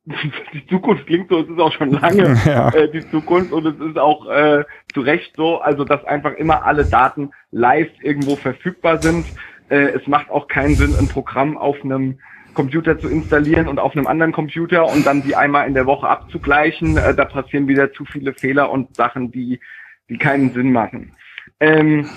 die 0.52 0.66
Zukunft 0.66 1.06
klingt 1.06 1.28
so, 1.30 1.40
es 1.40 1.48
ist 1.48 1.60
auch 1.60 1.72
schon 1.72 1.92
lange 1.92 2.36
ja. 2.44 2.70
äh, 2.70 2.90
die 2.90 3.08
Zukunft 3.08 3.52
und 3.52 3.66
es 3.66 3.78
ist 3.78 3.98
auch 3.98 4.28
äh, 4.28 4.64
zu 4.92 5.00
Recht 5.00 5.34
so, 5.36 5.60
also 5.60 5.84
dass 5.84 6.04
einfach 6.04 6.32
immer 6.34 6.64
alle 6.64 6.84
Daten 6.84 7.30
live 7.52 7.90
irgendwo 8.02 8.34
verfügbar 8.34 9.00
sind. 9.00 9.26
Äh, 9.68 9.90
es 9.90 10.06
macht 10.08 10.30
auch 10.30 10.48
keinen 10.48 10.74
Sinn, 10.74 10.94
ein 10.98 11.08
Programm 11.08 11.56
auf 11.56 11.76
einem 11.84 12.18
Computer 12.54 12.98
zu 12.98 13.08
installieren 13.08 13.68
und 13.68 13.78
auf 13.78 13.96
einem 13.96 14.06
anderen 14.06 14.32
Computer 14.32 14.84
und 14.84 15.06
dann 15.06 15.22
die 15.22 15.36
einmal 15.36 15.66
in 15.66 15.74
der 15.74 15.86
Woche 15.86 16.08
abzugleichen. 16.08 16.96
Äh, 16.96 17.14
da 17.14 17.24
passieren 17.24 17.68
wieder 17.68 17.92
zu 17.92 18.04
viele 18.04 18.34
Fehler 18.34 18.70
und 18.70 18.96
Sachen, 18.96 19.30
die, 19.30 19.60
die 20.08 20.18
keinen 20.18 20.52
Sinn 20.52 20.72
machen. 20.72 21.12
Ähm, 21.60 22.08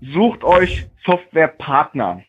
sucht 0.00 0.44
euch 0.44 0.86
Softwarepartner. 1.04 2.22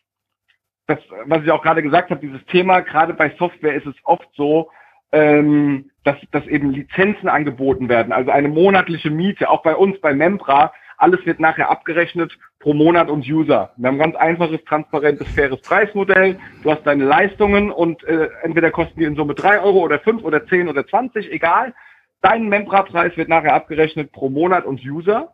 Das, 0.92 0.98
was 1.26 1.42
ich 1.42 1.50
auch 1.50 1.62
gerade 1.62 1.82
gesagt 1.82 2.10
habe, 2.10 2.20
dieses 2.20 2.44
Thema, 2.46 2.80
gerade 2.80 3.14
bei 3.14 3.30
Software 3.38 3.74
ist 3.74 3.86
es 3.86 3.94
oft 4.04 4.28
so, 4.34 4.70
ähm, 5.12 5.90
dass, 6.04 6.16
dass 6.32 6.46
eben 6.46 6.70
Lizenzen 6.70 7.28
angeboten 7.28 7.88
werden, 7.88 8.12
also 8.12 8.30
eine 8.30 8.48
monatliche 8.48 9.10
Miete, 9.10 9.48
auch 9.48 9.62
bei 9.62 9.74
uns 9.74 10.00
bei 10.00 10.12
Membra, 10.12 10.72
alles 10.98 11.24
wird 11.24 11.40
nachher 11.40 11.70
abgerechnet 11.70 12.38
pro 12.60 12.74
Monat 12.74 13.08
und 13.08 13.26
User. 13.26 13.72
Wir 13.76 13.88
haben 13.88 13.96
ein 13.96 14.12
ganz 14.12 14.16
einfaches, 14.16 14.62
transparentes, 14.64 15.26
faires 15.34 15.60
Preismodell. 15.62 16.38
Du 16.62 16.70
hast 16.70 16.84
deine 16.84 17.04
Leistungen 17.04 17.72
und 17.72 18.04
äh, 18.04 18.28
entweder 18.42 18.70
kosten 18.70 19.00
die 19.00 19.06
in 19.06 19.16
Summe 19.16 19.34
drei 19.34 19.60
Euro 19.60 19.80
oder 19.80 19.98
fünf 19.98 20.22
oder 20.22 20.46
zehn 20.46 20.68
oder 20.68 20.86
zwanzig, 20.86 21.32
egal. 21.32 21.74
Dein 22.20 22.48
Membra-Preis 22.48 23.16
wird 23.16 23.28
nachher 23.28 23.54
abgerechnet 23.54 24.12
pro 24.12 24.28
Monat 24.28 24.64
und 24.64 24.80
User. 24.84 25.32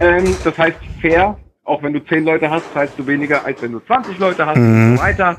Ähm, 0.00 0.36
das 0.42 0.58
heißt 0.58 0.80
fair, 1.00 1.38
auch 1.66 1.82
wenn 1.82 1.92
du 1.92 2.04
zehn 2.04 2.24
Leute 2.24 2.50
hast, 2.50 2.72
zahlst 2.72 2.98
du 2.98 3.06
weniger, 3.06 3.44
als 3.44 3.60
wenn 3.62 3.72
du 3.72 3.80
20 3.80 4.18
Leute 4.18 4.46
hast 4.46 4.58
mhm. 4.58 4.90
und 4.92 4.96
so 4.96 5.02
weiter 5.02 5.36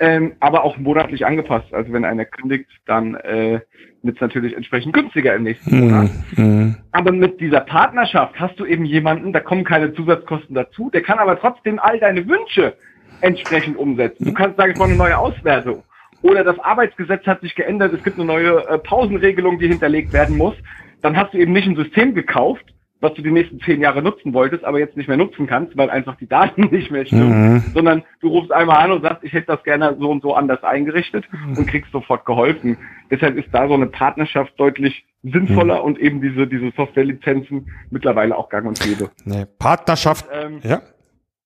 ähm, 0.00 0.32
aber 0.40 0.64
auch 0.64 0.76
monatlich 0.78 1.26
angepasst. 1.26 1.72
Also 1.72 1.92
wenn 1.92 2.04
einer 2.04 2.24
kündigt, 2.24 2.68
dann 2.86 3.14
äh, 3.16 3.60
wird 4.02 4.16
es 4.16 4.20
natürlich 4.20 4.54
entsprechend 4.54 4.92
günstiger 4.92 5.34
im 5.34 5.42
nächsten 5.44 5.74
mhm. 5.74 5.80
Monat. 5.80 6.10
Mhm. 6.36 6.76
Aber 6.92 7.12
mit 7.12 7.40
dieser 7.40 7.60
Partnerschaft 7.60 8.38
hast 8.38 8.58
du 8.58 8.64
eben 8.64 8.84
jemanden, 8.84 9.32
da 9.32 9.40
kommen 9.40 9.64
keine 9.64 9.92
Zusatzkosten 9.94 10.54
dazu, 10.54 10.90
der 10.90 11.02
kann 11.02 11.18
aber 11.18 11.38
trotzdem 11.38 11.78
all 11.78 11.98
deine 11.98 12.26
Wünsche 12.28 12.74
entsprechend 13.20 13.76
umsetzen. 13.76 14.26
Du 14.26 14.32
kannst 14.32 14.56
sagen, 14.56 14.72
ich 14.72 14.78
brauche 14.78 14.88
eine 14.88 14.98
neue 14.98 15.18
Auswertung. 15.18 15.82
Oder 16.22 16.44
das 16.44 16.58
Arbeitsgesetz 16.58 17.26
hat 17.26 17.40
sich 17.40 17.54
geändert, 17.54 17.92
es 17.92 18.02
gibt 18.02 18.16
eine 18.16 18.26
neue 18.26 18.66
äh, 18.68 18.78
Pausenregelung, 18.78 19.58
die 19.58 19.68
hinterlegt 19.68 20.12
werden 20.12 20.36
muss. 20.36 20.54
Dann 21.00 21.16
hast 21.16 21.32
du 21.32 21.38
eben 21.38 21.52
nicht 21.52 21.68
ein 21.68 21.76
System 21.76 22.14
gekauft, 22.14 22.64
was 23.00 23.14
du 23.14 23.22
die 23.22 23.30
nächsten 23.30 23.60
zehn 23.60 23.80
Jahre 23.80 24.02
nutzen 24.02 24.34
wolltest, 24.34 24.64
aber 24.64 24.78
jetzt 24.78 24.96
nicht 24.96 25.08
mehr 25.08 25.16
nutzen 25.16 25.46
kannst, 25.46 25.76
weil 25.76 25.90
einfach 25.90 26.16
die 26.16 26.26
Daten 26.26 26.62
nicht 26.70 26.90
mehr 26.90 27.06
stimmen, 27.06 27.54
mhm. 27.54 27.64
sondern 27.72 28.02
du 28.20 28.28
rufst 28.28 28.52
einmal 28.52 28.84
an 28.84 28.92
und 28.92 29.02
sagst, 29.02 29.24
ich 29.24 29.32
hätte 29.32 29.46
das 29.46 29.62
gerne 29.62 29.96
so 29.98 30.10
und 30.10 30.22
so 30.22 30.34
anders 30.34 30.62
eingerichtet 30.64 31.24
und 31.56 31.66
kriegst 31.66 31.92
sofort 31.92 32.24
geholfen. 32.24 32.76
Deshalb 33.10 33.36
ist 33.36 33.48
da 33.52 33.68
so 33.68 33.74
eine 33.74 33.86
Partnerschaft 33.86 34.58
deutlich 34.58 35.04
sinnvoller 35.22 35.78
mhm. 35.78 35.84
und 35.84 35.98
eben 35.98 36.20
diese, 36.20 36.46
diese 36.46 36.72
Softwarelizenzen 36.76 37.70
mittlerweile 37.90 38.36
auch 38.36 38.48
gang 38.48 38.66
und 38.66 38.80
gäbe. 38.80 39.10
Nee, 39.24 39.46
Partnerschaft, 39.58 40.26
ähm, 40.32 40.60
ja. 40.62 40.82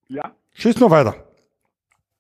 Ja. 0.09 0.33
Schieß 0.55 0.81
nur 0.81 0.91
weiter. 0.91 1.15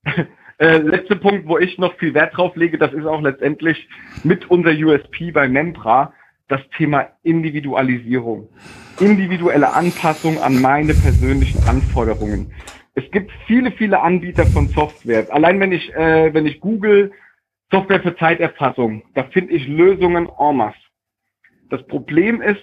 Äh, 0.58 0.78
letzter 0.78 1.16
Punkt, 1.16 1.48
wo 1.48 1.58
ich 1.58 1.76
noch 1.78 1.96
viel 1.96 2.14
Wert 2.14 2.36
drauf 2.36 2.54
lege, 2.54 2.78
das 2.78 2.92
ist 2.92 3.04
auch 3.04 3.20
letztendlich 3.20 3.88
mit 4.22 4.48
unser 4.48 4.70
USP 4.70 5.32
bei 5.32 5.48
Membra, 5.48 6.12
das 6.48 6.60
Thema 6.76 7.08
Individualisierung. 7.22 8.48
Individuelle 9.00 9.72
Anpassung 9.72 10.38
an 10.40 10.60
meine 10.60 10.94
persönlichen 10.94 11.62
Anforderungen. 11.68 12.52
Es 12.94 13.10
gibt 13.10 13.30
viele, 13.46 13.72
viele 13.72 14.00
Anbieter 14.00 14.46
von 14.46 14.68
Software. 14.68 15.26
Allein 15.30 15.58
wenn 15.60 15.72
ich, 15.72 15.92
äh, 15.94 16.32
wenn 16.34 16.46
ich 16.46 16.60
google 16.60 17.12
Software 17.70 18.02
für 18.02 18.14
Zeiterfassung, 18.16 19.02
da 19.14 19.24
finde 19.24 19.54
ich 19.54 19.66
Lösungen 19.66 20.28
en 20.38 20.56
masse. 20.56 20.76
Das 21.70 21.86
Problem 21.86 22.42
ist, 22.42 22.62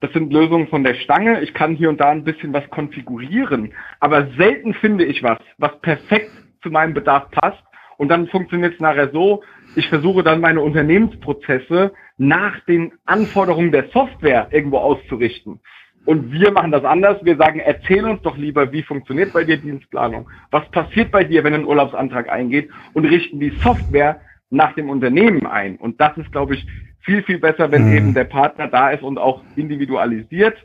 das 0.00 0.12
sind 0.12 0.32
Lösungen 0.32 0.68
von 0.68 0.84
der 0.84 0.94
Stange. 0.94 1.40
Ich 1.40 1.52
kann 1.52 1.74
hier 1.74 1.88
und 1.88 2.00
da 2.00 2.10
ein 2.10 2.22
bisschen 2.22 2.52
was 2.52 2.68
konfigurieren, 2.70 3.72
aber 3.98 4.28
selten 4.36 4.74
finde 4.74 5.04
ich 5.04 5.22
was, 5.22 5.38
was 5.58 5.80
perfekt 5.80 6.30
zu 6.62 6.70
meinem 6.70 6.94
Bedarf 6.94 7.30
passt. 7.32 7.62
Und 7.96 8.08
dann 8.08 8.28
funktioniert 8.28 8.74
es 8.74 8.80
nachher 8.80 9.10
so, 9.10 9.42
ich 9.76 9.88
versuche 9.88 10.22
dann 10.22 10.40
meine 10.40 10.60
Unternehmensprozesse 10.60 11.92
nach 12.16 12.58
den 12.60 12.92
Anforderungen 13.04 13.72
der 13.72 13.88
Software 13.90 14.48
irgendwo 14.50 14.78
auszurichten. 14.78 15.60
Und 16.06 16.32
wir 16.32 16.52
machen 16.52 16.70
das 16.70 16.84
anders. 16.84 17.18
Wir 17.22 17.36
sagen, 17.36 17.58
erzähl 17.58 18.04
uns 18.04 18.22
doch 18.22 18.36
lieber, 18.36 18.72
wie 18.72 18.82
funktioniert 18.82 19.32
bei 19.32 19.44
dir 19.44 19.56
Dienstplanung? 19.56 20.30
Was 20.50 20.68
passiert 20.70 21.10
bei 21.10 21.24
dir, 21.24 21.44
wenn 21.44 21.52
ein 21.52 21.66
Urlaubsantrag 21.66 22.30
eingeht? 22.30 22.70
Und 22.94 23.04
richten 23.04 23.40
die 23.40 23.52
Software 23.62 24.20
nach 24.48 24.74
dem 24.74 24.88
Unternehmen 24.88 25.46
ein. 25.46 25.76
Und 25.76 26.00
das 26.00 26.16
ist, 26.16 26.30
glaube 26.32 26.54
ich, 26.54 26.66
viel, 27.00 27.22
viel 27.24 27.38
besser, 27.38 27.70
wenn 27.70 27.90
mhm. 27.90 27.96
eben 27.96 28.14
der 28.14 28.24
Partner 28.24 28.68
da 28.68 28.90
ist 28.90 29.02
und 29.02 29.18
auch 29.18 29.42
individualisiert 29.56 30.56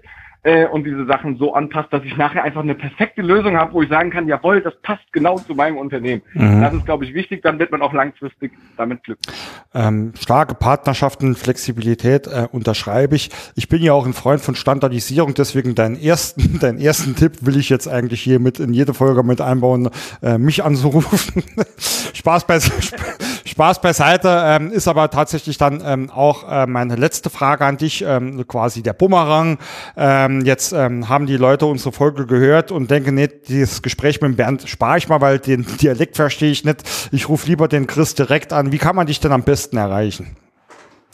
äh, 0.43 0.65
und 0.65 0.85
diese 0.85 1.05
Sachen 1.05 1.37
so 1.37 1.53
anpasst, 1.53 1.93
dass 1.93 2.03
ich 2.03 2.17
nachher 2.17 2.43
einfach 2.43 2.61
eine 2.61 2.73
perfekte 2.73 3.21
Lösung 3.21 3.57
habe, 3.57 3.73
wo 3.73 3.83
ich 3.83 3.89
sagen 3.89 4.09
kann, 4.09 4.27
jawohl, 4.27 4.61
das 4.61 4.73
passt 4.81 5.11
genau 5.11 5.37
zu 5.37 5.53
meinem 5.53 5.77
Unternehmen. 5.77 6.23
Mhm. 6.33 6.61
Das 6.61 6.73
ist, 6.73 6.85
glaube 6.85 7.05
ich, 7.05 7.13
wichtig, 7.13 7.43
dann 7.43 7.59
wird 7.59 7.71
man 7.71 7.81
auch 7.81 7.93
langfristig 7.93 8.51
damit 8.75 9.03
glücklich. 9.03 9.35
Ähm, 9.73 10.13
starke 10.19 10.55
Partnerschaften, 10.55 11.35
Flexibilität 11.35 12.25
äh, 12.25 12.47
unterschreibe 12.51 13.15
ich. 13.15 13.29
Ich 13.55 13.69
bin 13.69 13.83
ja 13.83 13.93
auch 13.93 14.05
ein 14.05 14.13
Freund 14.13 14.41
von 14.41 14.55
Standardisierung, 14.55 15.35
deswegen 15.35 15.75
deinen 15.75 15.95
ersten, 15.95 16.59
deinen 16.59 16.79
ersten 16.79 17.15
Tipp 17.15 17.45
will 17.45 17.57
ich 17.57 17.69
jetzt 17.69 17.87
eigentlich 17.87 18.21
hier 18.21 18.39
mit 18.39 18.59
in 18.59 18.73
jede 18.73 18.95
Folge 18.95 19.23
mit 19.23 19.41
einbauen, 19.41 19.89
äh, 20.23 20.39
mich 20.39 20.63
anzurufen. 20.63 21.43
Spaß 22.13 22.47
bei 22.47 22.59
Spaß 23.45 23.81
beiseite, 23.81 24.41
ähm, 24.45 24.71
ist 24.71 24.87
aber 24.87 25.09
tatsächlich 25.09 25.57
dann 25.57 25.83
ähm, 25.85 26.09
auch 26.09 26.49
äh, 26.49 26.65
meine 26.67 26.95
letzte 26.95 27.29
Frage 27.29 27.65
an 27.65 27.77
dich, 27.77 28.03
ähm, 28.07 28.47
quasi 28.47 28.81
der 28.81 28.93
Bumerang. 28.93 29.57
Ähm, 29.97 30.30
jetzt 30.39 30.71
ähm, 30.71 31.09
haben 31.09 31.25
die 31.25 31.35
Leute 31.35 31.65
unsere 31.65 31.91
Folge 31.91 32.25
gehört 32.25 32.71
und 32.71 32.89
denken, 32.89 33.15
nee, 33.15 33.27
dieses 33.27 33.81
Gespräch 33.81 34.21
mit 34.21 34.37
Bernd 34.37 34.69
spare 34.69 34.97
ich 34.97 35.09
mal, 35.09 35.19
weil 35.19 35.39
den 35.39 35.65
Dialekt 35.81 36.15
verstehe 36.15 36.51
ich 36.51 36.63
nicht. 36.63 37.09
Ich 37.11 37.27
rufe 37.27 37.47
lieber 37.47 37.67
den 37.67 37.87
Chris 37.87 38.15
direkt 38.15 38.53
an. 38.53 38.71
Wie 38.71 38.77
kann 38.77 38.95
man 38.95 39.07
dich 39.07 39.19
denn 39.19 39.33
am 39.33 39.43
besten 39.43 39.75
erreichen? 39.77 40.37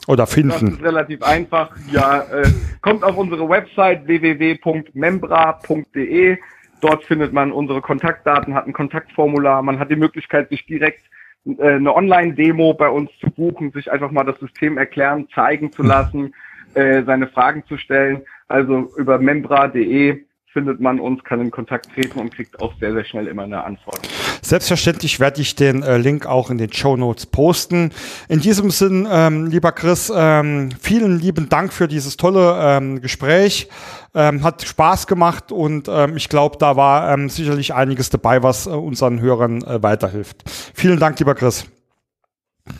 Oder 0.06 0.26
finden? 0.26 0.70
Das 0.70 0.78
ist 0.78 0.82
relativ 0.82 1.22
einfach. 1.22 1.70
Ja, 1.90 2.20
äh, 2.20 2.50
kommt 2.80 3.04
auf 3.04 3.16
unsere 3.16 3.48
Website 3.48 4.06
www.membra.de. 4.06 6.38
Dort 6.80 7.04
findet 7.04 7.32
man 7.32 7.52
unsere 7.52 7.80
Kontaktdaten, 7.80 8.54
hat 8.54 8.66
ein 8.66 8.72
Kontaktformular. 8.72 9.62
Man 9.62 9.78
hat 9.78 9.90
die 9.90 9.96
Möglichkeit, 9.96 10.48
sich 10.48 10.64
direkt 10.64 11.02
äh, 11.44 11.74
eine 11.74 11.94
Online-Demo 11.94 12.74
bei 12.74 12.88
uns 12.88 13.10
zu 13.20 13.30
buchen, 13.30 13.72
sich 13.72 13.90
einfach 13.90 14.10
mal 14.10 14.24
das 14.24 14.38
System 14.38 14.78
erklären, 14.78 15.28
zeigen 15.34 15.72
zu 15.72 15.82
lassen, 15.82 16.34
äh, 16.78 17.04
seine 17.04 17.26
Fragen 17.26 17.64
zu 17.66 17.76
stellen. 17.76 18.22
Also 18.46 18.90
über 18.96 19.18
membra.de 19.18 20.22
findet 20.52 20.80
man 20.80 20.98
uns, 20.98 21.22
kann 21.24 21.40
in 21.40 21.50
Kontakt 21.50 21.88
treten 21.94 22.18
und 22.18 22.34
kriegt 22.34 22.60
auch 22.60 22.72
sehr, 22.80 22.92
sehr 22.92 23.04
schnell 23.04 23.26
immer 23.26 23.42
eine 23.42 23.64
Antwort. 23.64 24.00
Selbstverständlich 24.42 25.20
werde 25.20 25.40
ich 25.40 25.56
den 25.56 25.82
äh, 25.82 25.98
Link 25.98 26.26
auch 26.26 26.50
in 26.50 26.58
den 26.58 26.72
Show 26.72 26.96
Notes 26.96 27.26
posten. 27.26 27.90
In 28.28 28.40
diesem 28.40 28.70
Sinn, 28.70 29.06
ähm, 29.10 29.46
lieber 29.46 29.72
Chris, 29.72 30.12
ähm, 30.14 30.70
vielen 30.80 31.18
lieben 31.18 31.48
Dank 31.48 31.72
für 31.72 31.86
dieses 31.88 32.16
tolle 32.16 32.56
ähm, 32.60 33.00
Gespräch. 33.00 33.68
Ähm, 34.14 34.42
hat 34.42 34.62
Spaß 34.62 35.06
gemacht 35.06 35.52
und 35.52 35.86
ähm, 35.88 36.16
ich 36.16 36.28
glaube, 36.28 36.56
da 36.58 36.76
war 36.76 37.12
ähm, 37.12 37.28
sicherlich 37.28 37.74
einiges 37.74 38.08
dabei, 38.08 38.42
was 38.42 38.66
äh, 38.66 38.70
unseren 38.70 39.20
Hörern 39.20 39.62
äh, 39.62 39.82
weiterhilft. 39.82 40.44
Vielen 40.74 40.98
Dank, 40.98 41.18
lieber 41.18 41.34
Chris. 41.34 41.66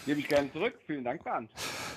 Gebe 0.07 0.21
ich 0.21 0.29
gerne 0.29 0.53
zurück. 0.53 0.75
Vielen 0.87 1.05
Dank, 1.05 1.23
Bernd. 1.25 1.51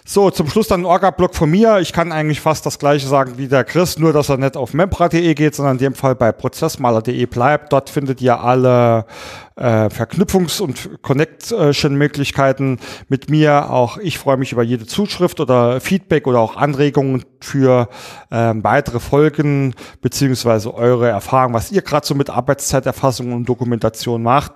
So, 0.05 0.29
zum 0.31 0.47
Schluss 0.47 0.67
dann 0.67 0.81
ein 0.81 0.85
Orga-Block 0.85 1.35
von 1.35 1.49
mir. 1.49 1.79
Ich 1.79 1.93
kann 1.93 2.11
eigentlich 2.11 2.41
fast 2.41 2.65
das 2.65 2.79
gleiche 2.79 3.07
sagen 3.07 3.37
wie 3.37 3.47
der 3.47 3.63
Chris, 3.63 3.97
nur 3.97 4.13
dass 4.13 4.29
er 4.29 4.37
nicht 4.37 4.57
auf 4.57 4.73
membra.de 4.73 5.33
geht, 5.33 5.55
sondern 5.55 5.75
in 5.75 5.79
dem 5.79 5.95
Fall 5.95 6.15
bei 6.15 6.31
prozessmaler.de 6.31 7.25
bleibt. 7.25 7.71
Dort 7.71 7.89
findet 7.89 8.21
ihr 8.21 8.39
alle 8.39 9.05
äh, 9.62 9.89
Verknüpfungs- 9.89 10.59
und 10.59 11.01
Connection-Möglichkeiten 11.01 12.80
mit 13.09 13.30
mir. 13.30 13.70
Auch 13.70 13.97
ich 13.97 14.18
freue 14.18 14.38
mich 14.38 14.51
über 14.51 14.64
jede 14.64 14.88
Zuschrift 14.88 15.39
oder 15.39 15.80
Feedback 15.80 16.26
oder 16.26 16.39
auch 16.39 16.55
Anregungen 16.57 17.24
für 17.39 17.88
äh, 18.30 18.53
weitere 18.55 18.99
Folgen 18.99 19.76
beziehungsweise 20.01 20.74
eure 20.74 21.09
Erfahrungen, 21.09 21.53
was 21.53 21.72
ihr 21.72 21.82
gerade 21.82 22.05
so 22.05 22.16
mit 22.16 22.30
Arbeitszeiterfassung 22.30 23.34
und 23.34 23.47
Dokumentation 23.47 24.24
macht. 24.24 24.53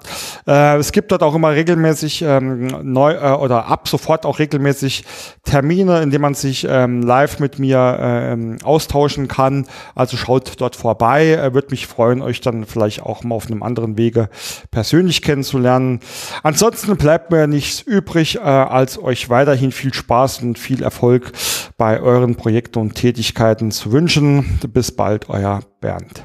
Äh, 0.48 0.78
es 0.78 0.92
gibt 0.92 1.12
dort 1.12 1.22
auch 1.22 1.36
immer 1.36 1.52
regelmäßig 1.52 2.24
ähm, 2.24 2.68
neu 2.82 3.14
äh, 3.14 3.34
oder 3.34 3.68
ab 3.68 3.88
sofort 3.88 4.26
auch 4.26 4.40
regelmäßig 4.40 5.04
Termine, 5.44 6.02
in 6.02 6.10
denen 6.10 6.22
man 6.22 6.34
sich 6.34 6.66
ähm, 6.68 7.02
live 7.02 7.40
mit 7.40 7.60
mir 7.60 7.98
ähm, 8.00 8.58
austauschen 8.64 9.28
kann. 9.28 9.68
Also 9.94 10.18
schaut 10.18 10.60
dort 10.60 10.76
vorbei. 10.76 11.32
Äh, 11.32 11.54
Würde 11.54 11.68
mich 11.70 11.86
freuen, 11.88 12.22
euch 12.22 12.42
dann 12.42 12.66
vielleicht 12.66 13.04
auch 13.04 13.24
mal 13.24 13.36
auf 13.36 13.48
einem 13.48 13.62
anderen 13.62 13.98
Wege 13.98 14.30
persönlich 14.72 14.95
persönlich 14.96 15.22
kennenzulernen. 15.22 16.00
Ansonsten 16.42 16.96
bleibt 16.96 17.30
mir 17.30 17.48
nichts 17.48 17.82
übrig, 17.82 18.38
äh, 18.38 18.40
als 18.40 18.98
euch 18.98 19.30
weiterhin 19.30 19.74
viel 19.74 19.94
Spaß 19.94 20.42
und 20.42 20.58
viel 20.58 20.84
Erfolg 20.84 21.34
bei 21.78 22.00
euren 22.00 22.36
Projekten 22.36 22.80
und 22.80 22.96
Tätigkeiten 22.96 23.72
zu 23.72 23.92
wünschen. 23.92 24.58
Bis 24.72 24.96
bald, 24.96 25.30
euer 25.30 25.60
Bernd. 25.82 26.24